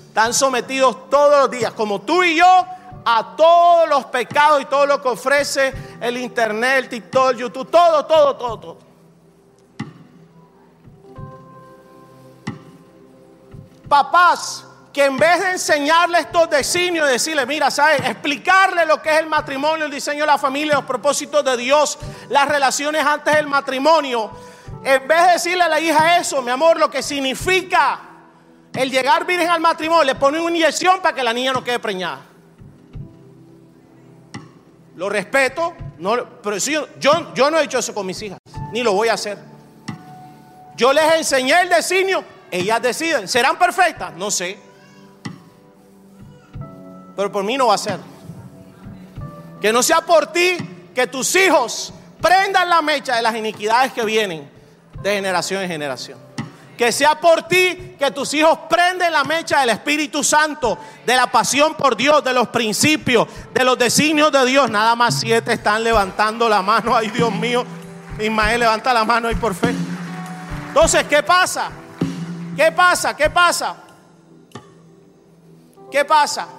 Están 0.08 0.34
sometidos 0.34 1.10
todos 1.10 1.42
los 1.42 1.52
días, 1.52 1.74
como 1.74 2.00
tú 2.00 2.24
y 2.24 2.38
yo, 2.38 2.66
a 3.06 3.36
todos 3.36 3.90
los 3.90 4.06
pecados 4.06 4.62
y 4.62 4.66
todo 4.68 4.86
lo 4.86 5.02
que 5.02 5.10
ofrece 5.10 5.74
el 6.00 6.16
internet, 6.16 6.84
el 6.84 6.90
TikTok, 6.90 7.36
YouTube, 7.36 7.70
todo, 7.70 8.06
todo, 8.06 8.38
todo, 8.38 8.58
todo. 8.58 8.78
Papás, 13.90 14.69
que 14.94 15.06
en 15.06 15.18
vez 15.18 15.40
de 15.40 15.52
enseñarle 15.52 16.20
estos 16.20 16.50
designios 16.50 17.08
decirle, 17.08 17.46
mira, 17.46 17.70
¿sabes? 17.70 18.00
Explicarle 18.02 18.86
lo 18.86 19.02
que 19.02 19.12
es 19.12 19.20
el 19.20 19.28
matrimonio, 19.28 19.86
el 19.86 19.92
diseño 19.92 20.22
de 20.22 20.28
la 20.28 20.38
familia, 20.38 20.76
los 20.76 20.86
propósitos 20.86 21.46
de 21.46 21.58
Dios, 21.58 22.00
las 22.30 22.48
relaciones 22.48 23.06
antes 23.06 23.36
del 23.36 23.48
matrimonio, 23.48 24.32
en 24.84 25.08
vez 25.08 25.26
de 25.26 25.32
decirle 25.34 25.64
a 25.64 25.68
la 25.68 25.80
hija 25.80 26.18
eso, 26.18 26.42
mi 26.42 26.50
amor, 26.50 26.80
lo 26.80 26.90
que 26.90 27.04
significa 27.04 28.00
el 28.74 28.90
llegar 28.90 29.26
virgen 29.26 29.50
al 29.50 29.60
matrimonio, 29.60 30.04
le 30.04 30.16
pone 30.16 30.40
una 30.40 30.56
inyección 30.56 31.02
para 31.02 31.14
que 31.14 31.24
la 31.24 31.34
niña 31.34 31.54
no 31.54 31.64
quede 31.64 31.80
preñada. 31.80 32.22
Lo 34.96 35.08
respeto, 35.08 35.76
no, 36.00 36.42
pero 36.42 36.58
yo, 36.58 36.88
yo, 37.00 37.34
yo 37.34 37.52
no 37.52 37.60
he 37.60 37.66
hecho 37.66 37.78
eso 37.78 37.94
con 37.94 38.06
mis 38.08 38.22
hijas, 38.22 38.40
ni 38.72 38.82
lo 38.82 38.94
voy 38.94 39.10
a 39.10 39.14
hacer. 39.14 39.38
Yo 40.76 40.94
les 40.94 41.14
enseñé 41.14 41.62
el 41.62 41.70
designio, 41.70 42.24
ellas 42.50 42.82
deciden. 42.82 43.28
¿Serán 43.28 43.60
perfectas? 43.60 44.14
No 44.16 44.32
sé 44.32 44.69
pero 47.20 47.34
por 47.34 47.44
mí 47.44 47.58
no 47.58 47.68
va 47.68 47.74
a 47.74 47.78
ser. 47.78 48.00
Que 49.60 49.74
no 49.74 49.84
sea 49.84 50.00
por 50.00 50.28
ti 50.28 50.56
que 50.96 51.06
tus 51.06 51.36
hijos 51.36 51.94
prendan 52.22 52.70
la 52.70 52.82
mecha 52.82 53.18
de 53.18 53.22
las 53.22 53.36
iniquidades 53.36 53.92
que 53.92 54.06
vienen 54.06 54.50
de 55.04 55.16
generación 55.16 55.62
en 55.62 55.68
generación. 55.68 56.18
Que 56.78 56.94
sea 56.94 57.20
por 57.20 57.42
ti 57.44 57.98
que 58.00 58.10
tus 58.12 58.34
hijos 58.36 58.58
prenden 58.70 59.12
la 59.12 59.26
mecha 59.26 59.60
del 59.60 59.72
Espíritu 59.72 60.24
Santo, 60.24 60.78
de 61.06 61.14
la 61.14 61.30
pasión 61.30 61.76
por 61.76 61.98
Dios, 61.98 62.24
de 62.24 62.32
los 62.32 62.48
principios, 62.48 63.28
de 63.54 63.66
los 63.66 63.78
designios 63.78 64.32
de 64.32 64.46
Dios. 64.46 64.70
Nada 64.70 64.96
más 64.96 65.20
siete 65.20 65.52
están 65.52 65.84
levantando 65.84 66.48
la 66.48 66.62
mano. 66.62 66.96
Ay, 66.96 67.10
Dios 67.10 67.34
mío. 67.34 67.66
Ismael 68.18 68.62
levanta 68.62 68.94
la 68.94 69.04
mano 69.04 69.28
ahí 69.28 69.36
por 69.36 69.54
fe. 69.54 69.76
Entonces, 70.70 71.04
¿qué 71.04 71.22
pasa? 71.22 71.70
¿Qué 72.56 72.72
pasa? 72.72 73.14
¿Qué 73.14 73.30
pasa? 73.30 73.76
¿Qué 75.92 76.06
pasa? 76.06 76.59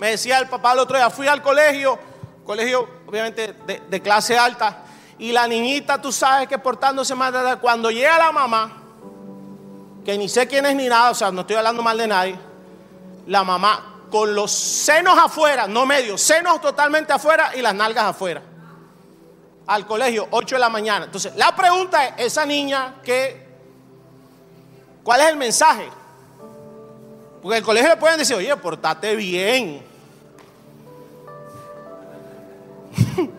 Me 0.00 0.10
decía 0.10 0.38
el 0.38 0.48
papá 0.48 0.72
el 0.72 0.80
otro 0.80 0.96
día, 0.96 1.08
fui 1.10 1.26
al 1.26 1.42
colegio, 1.42 1.98
colegio 2.44 2.88
obviamente 3.06 3.54
de, 3.88 4.02
clase 4.02 4.36
alta, 4.36 4.84
y 5.18 5.32
la 5.32 5.46
niñita, 5.46 6.00
tú 6.00 6.10
sabes 6.10 6.48
que 6.48 6.58
portándose 6.58 7.14
mal, 7.14 7.60
cuando 7.60 7.90
llega 7.90 8.18
la 8.18 8.32
mamá, 8.32 8.82
que 10.04 10.18
ni 10.18 10.28
sé 10.28 10.46
quién 10.46 10.66
es 10.66 10.74
ni 10.74 10.88
nada, 10.88 11.10
o 11.10 11.14
sea, 11.14 11.30
no 11.30 11.42
estoy 11.42 11.56
hablando 11.56 11.82
mal 11.82 11.96
de 11.96 12.06
nadie, 12.06 12.38
la 13.26 13.44
mamá 13.44 13.94
con 14.10 14.34
los 14.34 14.52
senos 14.52 15.18
afuera, 15.18 15.66
no 15.66 15.86
medio, 15.86 16.18
senos 16.18 16.60
totalmente 16.60 17.12
afuera 17.12 17.52
y 17.56 17.62
las 17.62 17.74
nalgas 17.74 18.04
afuera. 18.04 18.42
Al 19.66 19.86
colegio, 19.86 20.28
8 20.30 20.56
de 20.56 20.60
la 20.60 20.68
mañana. 20.68 21.06
Entonces, 21.06 21.34
la 21.36 21.56
pregunta 21.56 22.06
es, 22.06 22.26
esa 22.26 22.44
niña, 22.44 22.96
¿qué, 23.02 23.48
¿cuál 25.02 25.22
es 25.22 25.28
el 25.28 25.36
mensaje? 25.36 25.88
Porque 27.44 27.58
el 27.58 27.64
colegio 27.64 27.90
le 27.90 27.96
pueden 27.98 28.16
decir, 28.16 28.34
oye, 28.36 28.56
portate 28.56 29.14
bien. 29.16 29.84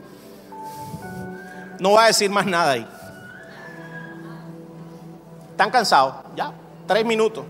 no 1.80 1.93
va 1.93 2.03
a 2.03 2.08
decir 2.08 2.30
más 2.30 2.45
nada 2.45 2.74
ahí. 2.74 2.88
¿Están 5.49 5.72
cansados? 5.72 6.18
Ya, 6.36 6.53
tres 6.86 7.03
minutos. 7.03 7.45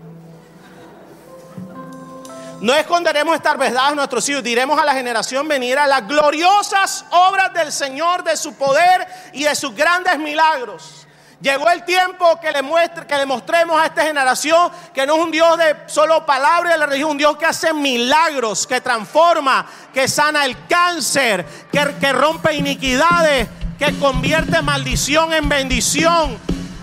No 2.62 2.72
esconderemos 2.72 3.36
estas 3.36 3.58
verdades 3.58 3.92
a 3.92 3.94
nuestros 3.94 4.26
hijos, 4.30 4.42
diremos 4.42 4.80
a 4.80 4.86
la 4.86 4.94
generación 4.94 5.46
venidera 5.46 5.86
las 5.86 6.08
gloriosas 6.08 7.04
obras 7.10 7.52
del 7.52 7.70
Señor, 7.70 8.24
de 8.24 8.34
su 8.34 8.54
poder 8.54 9.06
y 9.34 9.44
de 9.44 9.54
sus 9.54 9.74
grandes 9.74 10.18
milagros. 10.18 11.05
Llegó 11.46 11.70
el 11.70 11.84
tiempo 11.84 12.40
que 12.40 12.50
le, 12.50 12.60
muestre, 12.60 13.06
que 13.06 13.16
le 13.16 13.24
mostremos 13.24 13.80
a 13.80 13.86
esta 13.86 14.02
generación 14.02 14.68
que 14.92 15.06
no 15.06 15.14
es 15.14 15.22
un 15.22 15.30
Dios 15.30 15.56
de 15.56 15.76
solo 15.86 16.26
palabra 16.26 16.76
de 16.76 16.84
religión, 16.84 17.12
un 17.12 17.18
Dios 17.18 17.36
que 17.36 17.46
hace 17.46 17.72
milagros, 17.72 18.66
que 18.66 18.80
transforma, 18.80 19.64
que 19.94 20.08
sana 20.08 20.44
el 20.44 20.66
cáncer, 20.66 21.46
que, 21.70 21.94
que 22.00 22.12
rompe 22.12 22.52
iniquidades, 22.52 23.46
que 23.78 23.96
convierte 24.00 24.60
maldición 24.60 25.32
en 25.32 25.48
bendición, 25.48 26.36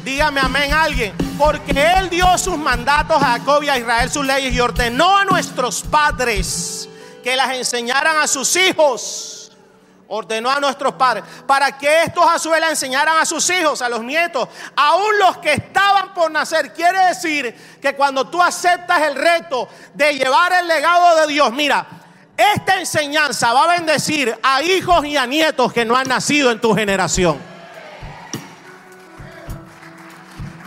Dígame 0.05 0.39
amén 0.39 0.71
alguien. 0.71 1.13
Porque 1.37 1.73
Él 1.97 2.09
dio 2.09 2.37
sus 2.37 2.57
mandatos 2.57 3.21
a 3.21 3.33
Jacob 3.33 3.63
y 3.63 3.69
a 3.69 3.77
Israel, 3.77 4.09
sus 4.09 4.25
leyes, 4.25 4.53
y 4.53 4.61
ordenó 4.61 5.17
a 5.17 5.25
nuestros 5.25 5.81
padres 5.81 6.87
que 7.21 7.35
las 7.35 7.53
enseñaran 7.53 8.15
a 8.15 8.27
sus 8.27 8.55
hijos. 8.55 9.42
Ordenó 10.15 10.51
a 10.51 10.59
nuestros 10.59 10.93
padres 10.93 11.23
para 11.47 11.75
que 11.75 12.03
estos 12.03 12.23
a 12.29 12.37
su 12.37 12.51
vez 12.51 12.61
enseñaran 12.69 13.17
a 13.17 13.25
sus 13.25 13.49
hijos, 13.49 13.81
a 13.81 13.89
los 13.89 14.03
nietos, 14.03 14.47
aún 14.75 15.17
los 15.17 15.37
que 15.37 15.53
estaban 15.53 16.13
por 16.13 16.29
nacer. 16.29 16.71
Quiere 16.71 17.07
decir 17.07 17.79
que 17.81 17.95
cuando 17.95 18.27
tú 18.29 18.39
aceptas 18.39 19.01
el 19.01 19.15
reto 19.15 19.67
de 19.95 20.13
llevar 20.13 20.53
el 20.53 20.67
legado 20.67 21.15
de 21.15 21.33
Dios, 21.33 21.51
mira, 21.51 21.87
esta 22.37 22.79
enseñanza 22.79 23.53
va 23.53 23.63
a 23.63 23.67
bendecir 23.75 24.37
a 24.43 24.61
hijos 24.61 25.03
y 25.03 25.17
a 25.17 25.25
nietos 25.25 25.73
que 25.73 25.83
no 25.83 25.95
han 25.95 26.07
nacido 26.07 26.51
en 26.51 26.61
tu 26.61 26.75
generación. 26.75 27.39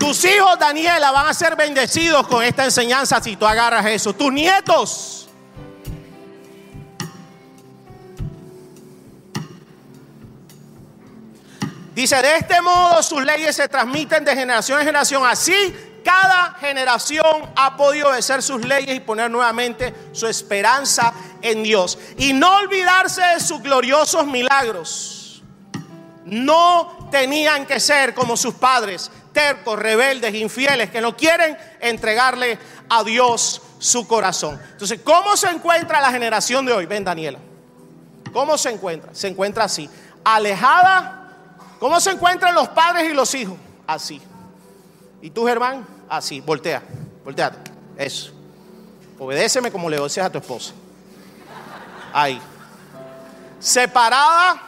Tus 0.01 0.25
hijos, 0.25 0.59
Daniela, 0.59 1.13
van 1.13 1.29
a 1.29 1.35
ser 1.35 1.55
bendecidos 1.55 2.27
con 2.27 2.43
esta 2.43 2.65
enseñanza 2.65 3.21
si 3.21 3.37
tú 3.37 3.47
agarras 3.47 3.87
eso. 3.87 4.13
Tus 4.13 4.33
nietos. 4.33 5.26
Dice, 11.97 12.21
de 12.21 12.37
este 12.37 12.61
modo 12.61 13.03
sus 13.03 13.25
leyes 13.25 13.57
se 13.57 13.71
transmiten 13.71 14.23
de 14.23 14.37
generación 14.37 14.79
en 14.79 14.85
generación. 14.85 15.25
Así 15.25 15.75
cada 16.05 16.53
generación 16.61 17.51
ha 17.57 17.75
podido 17.75 18.11
obedecer 18.11 18.43
sus 18.43 18.63
leyes 18.67 18.95
y 18.95 19.01
poner 19.01 19.31
nuevamente 19.31 19.95
su 20.13 20.27
esperanza 20.27 21.15
en 21.41 21.63
Dios. 21.63 21.99
Y 22.19 22.35
no 22.35 22.59
olvidarse 22.59 23.23
de 23.23 23.41
sus 23.41 23.63
gloriosos 23.63 24.27
milagros. 24.27 25.43
No 26.27 27.09
tenían 27.11 27.65
que 27.65 27.81
ser 27.81 28.13
como 28.13 28.37
sus 28.37 28.53
padres, 28.53 29.11
tercos, 29.33 29.79
rebeldes, 29.79 30.35
infieles, 30.35 30.91
que 30.91 31.01
no 31.01 31.17
quieren 31.17 31.57
entregarle 31.81 32.59
a 32.91 33.05
Dios 33.05 33.63
su 33.79 34.07
corazón. 34.07 34.61
Entonces, 34.73 35.01
¿cómo 35.03 35.35
se 35.35 35.49
encuentra 35.49 36.03
la 36.03 36.11
generación 36.11 36.67
de 36.67 36.75
hoy? 36.75 36.85
Ven, 36.85 37.05
Daniela. 37.05 37.39
¿Cómo 38.35 38.59
se 38.59 38.69
encuentra? 38.69 39.15
Se 39.15 39.29
encuentra 39.29 39.65
así. 39.65 39.89
Alejada. 40.23 41.23
¿Cómo 41.79 42.01
se 42.01 42.11
encuentran 42.11 42.55
los 42.55 42.69
padres 42.69 43.11
y 43.11 43.15
los 43.15 43.35
hijos? 43.35 43.57
Así. 43.87 44.21
¿Y 45.23 45.31
tú, 45.31 45.47
Germán? 45.47 45.87
Así. 46.09 46.41
Voltea. 46.41 46.83
Volteate. 47.25 47.71
Eso. 47.97 48.33
Obedéceme 49.19 49.71
como 49.71 49.89
le 49.89 49.99
obedeces 49.99 50.25
a 50.25 50.31
tu 50.31 50.39
esposa. 50.39 50.73
Ahí. 52.13 52.41
Separada 53.59 54.67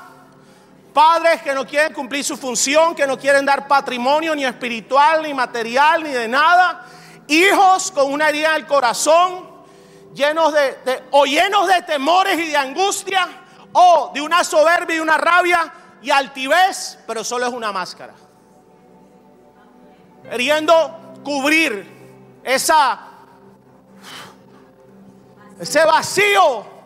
Padres 0.98 1.42
que 1.42 1.54
no 1.54 1.64
quieren 1.64 1.92
cumplir 1.92 2.24
su 2.24 2.36
función, 2.36 2.92
que 2.92 3.06
no 3.06 3.16
quieren 3.16 3.46
dar 3.46 3.68
patrimonio 3.68 4.34
ni 4.34 4.44
espiritual, 4.44 5.22
ni 5.22 5.32
material, 5.32 6.02
ni 6.02 6.10
de 6.10 6.26
nada. 6.26 6.86
Hijos 7.28 7.92
con 7.92 8.12
una 8.12 8.28
herida 8.30 8.48
en 8.48 8.62
el 8.62 8.66
corazón, 8.66 9.48
llenos 10.12 10.52
de, 10.52 11.04
o 11.12 11.24
llenos 11.24 11.68
de 11.68 11.82
temores 11.82 12.36
y 12.40 12.48
de 12.48 12.56
angustia, 12.56 13.28
o 13.72 14.10
de 14.12 14.20
una 14.20 14.42
soberbia 14.42 14.96
y 14.96 14.98
una 14.98 15.16
rabia 15.18 15.72
y 16.02 16.10
altivez, 16.10 16.98
pero 17.06 17.24
solo 17.24 17.46
es 17.46 17.52
una 17.52 17.72
máscara. 17.72 18.14
Queriendo 20.22 21.14
cubrir 21.24 21.86
esa, 22.44 23.00
ese 25.58 25.84
vacío 25.84 26.78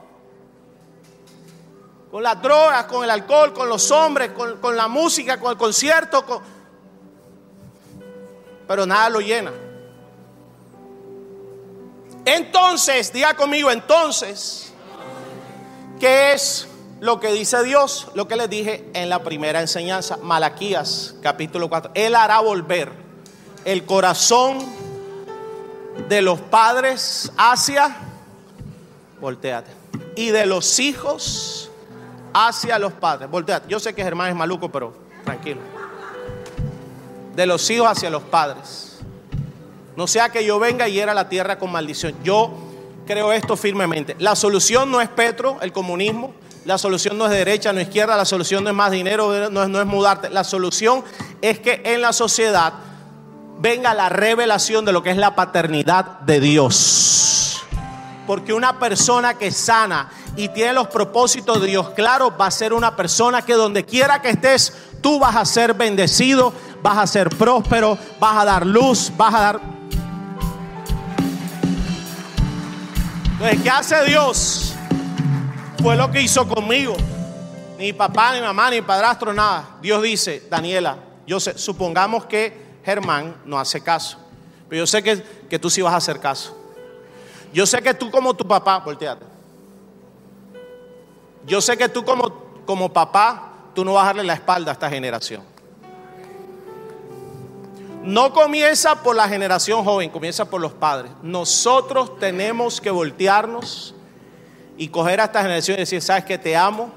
con 2.11 2.23
las 2.23 2.43
drogas, 2.43 2.85
con 2.85 3.05
el 3.05 3.11
alcohol, 3.11 3.53
con 3.55 3.69
los 3.69 3.91
hombres, 3.91 4.33
con, 4.33 4.77
la 4.77 4.87
música, 4.87 5.41
con 5.41 5.53
el 5.53 5.57
concierto, 5.57 6.43
pero 8.69 8.85
nada 8.85 9.09
lo 9.09 9.21
llena. 9.21 9.53
Entonces, 12.25 13.13
diga 13.13 13.35
conmigo, 13.35 13.71
entonces, 13.71 14.73
¿qué 15.99 16.35
es 16.35 16.69
lo 17.03 17.19
que 17.19 17.33
dice 17.33 17.65
Dios? 17.65 18.07
Lo 18.15 18.29
que 18.29 18.37
les 18.37 18.49
dije 18.49 18.89
en 18.95 19.09
la 19.09 19.25
primera 19.25 19.61
enseñanza, 19.61 20.19
Malaquías 20.19 21.17
capítulo 21.21 21.69
4. 21.69 21.91
Él 21.95 22.15
hará 22.15 22.39
volver 22.39 22.93
el 23.65 23.85
corazón 23.85 24.59
de 26.09 26.23
los 26.23 26.41
padres 26.41 27.33
hacia, 27.37 27.97
volteate, 29.21 29.73
y 30.15 30.31
de 30.31 30.47
los 30.47 30.79
hijos 30.79 31.73
hacia 32.33 32.79
los 32.79 32.93
padres. 32.93 33.29
Volteate. 33.29 33.69
Yo 33.69 33.81
sé 33.81 33.97
que 33.97 34.05
Germán 34.05 34.29
es 34.29 34.37
maluco, 34.37 34.71
pero 34.71 34.95
tranquilo. 35.25 35.61
De 37.35 37.47
los 37.47 37.69
hijos 37.69 37.89
hacia 37.89 38.11
los 38.11 38.23
padres. 38.23 39.01
No 39.97 40.07
sea 40.07 40.29
que 40.29 40.45
yo 40.45 40.61
venga 40.61 40.89
y 40.89 40.93
hiera 40.93 41.15
la 41.15 41.29
tierra 41.29 41.59
con 41.59 41.73
maldición. 41.73 42.15
Yo 42.23 42.53
creo 43.09 43.33
esto 43.33 43.57
firmemente. 43.57 44.15
La 44.21 44.37
solución 44.37 44.89
no 44.89 45.01
es 45.01 45.09
Petro, 45.09 45.59
el 45.63 45.73
comunismo. 45.73 46.33
La 46.65 46.79
solución 46.79 47.19
no 47.19 47.27
es 47.27 47.33
derecha, 47.33 47.73
no 47.73 47.81
es 47.81 47.89
izquierda. 47.89 48.17
La 48.17 48.25
solución 48.25 48.63
no 48.63 48.71
es 48.71 48.77
más 48.77 48.91
dinero, 48.91 49.51
no 49.51 49.63
es, 49.63 49.69
no 49.69 49.81
es 49.81 49.87
mudarte. 49.87 50.31
La 50.31 50.45
solución 50.45 51.05
es 51.41 51.59
que 51.59 51.83
en 51.85 52.01
la 52.01 52.13
sociedad 52.13 52.75
venga 53.59 53.95
la 53.95 54.09
revelación 54.09 54.85
de 54.85 54.93
lo 54.93 55.03
que 55.03 55.11
es 55.11 55.17
la 55.17 55.35
paternidad 55.35 56.21
de 56.21 56.41
Dios. 56.41 57.63
Porque 58.27 58.53
una 58.53 58.79
persona 58.79 59.35
que 59.35 59.51
sana 59.51 60.11
y 60.37 60.49
tiene 60.49 60.73
los 60.73 60.89
propósitos 60.89 61.61
de 61.61 61.69
Dios 61.69 61.91
claros, 61.91 62.33
va 62.41 62.47
a 62.47 62.51
ser 62.51 62.73
una 62.73 62.97
persona 62.97 63.43
que 63.43 63.55
donde 63.55 63.85
quiera 63.85 64.23
que 64.23 64.31
estés, 64.31 64.73
tú 65.01 65.19
vas 65.19 65.37
a 65.37 65.45
ser 65.45 65.75
bendecido, 65.75 66.53
vas 66.83 66.99
a 66.99 67.07
ser 67.07 67.29
próspero, 67.31 67.99
vas 68.19 68.39
a 68.39 68.45
dar 68.45 68.67
luz, 68.67 69.13
vas 69.17 69.35
a 69.35 69.41
dar... 69.41 69.61
Entonces, 73.33 73.63
¿qué 73.63 73.71
hace 73.71 74.05
Dios? 74.05 74.72
Fue 75.83 75.97
lo 75.97 76.13
que 76.13 76.23
hizo 76.23 76.47
conmigo. 76.47 76.95
Ni 77.77 77.93
papá, 77.93 78.35
ni 78.37 78.41
mamá, 78.41 78.71
ni 78.71 78.81
padrastro, 78.81 79.33
nada. 79.35 79.79
Dios 79.83 80.01
dice, 80.01 80.47
Daniela, 80.49 80.97
yo 81.27 81.41
sé, 81.41 81.59
supongamos 81.59 82.25
que 82.27 82.57
Germán 82.85 83.35
no 83.45 83.59
hace 83.59 83.81
caso. 83.81 84.17
Pero 84.69 84.83
yo 84.83 84.87
sé 84.87 85.03
que, 85.03 85.21
que 85.51 85.59
tú 85.59 85.69
sí 85.69 85.83
vas 85.83 85.93
a 85.93 85.97
hacer 85.97 86.21
caso. 86.21 86.57
Yo 87.53 87.67
sé 87.67 87.83
que 87.83 87.93
tú 87.95 88.13
como 88.13 88.33
tu 88.33 88.47
papá, 88.47 88.79
volteate. 88.79 89.27
Yo 91.47 91.61
sé 91.61 91.77
que 91.77 91.89
tú 91.89 92.05
como, 92.05 92.33
como 92.65 92.93
papá, 92.93 93.53
tú 93.75 93.85
no 93.85 93.95
vas 93.95 94.05
a 94.05 94.07
darle 94.07 94.23
la 94.23 94.35
espalda 94.35 94.71
a 94.71 94.75
esta 94.75 94.89
generación. 94.89 95.43
No 98.05 98.33
comienza 98.33 99.03
por 99.03 99.17
la 99.17 99.29
generación 99.29 99.83
joven, 99.83 100.11
comienza 100.11 100.45
por 100.45 100.61
los 100.61 100.73
padres. 100.73 101.11
Nosotros 101.23 102.21
tenemos 102.21 102.81
que 102.81 102.93
voltearnos 102.93 103.97
y 104.77 104.89
coger 104.89 105.21
a 105.21 105.25
esta 105.25 105.43
generación 105.43 105.77
y 105.77 105.81
decir, 105.81 106.03
sabes 106.03 106.25
que 106.25 106.39
te 106.39 106.57
amo, 106.57 106.93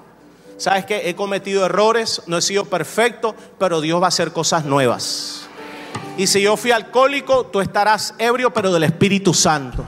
sabes 0.57 0.85
que 0.85 1.09
he 1.09 1.15
cometido 1.15 1.65
errores, 1.65 2.21
no 2.27 2.37
he 2.37 2.41
sido 2.41 2.65
perfecto, 2.65 3.35
pero 3.59 3.81
Dios 3.81 4.01
va 4.01 4.05
a 4.05 4.09
hacer 4.09 4.31
cosas 4.31 4.65
nuevas. 4.65 5.47
Y 6.17 6.27
si 6.27 6.41
yo 6.41 6.55
fui 6.55 6.71
alcohólico, 6.71 7.45
tú 7.47 7.59
estarás 7.59 8.13
ebrio, 8.17 8.53
pero 8.53 8.71
del 8.71 8.83
Espíritu 8.83 9.33
Santo. 9.33 9.83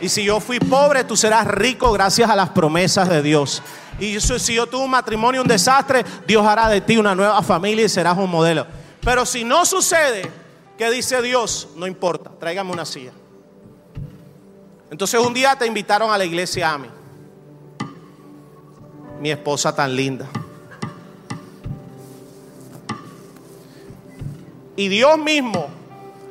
Y 0.00 0.08
si 0.08 0.24
yo 0.24 0.38
fui 0.38 0.60
pobre, 0.60 1.04
tú 1.04 1.16
serás 1.16 1.46
rico 1.46 1.90
gracias 1.92 2.30
a 2.30 2.36
las 2.36 2.50
promesas 2.50 3.08
de 3.08 3.22
Dios. 3.22 3.62
Y 3.98 4.20
si 4.20 4.54
yo 4.54 4.66
tuve 4.66 4.84
un 4.84 4.90
matrimonio, 4.90 5.42
un 5.42 5.48
desastre, 5.48 6.04
Dios 6.26 6.46
hará 6.46 6.68
de 6.68 6.80
ti 6.80 6.96
una 6.96 7.14
nueva 7.14 7.42
familia 7.42 7.84
y 7.84 7.88
serás 7.88 8.16
un 8.18 8.30
modelo. 8.30 8.66
Pero 9.00 9.24
si 9.26 9.44
no 9.44 9.64
sucede, 9.64 10.30
¿qué 10.78 10.90
dice 10.90 11.22
Dios? 11.22 11.68
No 11.76 11.86
importa, 11.86 12.30
tráigame 12.38 12.72
una 12.72 12.84
silla. 12.84 13.12
Entonces 14.90 15.20
un 15.20 15.34
día 15.34 15.56
te 15.56 15.66
invitaron 15.66 16.12
a 16.12 16.18
la 16.18 16.24
iglesia 16.24 16.70
a 16.70 16.78
mí. 16.78 16.88
Mi 19.20 19.30
esposa 19.30 19.74
tan 19.74 19.94
linda. 19.94 20.28
Y 24.76 24.88
Dios 24.88 25.18
mismo, 25.18 25.68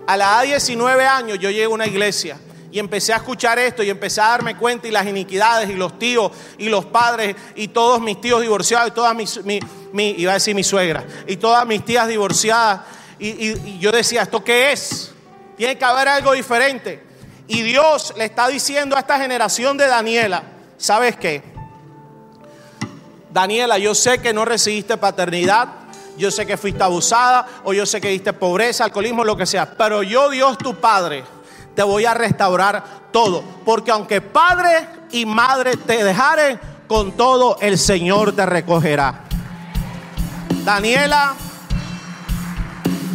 a 0.06 0.18
la 0.18 0.26
edad 0.26 0.42
de 0.42 0.48
19 0.48 1.06
años, 1.06 1.40
yo 1.40 1.50
llego 1.50 1.72
a 1.72 1.76
una 1.76 1.88
iglesia 1.88 2.38
y 2.72 2.80
empecé 2.80 3.14
a 3.14 3.18
escuchar 3.18 3.60
esto 3.60 3.84
y 3.84 3.90
empecé 3.90 4.20
a 4.20 4.30
darme 4.30 4.58
cuenta 4.58 4.88
y 4.88 4.92
las 4.92 5.06
iniquidades 5.06 5.70
y 5.70 5.76
los 5.76 5.98
tíos 6.00 6.32
y 6.58 6.70
los 6.70 6.86
padres 6.86 7.36
y 7.56 7.70
todos 7.70 8.02
mis 8.02 8.20
tíos 8.20 8.42
divorciados 8.42 8.90
y 8.90 8.92
todas 8.92 9.16
mis, 9.16 9.44
mi, 9.46 9.60
iba 10.18 10.32
a 10.32 10.34
decir 10.36 10.56
mi 10.56 10.64
suegra, 10.64 11.06
y 11.28 11.38
todas 11.38 11.66
mis 11.66 11.86
tías 11.86 12.08
divorciadas. 12.08 12.82
Y, 13.20 13.52
y 13.52 13.80
yo 13.80 13.92
decía, 13.92 14.24
¿esto 14.24 14.44
qué 14.44 14.72
es? 14.72 15.14
Tiene 15.56 15.78
que 15.78 15.86
haber 15.86 16.08
algo 16.08 16.34
diferente. 16.34 17.02
Y 17.48 17.62
Dios 17.62 18.14
le 18.18 18.26
está 18.26 18.48
diciendo 18.48 18.96
a 18.98 19.00
esta 19.00 19.20
generación 19.20 19.78
de 19.78 19.88
Daniela, 19.88 20.44
¿sabes 20.78 21.16
qué? 21.16 21.53
Daniela, 23.34 23.80
yo 23.80 23.96
sé 23.96 24.20
que 24.20 24.32
no 24.32 24.46
recibiste 24.46 24.96
paternidad, 24.96 25.68
yo 26.18 26.30
sé 26.30 26.46
que 26.46 26.56
fuiste 26.56 26.84
abusada 26.84 27.48
o 27.64 27.74
yo 27.74 27.86
sé 27.86 28.00
que 28.00 28.10
diste 28.10 28.32
pobreza, 28.32 28.86
alcoholismo, 28.86 29.26
lo 29.26 29.36
que 29.36 29.48
sea, 29.48 29.76
pero 29.76 30.04
yo 30.04 30.30
Dios 30.30 30.58
tu 30.60 30.76
Padre 30.76 31.24
te 31.76 31.84
voy 31.84 32.06
a 32.06 32.14
restaurar 32.14 32.84
todo. 33.12 33.44
Porque 33.66 33.92
aunque 33.92 34.22
padre 34.22 34.88
y 35.12 35.26
madre 35.26 35.78
te 35.78 36.04
dejaren, 36.04 36.60
con 36.88 37.14
todo 37.14 37.58
el 37.62 37.78
Señor 37.78 38.34
te 38.34 38.46
recogerá. 38.46 39.22
Daniela, 40.64 41.34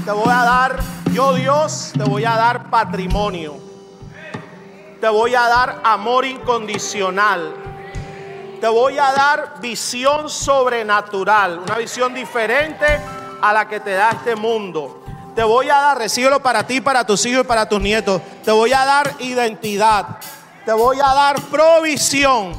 te 0.05 0.11
voy 0.11 0.31
a 0.31 0.43
dar, 0.43 0.81
yo 1.13 1.35
Dios, 1.35 1.93
te 1.97 2.05
voy 2.05 2.25
a 2.25 2.35
dar 2.35 2.71
patrimonio. 2.71 3.57
Te 5.01 5.09
voy 5.09 5.35
a 5.35 5.43
dar 5.43 5.81
amor 5.85 6.25
incondicional. 6.25 7.68
Te 8.61 8.67
voy 8.67 8.99
a 8.99 9.13
dar 9.13 9.61
visión 9.61 10.29
sobrenatural, 10.29 11.61
una 11.61 11.77
visión 11.77 12.13
diferente 12.13 12.87
a 13.41 13.53
la 13.53 13.69
que 13.69 13.79
te 13.79 13.93
da 13.93 14.11
este 14.11 14.35
mundo. 14.35 15.05
Te 15.37 15.45
voy 15.45 15.69
a 15.69 15.77
dar, 15.77 15.99
recíbelo 15.99 16.43
para 16.43 16.67
ti, 16.67 16.81
para 16.81 17.07
tus 17.07 17.25
hijos 17.27 17.45
y 17.45 17.47
para 17.47 17.69
tus 17.69 17.81
nietos. 17.81 18.21
Te 18.45 18.51
voy 18.51 18.73
a 18.73 18.85
dar 18.85 19.15
identidad. 19.21 20.19
Te 20.65 20.73
voy 20.73 20.97
a 20.99 21.15
dar 21.15 21.41
provisión. 21.43 22.53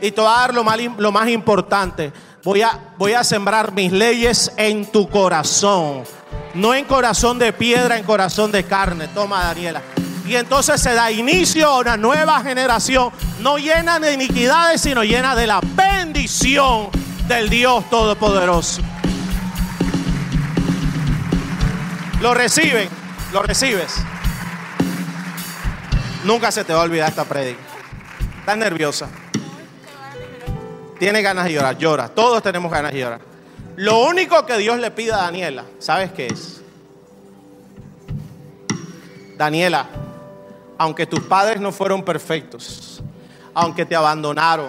Y 0.00 0.10
te 0.10 0.20
voy 0.20 0.30
a 0.30 0.40
dar 0.40 0.54
lo 0.54 0.64
más, 0.64 0.76
lo 0.98 1.12
más 1.12 1.28
importante. 1.28 2.12
Voy 2.42 2.62
a, 2.62 2.76
voy 2.98 3.12
a 3.12 3.22
sembrar 3.22 3.72
mis 3.72 3.92
leyes 3.92 4.52
en 4.56 4.90
tu 4.90 5.08
corazón. 5.08 6.02
No 6.54 6.74
en 6.74 6.84
corazón 6.84 7.38
de 7.38 7.52
piedra, 7.52 7.96
en 7.96 8.04
corazón 8.04 8.50
de 8.50 8.64
carne. 8.64 9.06
Toma, 9.06 9.44
Daniela. 9.44 9.80
Y 10.26 10.36
entonces 10.36 10.80
se 10.80 10.94
da 10.94 11.10
inicio 11.10 11.68
a 11.68 11.80
una 11.80 11.96
nueva 11.96 12.40
generación, 12.40 13.12
no 13.40 13.58
llena 13.58 14.00
de 14.00 14.14
iniquidades, 14.14 14.80
sino 14.80 15.04
llena 15.04 15.34
de 15.34 15.46
la 15.46 15.60
bendición 15.62 16.88
del 17.28 17.50
Dios 17.50 17.88
Todopoderoso. 17.90 18.80
Lo 22.22 22.32
reciben, 22.32 22.88
lo 23.32 23.42
recibes. 23.42 23.96
Nunca 26.24 26.50
se 26.50 26.64
te 26.64 26.72
va 26.72 26.80
a 26.80 26.84
olvidar 26.84 27.10
esta 27.10 27.24
predica. 27.24 27.60
Estás 28.40 28.56
nerviosa. 28.56 29.08
Tiene 30.98 31.20
ganas 31.20 31.44
de 31.44 31.52
llorar, 31.52 31.76
llora. 31.76 32.08
Todos 32.08 32.42
tenemos 32.42 32.72
ganas 32.72 32.92
de 32.92 33.00
llorar. 33.00 33.20
Lo 33.76 34.04
único 34.04 34.46
que 34.46 34.56
Dios 34.56 34.78
le 34.78 34.90
pide 34.90 35.12
a 35.12 35.18
Daniela, 35.18 35.64
¿sabes 35.78 36.12
qué 36.12 36.28
es? 36.28 36.62
Daniela, 39.36 39.86
aunque 40.84 41.06
tus 41.06 41.20
padres 41.20 41.62
no 41.62 41.72
fueron 41.72 42.02
perfectos, 42.02 43.02
aunque 43.54 43.86
te 43.86 43.96
abandonaron, 43.96 44.68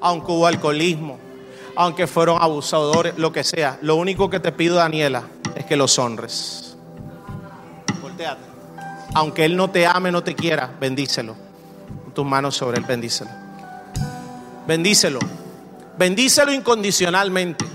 aunque 0.00 0.32
hubo 0.32 0.46
alcoholismo, 0.46 1.18
aunque 1.76 2.06
fueron 2.06 2.40
abusadores, 2.40 3.18
lo 3.18 3.32
que 3.32 3.44
sea, 3.44 3.78
lo 3.82 3.96
único 3.96 4.30
que 4.30 4.40
te 4.40 4.50
pido, 4.50 4.76
Daniela, 4.76 5.24
es 5.54 5.66
que 5.66 5.76
los 5.76 5.98
honres. 5.98 6.74
Aunque 9.12 9.44
Él 9.44 9.58
no 9.58 9.68
te 9.68 9.86
ame, 9.86 10.10
no 10.10 10.24
te 10.24 10.34
quiera, 10.34 10.70
bendícelo. 10.80 11.36
tus 12.14 12.24
manos 12.24 12.56
sobre 12.56 12.78
Él, 12.78 12.84
bendícelo. 12.84 13.30
Bendícelo. 14.66 15.18
Bendícelo 15.98 16.50
incondicionalmente. 16.50 17.66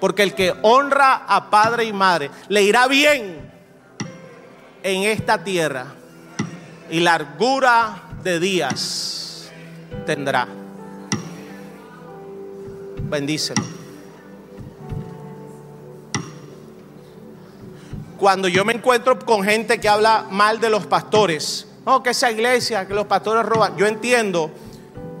Porque 0.00 0.22
el 0.22 0.34
que 0.34 0.54
honra 0.62 1.26
a 1.28 1.50
padre 1.50 1.84
y 1.84 1.92
madre 1.92 2.30
le 2.48 2.62
irá 2.62 2.86
bien 2.88 3.52
en 4.82 5.02
esta 5.02 5.44
tierra 5.44 5.97
y 6.90 7.00
largura 7.00 8.02
de 8.22 8.40
días 8.40 9.50
tendrá. 10.06 10.48
Bendícelo. 13.02 13.78
cuando 18.18 18.48
yo 18.48 18.64
me 18.64 18.74
encuentro 18.74 19.18
con 19.18 19.44
gente 19.44 19.80
que 19.80 19.88
habla 19.88 20.26
mal 20.28 20.60
de 20.60 20.68
los 20.68 20.86
pastores, 20.86 21.66
no, 21.86 22.02
que 22.02 22.10
esa 22.10 22.30
iglesia, 22.30 22.86
que 22.86 22.92
los 22.92 23.06
pastores 23.06 23.46
roban, 23.46 23.76
yo 23.76 23.86
entiendo 23.86 24.50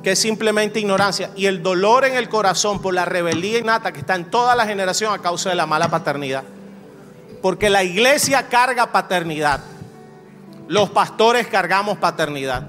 que 0.02 0.12
es 0.12 0.18
simplemente 0.18 0.80
ignorancia 0.80 1.30
y 1.34 1.46
el 1.46 1.62
dolor 1.62 2.04
en 2.04 2.16
el 2.16 2.28
corazón 2.28 2.82
por 2.82 2.92
la 2.92 3.04
rebeldía 3.04 3.58
innata 3.58 3.92
que 3.92 4.00
está 4.00 4.16
en 4.16 4.30
toda 4.30 4.54
la 4.54 4.66
generación 4.66 5.14
a 5.14 5.22
causa 5.22 5.48
de 5.48 5.54
la 5.54 5.66
mala 5.66 5.88
paternidad. 5.88 6.44
Porque 7.40 7.70
la 7.70 7.84
iglesia 7.84 8.48
carga 8.48 8.90
paternidad, 8.90 9.60
los 10.68 10.90
pastores 10.90 11.48
cargamos 11.48 11.98
paternidad. 11.98 12.68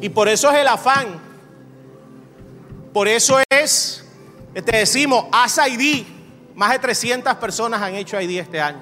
Y 0.00 0.08
por 0.10 0.28
eso 0.28 0.50
es 0.50 0.58
el 0.58 0.68
afán, 0.68 1.20
por 2.92 3.08
eso 3.08 3.38
es, 3.50 4.04
te 4.54 4.76
decimos, 4.76 5.24
haz 5.32 5.58
ID 5.66 6.06
más 6.54 6.72
de 6.72 6.78
300 6.78 7.34
personas 7.34 7.82
han 7.82 7.94
hecho 7.94 8.20
ID 8.20 8.38
este 8.38 8.60
año. 8.60 8.80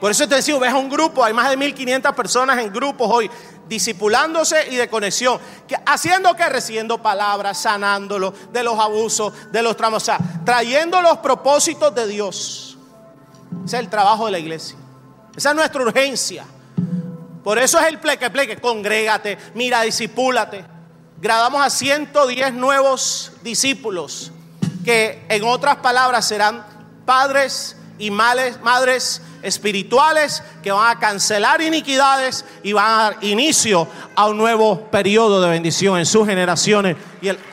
Por 0.00 0.10
eso 0.10 0.28
te 0.28 0.34
decía, 0.34 0.58
ves 0.58 0.74
un 0.74 0.90
grupo, 0.90 1.24
hay 1.24 1.32
más 1.32 1.48
de 1.48 1.56
1500 1.56 2.14
personas 2.14 2.58
en 2.58 2.70
grupos 2.70 3.08
hoy, 3.10 3.30
disipulándose 3.66 4.68
y 4.70 4.76
de 4.76 4.88
conexión. 4.88 5.40
¿Haciendo 5.86 6.34
que 6.34 6.46
Recibiendo 6.46 7.00
palabras, 7.00 7.58
sanándolo 7.58 8.34
de 8.52 8.62
los 8.62 8.78
abusos, 8.78 9.32
de 9.50 9.62
los 9.62 9.76
tramos, 9.76 10.02
o 10.02 10.06
sea, 10.06 10.18
trayendo 10.44 11.00
los 11.00 11.18
propósitos 11.18 11.94
de 11.94 12.06
Dios. 12.06 12.76
Ese 13.64 13.76
es 13.76 13.82
el 13.82 13.88
trabajo 13.88 14.26
de 14.26 14.32
la 14.32 14.38
iglesia. 14.38 14.76
Esa 15.34 15.50
es 15.50 15.56
nuestra 15.56 15.80
urgencia. 15.80 16.44
Por 17.44 17.58
eso 17.58 17.78
es 17.78 17.86
el 17.86 18.00
pleque, 18.00 18.30
pleque, 18.30 18.56
congrégate, 18.56 19.36
mira, 19.54 19.82
disipúlate. 19.82 20.64
Gradamos 21.20 21.64
a 21.64 21.68
110 21.68 22.54
nuevos 22.54 23.32
discípulos 23.42 24.32
que 24.84 25.24
en 25.28 25.44
otras 25.44 25.76
palabras 25.76 26.26
serán 26.26 26.66
padres 27.04 27.76
y 27.98 28.10
madres 28.10 29.22
espirituales 29.42 30.42
que 30.62 30.72
van 30.72 30.96
a 30.96 30.98
cancelar 30.98 31.60
iniquidades 31.60 32.44
y 32.62 32.72
van 32.72 32.90
a 32.90 33.02
dar 33.02 33.18
inicio 33.22 33.86
a 34.16 34.26
un 34.26 34.38
nuevo 34.38 34.90
periodo 34.90 35.40
de 35.42 35.50
bendición 35.50 35.98
en 35.98 36.06
sus 36.06 36.26
generaciones. 36.26 36.96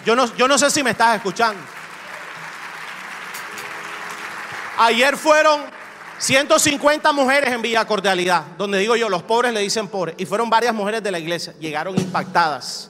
Yo 0.06 0.16
no 0.16 0.58
sé 0.58 0.72
si 0.72 0.84
me 0.84 0.92
estás 0.92 1.18
escuchando. 1.18 1.62
Ayer 4.78 5.18
fueron 5.18 5.62
150 6.22 7.11
mujeres 7.11 7.53
en 7.53 7.61
Villa 7.61 7.84
Cordialidad, 7.86 8.45
donde 8.57 8.78
digo 8.80 8.95
yo, 8.95 9.09
los 9.09 9.24
pobres 9.24 9.53
le 9.53 9.59
dicen 9.59 9.88
pobres, 9.88 10.15
y 10.17 10.26
fueron 10.26 10.49
varias 10.49 10.74
mujeres 10.74 11.03
de 11.03 11.11
la 11.11 11.19
iglesia, 11.19 11.53
llegaron 11.59 11.99
impactadas, 11.99 12.89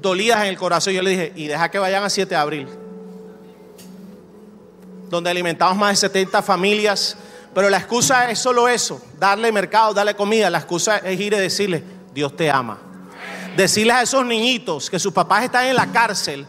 dolidas 0.00 0.42
en 0.42 0.48
el 0.48 0.56
corazón. 0.56 0.92
Yo 0.92 1.02
le 1.02 1.10
dije, 1.10 1.32
y 1.34 1.46
deja 1.46 1.70
que 1.70 1.78
vayan 1.78 2.04
a 2.04 2.10
7 2.10 2.28
de 2.28 2.36
abril 2.36 2.68
donde 5.08 5.30
alimentamos 5.30 5.76
más 5.76 5.90
de 5.90 5.96
70 6.08 6.42
familias. 6.42 7.16
Pero 7.54 7.70
la 7.70 7.78
excusa 7.78 8.30
es 8.30 8.38
solo 8.38 8.68
eso, 8.68 9.00
darle 9.18 9.50
mercado, 9.50 9.94
darle 9.94 10.14
comida. 10.14 10.50
La 10.50 10.58
excusa 10.58 10.98
es 10.98 11.18
ir 11.18 11.32
y 11.32 11.36
decirle, 11.36 11.82
Dios 12.12 12.36
te 12.36 12.50
ama. 12.50 12.78
Decirles 13.56 13.96
a 13.96 14.02
esos 14.02 14.24
niñitos 14.24 14.88
que 14.88 14.98
sus 14.98 15.12
papás 15.12 15.44
están 15.44 15.66
en 15.66 15.74
la 15.74 15.86
cárcel 15.86 16.46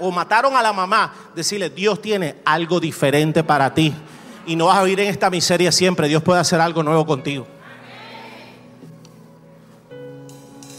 o 0.00 0.10
mataron 0.10 0.56
a 0.56 0.62
la 0.62 0.72
mamá, 0.72 1.14
decirle, 1.34 1.70
Dios 1.70 2.02
tiene 2.02 2.36
algo 2.44 2.80
diferente 2.80 3.44
para 3.44 3.72
ti. 3.72 3.94
Y 4.48 4.56
no 4.56 4.66
vas 4.66 4.78
a 4.78 4.82
vivir 4.82 5.00
en 5.00 5.08
esta 5.08 5.28
miseria 5.28 5.70
siempre. 5.70 6.08
Dios 6.08 6.22
puede 6.22 6.40
hacer 6.40 6.58
algo 6.58 6.82
nuevo 6.82 7.04
contigo. 7.04 7.46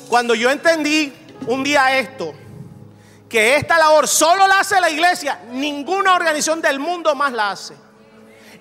Cuando 0.10 0.34
yo 0.34 0.50
entendí 0.50 1.14
un 1.46 1.64
día 1.64 2.00
esto, 2.00 2.34
que 3.30 3.56
esta 3.56 3.78
labor 3.78 4.08
solo 4.08 4.48
la 4.48 4.62
hace 4.62 4.82
la 4.82 4.90
iglesia, 4.90 5.42
ninguna 5.52 6.16
organización 6.16 6.62
del 6.62 6.80
mundo 6.80 7.14
más 7.14 7.32
la 7.32 7.52
hace. 7.52 7.76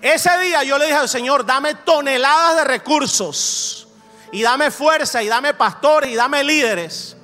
Ese 0.02 0.38
día 0.40 0.62
yo 0.62 0.76
le 0.76 0.84
dije 0.84 0.98
al 0.98 1.08
Señor, 1.08 1.46
dame 1.46 1.74
toneladas 1.74 2.56
de 2.56 2.64
recursos 2.64 3.88
y 4.30 4.42
dame 4.42 4.70
fuerza 4.70 5.22
y 5.22 5.28
dame 5.28 5.54
pastores 5.54 6.10
y 6.10 6.16
dame 6.16 6.44
líderes 6.44 7.16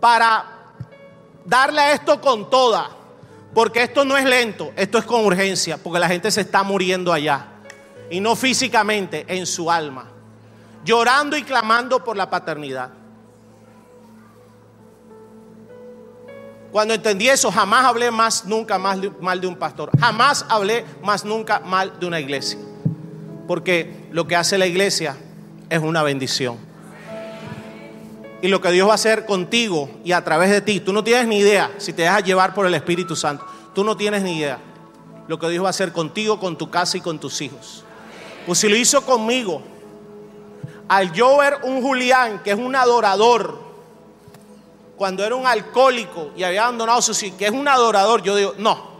para 0.00 0.46
darle 1.44 1.82
a 1.82 1.92
esto 1.92 2.22
con 2.22 2.48
toda. 2.48 3.01
Porque 3.54 3.82
esto 3.82 4.04
no 4.04 4.16
es 4.16 4.24
lento, 4.24 4.72
esto 4.76 4.98
es 4.98 5.04
con 5.04 5.24
urgencia, 5.24 5.76
porque 5.76 5.98
la 5.98 6.08
gente 6.08 6.30
se 6.30 6.40
está 6.40 6.62
muriendo 6.62 7.12
allá. 7.12 7.46
Y 8.10 8.20
no 8.20 8.34
físicamente, 8.34 9.24
en 9.28 9.46
su 9.46 9.70
alma. 9.70 10.06
Llorando 10.84 11.36
y 11.36 11.42
clamando 11.42 12.02
por 12.02 12.16
la 12.16 12.28
paternidad. 12.30 12.90
Cuando 16.72 16.94
entendí 16.94 17.28
eso, 17.28 17.52
jamás 17.52 17.84
hablé 17.84 18.10
más 18.10 18.46
nunca 18.46 18.78
más 18.78 18.98
mal 19.20 19.40
de 19.40 19.46
un 19.46 19.56
pastor. 19.56 19.90
Jamás 20.00 20.46
hablé 20.48 20.86
más 21.02 21.22
nunca 21.22 21.60
mal 21.60 22.00
de 22.00 22.06
una 22.06 22.18
iglesia. 22.18 22.58
Porque 23.46 24.08
lo 24.10 24.26
que 24.26 24.36
hace 24.36 24.56
la 24.56 24.66
iglesia 24.66 25.16
es 25.68 25.80
una 25.80 26.02
bendición. 26.02 26.71
Y 28.42 28.48
lo 28.48 28.60
que 28.60 28.72
Dios 28.72 28.88
va 28.88 28.92
a 28.92 28.96
hacer 28.96 29.24
contigo 29.24 29.88
y 30.04 30.12
a 30.12 30.22
través 30.24 30.50
de 30.50 30.60
ti, 30.60 30.80
tú 30.80 30.92
no 30.92 31.04
tienes 31.04 31.28
ni 31.28 31.38
idea 31.38 31.70
si 31.78 31.92
te 31.92 32.02
dejas 32.02 32.24
llevar 32.24 32.52
por 32.52 32.66
el 32.66 32.74
Espíritu 32.74 33.14
Santo. 33.14 33.46
Tú 33.72 33.84
no 33.84 33.96
tienes 33.96 34.22
ni 34.22 34.36
idea 34.36 34.58
lo 35.28 35.38
que 35.38 35.48
Dios 35.48 35.62
va 35.62 35.68
a 35.68 35.70
hacer 35.70 35.92
contigo, 35.92 36.40
con 36.40 36.58
tu 36.58 36.68
casa 36.68 36.96
y 36.96 37.00
con 37.00 37.20
tus 37.20 37.40
hijos. 37.40 37.84
Pues 38.44 38.58
si 38.58 38.68
lo 38.68 38.76
hizo 38.76 39.06
conmigo, 39.06 39.62
al 40.88 41.12
yo 41.12 41.38
ver 41.38 41.58
un 41.62 41.80
Julián 41.80 42.42
que 42.42 42.50
es 42.50 42.58
un 42.58 42.74
adorador, 42.74 43.60
cuando 44.96 45.24
era 45.24 45.36
un 45.36 45.46
alcohólico 45.46 46.32
y 46.36 46.42
había 46.42 46.64
abandonado 46.64 47.00
su 47.00 47.14
sí, 47.14 47.30
que 47.32 47.46
es 47.46 47.52
un 47.52 47.68
adorador, 47.68 48.22
yo 48.22 48.34
digo, 48.34 48.54
no. 48.58 48.90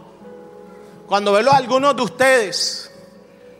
Cuando 1.08 1.32
veo 1.32 1.50
a 1.50 1.56
algunos 1.56 1.96
de 1.96 2.02
ustedes, 2.02 2.92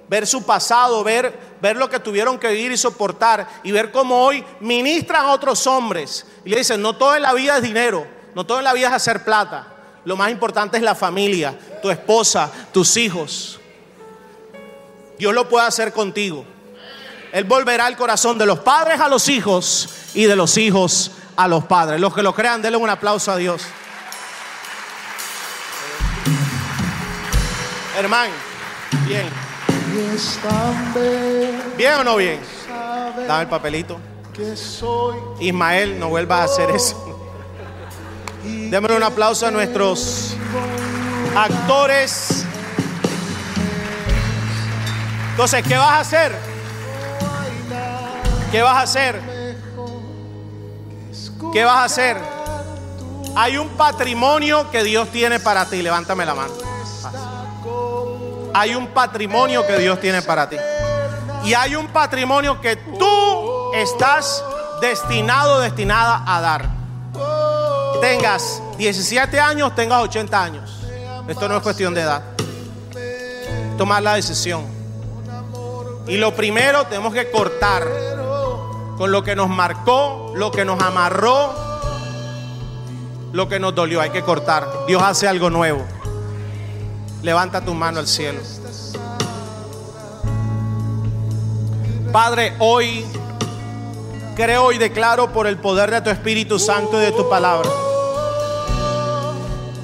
ver 0.08 0.26
su 0.26 0.44
pasado, 0.44 1.02
ver, 1.02 1.51
ver 1.62 1.76
lo 1.76 1.88
que 1.88 2.00
tuvieron 2.00 2.40
que 2.40 2.48
vivir 2.48 2.72
y 2.72 2.76
soportar, 2.76 3.46
y 3.62 3.70
ver 3.70 3.92
cómo 3.92 4.24
hoy 4.24 4.44
ministran 4.58 5.24
a 5.24 5.30
otros 5.30 5.64
hombres, 5.68 6.26
y 6.44 6.50
le 6.50 6.58
dicen, 6.58 6.82
no 6.82 6.96
todo 6.96 7.14
en 7.14 7.22
la 7.22 7.32
vida 7.32 7.56
es 7.56 7.62
dinero, 7.62 8.04
no 8.34 8.44
todo 8.44 8.58
en 8.58 8.64
la 8.64 8.72
vida 8.72 8.88
es 8.88 8.94
hacer 8.94 9.22
plata, 9.22 9.68
lo 10.04 10.16
más 10.16 10.32
importante 10.32 10.76
es 10.76 10.82
la 10.82 10.96
familia, 10.96 11.56
tu 11.80 11.88
esposa, 11.88 12.50
tus 12.72 12.96
hijos. 12.96 13.60
Dios 15.16 15.32
lo 15.32 15.48
puede 15.48 15.64
hacer 15.64 15.92
contigo. 15.92 16.44
Él 17.32 17.44
volverá 17.44 17.86
el 17.86 17.96
corazón 17.96 18.36
de 18.38 18.44
los 18.44 18.58
padres 18.58 18.98
a 18.98 19.08
los 19.08 19.28
hijos 19.28 19.88
y 20.14 20.24
de 20.24 20.34
los 20.34 20.58
hijos 20.58 21.12
a 21.36 21.46
los 21.46 21.64
padres. 21.64 22.00
Los 22.00 22.12
que 22.12 22.24
lo 22.24 22.34
crean, 22.34 22.60
denle 22.60 22.76
un 22.76 22.90
aplauso 22.90 23.30
a 23.30 23.36
Dios. 23.36 23.62
Hermano, 27.96 28.34
bien. 29.06 29.51
¿Bien 31.76 31.95
o 31.95 32.05
no 32.05 32.16
bien? 32.16 32.40
Dame 33.26 33.43
el 33.43 33.49
papelito. 33.49 33.99
Ismael, 35.40 35.99
no 35.99 36.09
vuelvas 36.09 36.40
a 36.40 36.45
hacer 36.45 36.70
eso. 36.70 36.97
Démosle 38.45 38.97
un 38.97 39.03
aplauso 39.03 39.47
a 39.47 39.51
nuestros 39.51 40.34
actores. 41.36 42.45
Entonces, 45.32 45.66
¿qué 45.66 45.76
vas 45.76 45.90
a 45.90 46.01
hacer? 46.01 46.32
¿Qué 48.51 48.62
vas 48.62 48.76
a 48.76 48.80
hacer? 48.82 49.20
¿Qué 51.53 51.64
vas 51.64 51.76
a 51.76 51.84
hacer? 51.84 52.16
Hay 53.34 53.57
un 53.57 53.68
patrimonio 53.70 54.70
que 54.70 54.84
Dios 54.84 55.09
tiene 55.09 55.40
para 55.40 55.64
ti. 55.66 55.82
Levántame 55.82 56.26
la 56.26 56.34
mano. 56.34 56.53
Hay 58.55 58.74
un 58.74 58.88
patrimonio 58.88 59.66
que 59.66 59.78
Dios 59.78 60.00
tiene 60.00 60.22
para 60.22 60.48
ti. 60.48 60.57
Y 61.44 61.55
hay 61.55 61.74
un 61.74 61.88
patrimonio 61.88 62.61
que 62.61 62.76
tú 62.76 63.72
estás 63.74 64.44
destinado, 64.80 65.61
destinada 65.61 66.22
a 66.26 66.40
dar. 66.40 66.68
Tengas 68.00 68.62
17 68.78 69.40
años, 69.40 69.74
tengas 69.74 70.03
80 70.03 70.42
años. 70.42 70.82
Esto 71.28 71.48
no 71.48 71.57
es 71.57 71.62
cuestión 71.62 71.94
de 71.94 72.03
edad. 72.03 72.22
Tomar 73.78 74.03
la 74.03 74.14
decisión. 74.14 74.66
Y 76.07 76.16
lo 76.16 76.34
primero 76.34 76.84
tenemos 76.86 77.14
que 77.14 77.30
cortar 77.30 77.86
con 78.98 79.11
lo 79.11 79.22
que 79.22 79.34
nos 79.34 79.48
marcó, 79.48 80.32
lo 80.34 80.50
que 80.50 80.64
nos 80.64 80.80
amarró, 80.82 81.55
lo 83.32 83.48
que 83.48 83.59
nos 83.59 83.74
dolió. 83.74 84.00
Hay 84.00 84.11
que 84.11 84.22
cortar. 84.22 84.68
Dios 84.86 85.03
hace 85.03 85.26
algo 85.26 85.48
nuevo. 85.48 85.84
Levanta 87.22 87.60
tu 87.60 87.72
mano 87.72 88.00
al 88.00 88.08
cielo. 88.08 88.40
Padre, 92.12 92.54
hoy 92.58 93.06
creo 94.34 94.72
y 94.72 94.78
declaro 94.78 95.32
por 95.32 95.46
el 95.46 95.56
poder 95.58 95.90
de 95.90 96.00
tu 96.00 96.10
Espíritu 96.10 96.58
Santo 96.58 97.00
y 97.00 97.04
de 97.04 97.12
tu 97.12 97.28
palabra. 97.28 97.70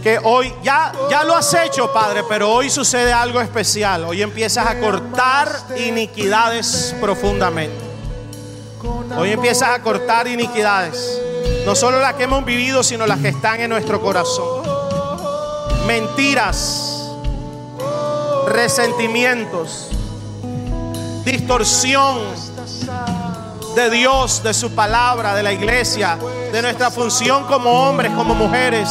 Que 0.03 0.19
hoy 0.23 0.53
ya, 0.63 0.93
ya 1.11 1.25
lo 1.25 1.35
has 1.35 1.53
hecho, 1.55 1.93
Padre, 1.93 2.25
pero 2.29 2.51
hoy 2.53 2.71
sucede 2.71 3.13
algo 3.13 3.41
especial. 3.41 4.05
Hoy 4.05 4.23
empiezas 4.23 4.67
a 4.67 4.79
cortar 4.79 5.49
iniquidades 5.77 6.95
profundamente. 7.01 7.89
Hoy 9.17 9.31
empiezas 9.31 9.71
a 9.71 9.83
cortar 9.83 10.27
iniquidades. 10.29 11.21
No 11.65 11.75
solo 11.75 12.01
las 12.01 12.15
que 12.15 12.25
hemos 12.25 12.45
vivido, 12.45 12.83
sino 12.83 13.07
las 13.07 13.21
que 13.21 13.29
están 13.29 13.61
en 13.61 13.71
nuestro 13.71 14.01
corazón. 14.01 14.63
Mentiras, 15.87 16.88
resentimientos, 18.49 19.89
distorsión 21.25 22.19
de 23.75 23.91
Dios, 23.91 24.43
de 24.43 24.55
su 24.55 24.75
palabra, 24.75 25.35
de 25.35 25.43
la 25.43 25.53
iglesia, 25.53 26.19
de 26.53 26.63
nuestra 26.63 26.91
función 26.91 27.45
como 27.45 27.71
hombres, 27.71 28.11
como 28.13 28.35
mujeres, 28.35 28.89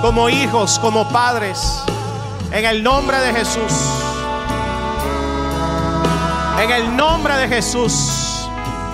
como 0.00 0.28
hijos, 0.28 0.78
como 0.78 1.08
padres. 1.08 1.82
En 2.52 2.64
el 2.64 2.82
nombre 2.82 3.18
de 3.18 3.32
Jesús. 3.32 3.72
En 6.62 6.70
el 6.70 6.96
nombre 6.96 7.36
de 7.36 7.48
Jesús. 7.48 8.48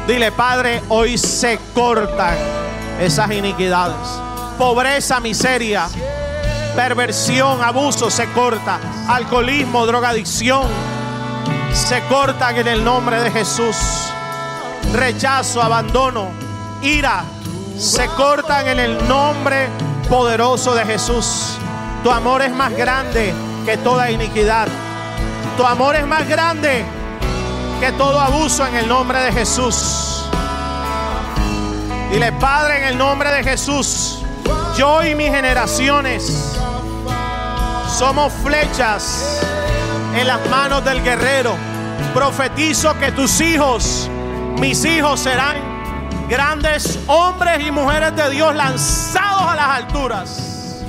Dile, 0.07 0.32
Padre, 0.32 0.82
hoy 0.88 1.18
se 1.18 1.59
cortan 1.74 2.36
esas 3.01 3.30
iniquidades. 3.30 4.09
Pobreza, 4.57 5.20
miseria, 5.20 5.88
perversión, 6.79 7.61
abuso 7.61 8.09
se 8.09 8.31
corta. 8.31 8.79
Alcoholismo, 9.09 9.85
drogadicción 9.85 10.68
se 11.72 12.01
cortan 12.05 12.57
en 12.57 12.68
el 12.68 12.85
nombre 12.85 13.20
de 13.20 13.33
Jesús. 13.33 13.76
Rechazo, 14.93 15.61
abandono, 15.61 16.29
ira 16.81 17.24
se 17.76 18.07
cortan 18.11 18.68
en 18.68 18.79
el 18.79 19.09
nombre 19.09 19.68
poderoso 20.09 20.72
de 20.76 20.85
Jesús. 20.85 21.59
Tu 22.05 22.12
amor 22.12 22.43
es 22.43 22.53
más 22.53 22.72
grande 22.76 23.35
que 23.66 23.76
toda 23.79 24.12
iniquidad. 24.12 24.68
Tu 25.57 25.66
amor 25.66 25.97
es 25.97 26.07
más 26.07 26.29
grande 26.29 26.85
que 27.81 27.91
todo 27.91 28.20
abuso 28.20 28.64
en 28.64 28.76
el 28.76 28.87
nombre 28.87 29.18
de 29.18 29.33
Jesús. 29.33 30.24
Dile, 32.12 32.31
Padre, 32.35 32.79
en 32.79 32.85
el 32.85 32.99
nombre 32.99 33.33
de 33.33 33.43
Jesús, 33.43 34.20
yo 34.76 35.05
y 35.05 35.16
mis 35.16 35.31
generaciones 35.31 36.58
somos 37.99 38.32
flechas 38.44 39.40
en 40.14 40.26
las 40.26 40.49
manos 40.49 40.84
del 40.84 41.03
guerrero. 41.03 41.57
Profetizo 42.14 42.96
que 42.99 43.11
tus 43.11 43.40
hijos, 43.40 44.09
mis 44.61 44.84
hijos, 44.84 45.18
serán 45.18 45.57
grandes 46.28 46.99
hombres 47.09 47.66
y 47.66 47.72
mujeres 47.72 48.14
de 48.14 48.30
Dios 48.30 48.55
lanzados 48.55 49.42
a 49.42 49.57
las 49.57 49.68
alturas. 49.82 50.84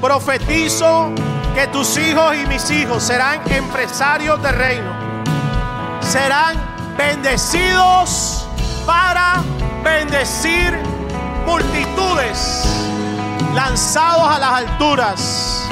Profetizo 0.00 1.12
que 1.54 1.66
tus 1.66 1.98
hijos 1.98 2.34
y 2.34 2.46
mis 2.46 2.70
hijos 2.70 3.02
serán 3.02 3.40
empresarios 3.50 4.42
de 4.42 4.52
reino 4.52 5.08
serán 6.08 6.56
bendecidos 6.96 8.46
para 8.86 9.42
bendecir 9.84 10.78
multitudes, 11.44 12.64
lanzados 13.54 14.26
a 14.26 14.38
las 14.38 14.52
alturas. 14.52 15.68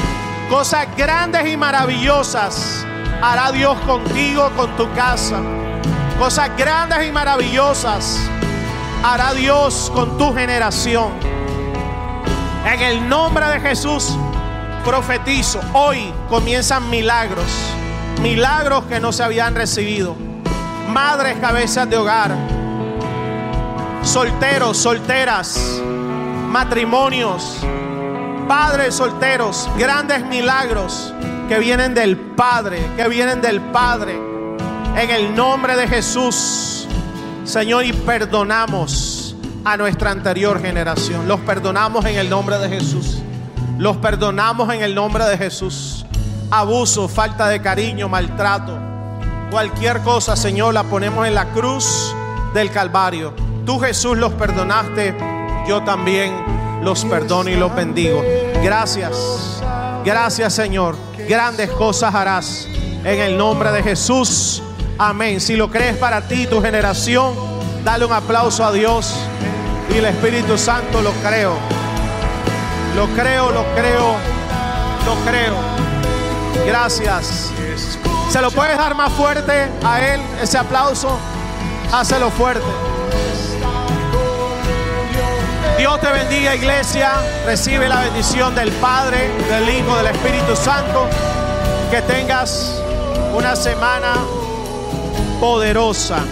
Cosas 0.50 0.86
grandes 0.96 1.46
y 1.48 1.56
maravillosas 1.56 2.86
hará 3.22 3.52
Dios 3.52 3.78
contigo, 3.80 4.50
con 4.56 4.76
tu 4.76 4.90
casa. 4.94 5.40
Cosas 6.18 6.50
grandes 6.56 7.06
y 7.08 7.12
maravillosas 7.12 8.20
hará 9.02 9.34
Dios 9.34 9.90
con 9.94 10.16
tu 10.16 10.34
generación. 10.34 11.12
En 12.64 12.80
el 12.80 13.08
nombre 13.08 13.46
de 13.46 13.60
Jesús 13.60 14.16
profetizo, 14.84 15.60
hoy 15.72 16.12
comienzan 16.28 16.88
milagros 16.90 17.50
milagros 18.20 18.84
que 18.84 19.00
no 19.00 19.12
se 19.12 19.22
habían 19.22 19.54
recibido. 19.54 20.16
Madres 20.88 21.36
cabezas 21.40 21.88
de 21.88 21.96
hogar, 21.96 22.34
solteros, 24.02 24.76
solteras, 24.76 25.80
matrimonios, 26.48 27.58
padres 28.46 28.94
solteros, 28.94 29.68
grandes 29.78 30.24
milagros 30.26 31.12
que 31.48 31.58
vienen 31.58 31.94
del 31.94 32.16
Padre, 32.16 32.78
que 32.96 33.08
vienen 33.08 33.40
del 33.40 33.60
Padre. 33.60 34.18
En 34.96 35.10
el 35.10 35.34
nombre 35.34 35.76
de 35.76 35.86
Jesús, 35.86 36.86
Señor, 37.44 37.84
y 37.84 37.92
perdonamos 37.92 39.36
a 39.64 39.76
nuestra 39.76 40.10
anterior 40.10 40.60
generación. 40.60 41.28
Los 41.28 41.40
perdonamos 41.40 42.04
en 42.06 42.16
el 42.16 42.30
nombre 42.30 42.58
de 42.58 42.68
Jesús. 42.68 43.18
Los 43.78 43.98
perdonamos 43.98 44.72
en 44.72 44.82
el 44.82 44.94
nombre 44.94 45.24
de 45.24 45.36
Jesús. 45.36 46.06
Abuso, 46.50 47.08
falta 47.08 47.48
de 47.48 47.60
cariño, 47.60 48.08
maltrato. 48.08 48.78
Cualquier 49.50 50.00
cosa, 50.00 50.34
Señor, 50.34 50.72
la 50.72 50.84
ponemos 50.84 51.26
en 51.26 51.34
la 51.34 51.46
cruz 51.52 52.14
del 52.54 52.70
Calvario. 52.70 53.34
Tú, 53.66 53.78
Jesús, 53.78 54.16
los 54.16 54.32
perdonaste. 54.32 55.16
Yo 55.68 55.82
también 55.82 56.55
los 56.82 57.04
perdono 57.04 57.50
y 57.50 57.56
los 57.56 57.74
bendigo. 57.74 58.22
Gracias. 58.62 59.62
Gracias, 60.04 60.54
Señor. 60.54 60.96
Grandes 61.28 61.70
cosas 61.70 62.14
harás 62.14 62.68
en 63.04 63.20
el 63.20 63.36
nombre 63.36 63.72
de 63.72 63.82
Jesús. 63.82 64.62
Amén. 64.98 65.40
Si 65.40 65.56
lo 65.56 65.70
crees 65.70 65.96
para 65.96 66.26
ti, 66.28 66.46
tu 66.46 66.60
generación, 66.62 67.34
dale 67.84 68.04
un 68.04 68.12
aplauso 68.12 68.64
a 68.64 68.72
Dios 68.72 69.14
y 69.92 69.98
el 69.98 70.04
Espíritu 70.06 70.56
Santo 70.56 71.02
lo 71.02 71.12
creo. 71.24 71.54
Lo 72.94 73.06
creo, 73.08 73.50
lo 73.50 73.64
creo, 73.74 74.14
lo 75.04 75.30
creo. 75.30 75.54
Gracias. 76.66 77.52
¿Se 78.30 78.40
lo 78.40 78.50
puedes 78.50 78.76
dar 78.76 78.94
más 78.94 79.12
fuerte 79.12 79.68
a 79.84 80.00
Él, 80.00 80.20
ese 80.42 80.58
aplauso? 80.58 81.18
Hácelo 81.92 82.30
fuerte. 82.30 82.85
Dios 85.78 86.00
te 86.00 86.10
bendiga 86.10 86.54
iglesia. 86.54 87.12
Recibe 87.44 87.86
la 87.86 88.00
bendición 88.00 88.54
del 88.54 88.70
Padre, 88.72 89.28
del 89.50 89.76
Hijo, 89.76 89.94
del 89.98 90.06
Espíritu 90.06 90.56
Santo. 90.56 91.06
Que 91.90 92.00
tengas 92.00 92.82
una 93.36 93.54
semana 93.54 94.14
poderosa. 95.38 96.24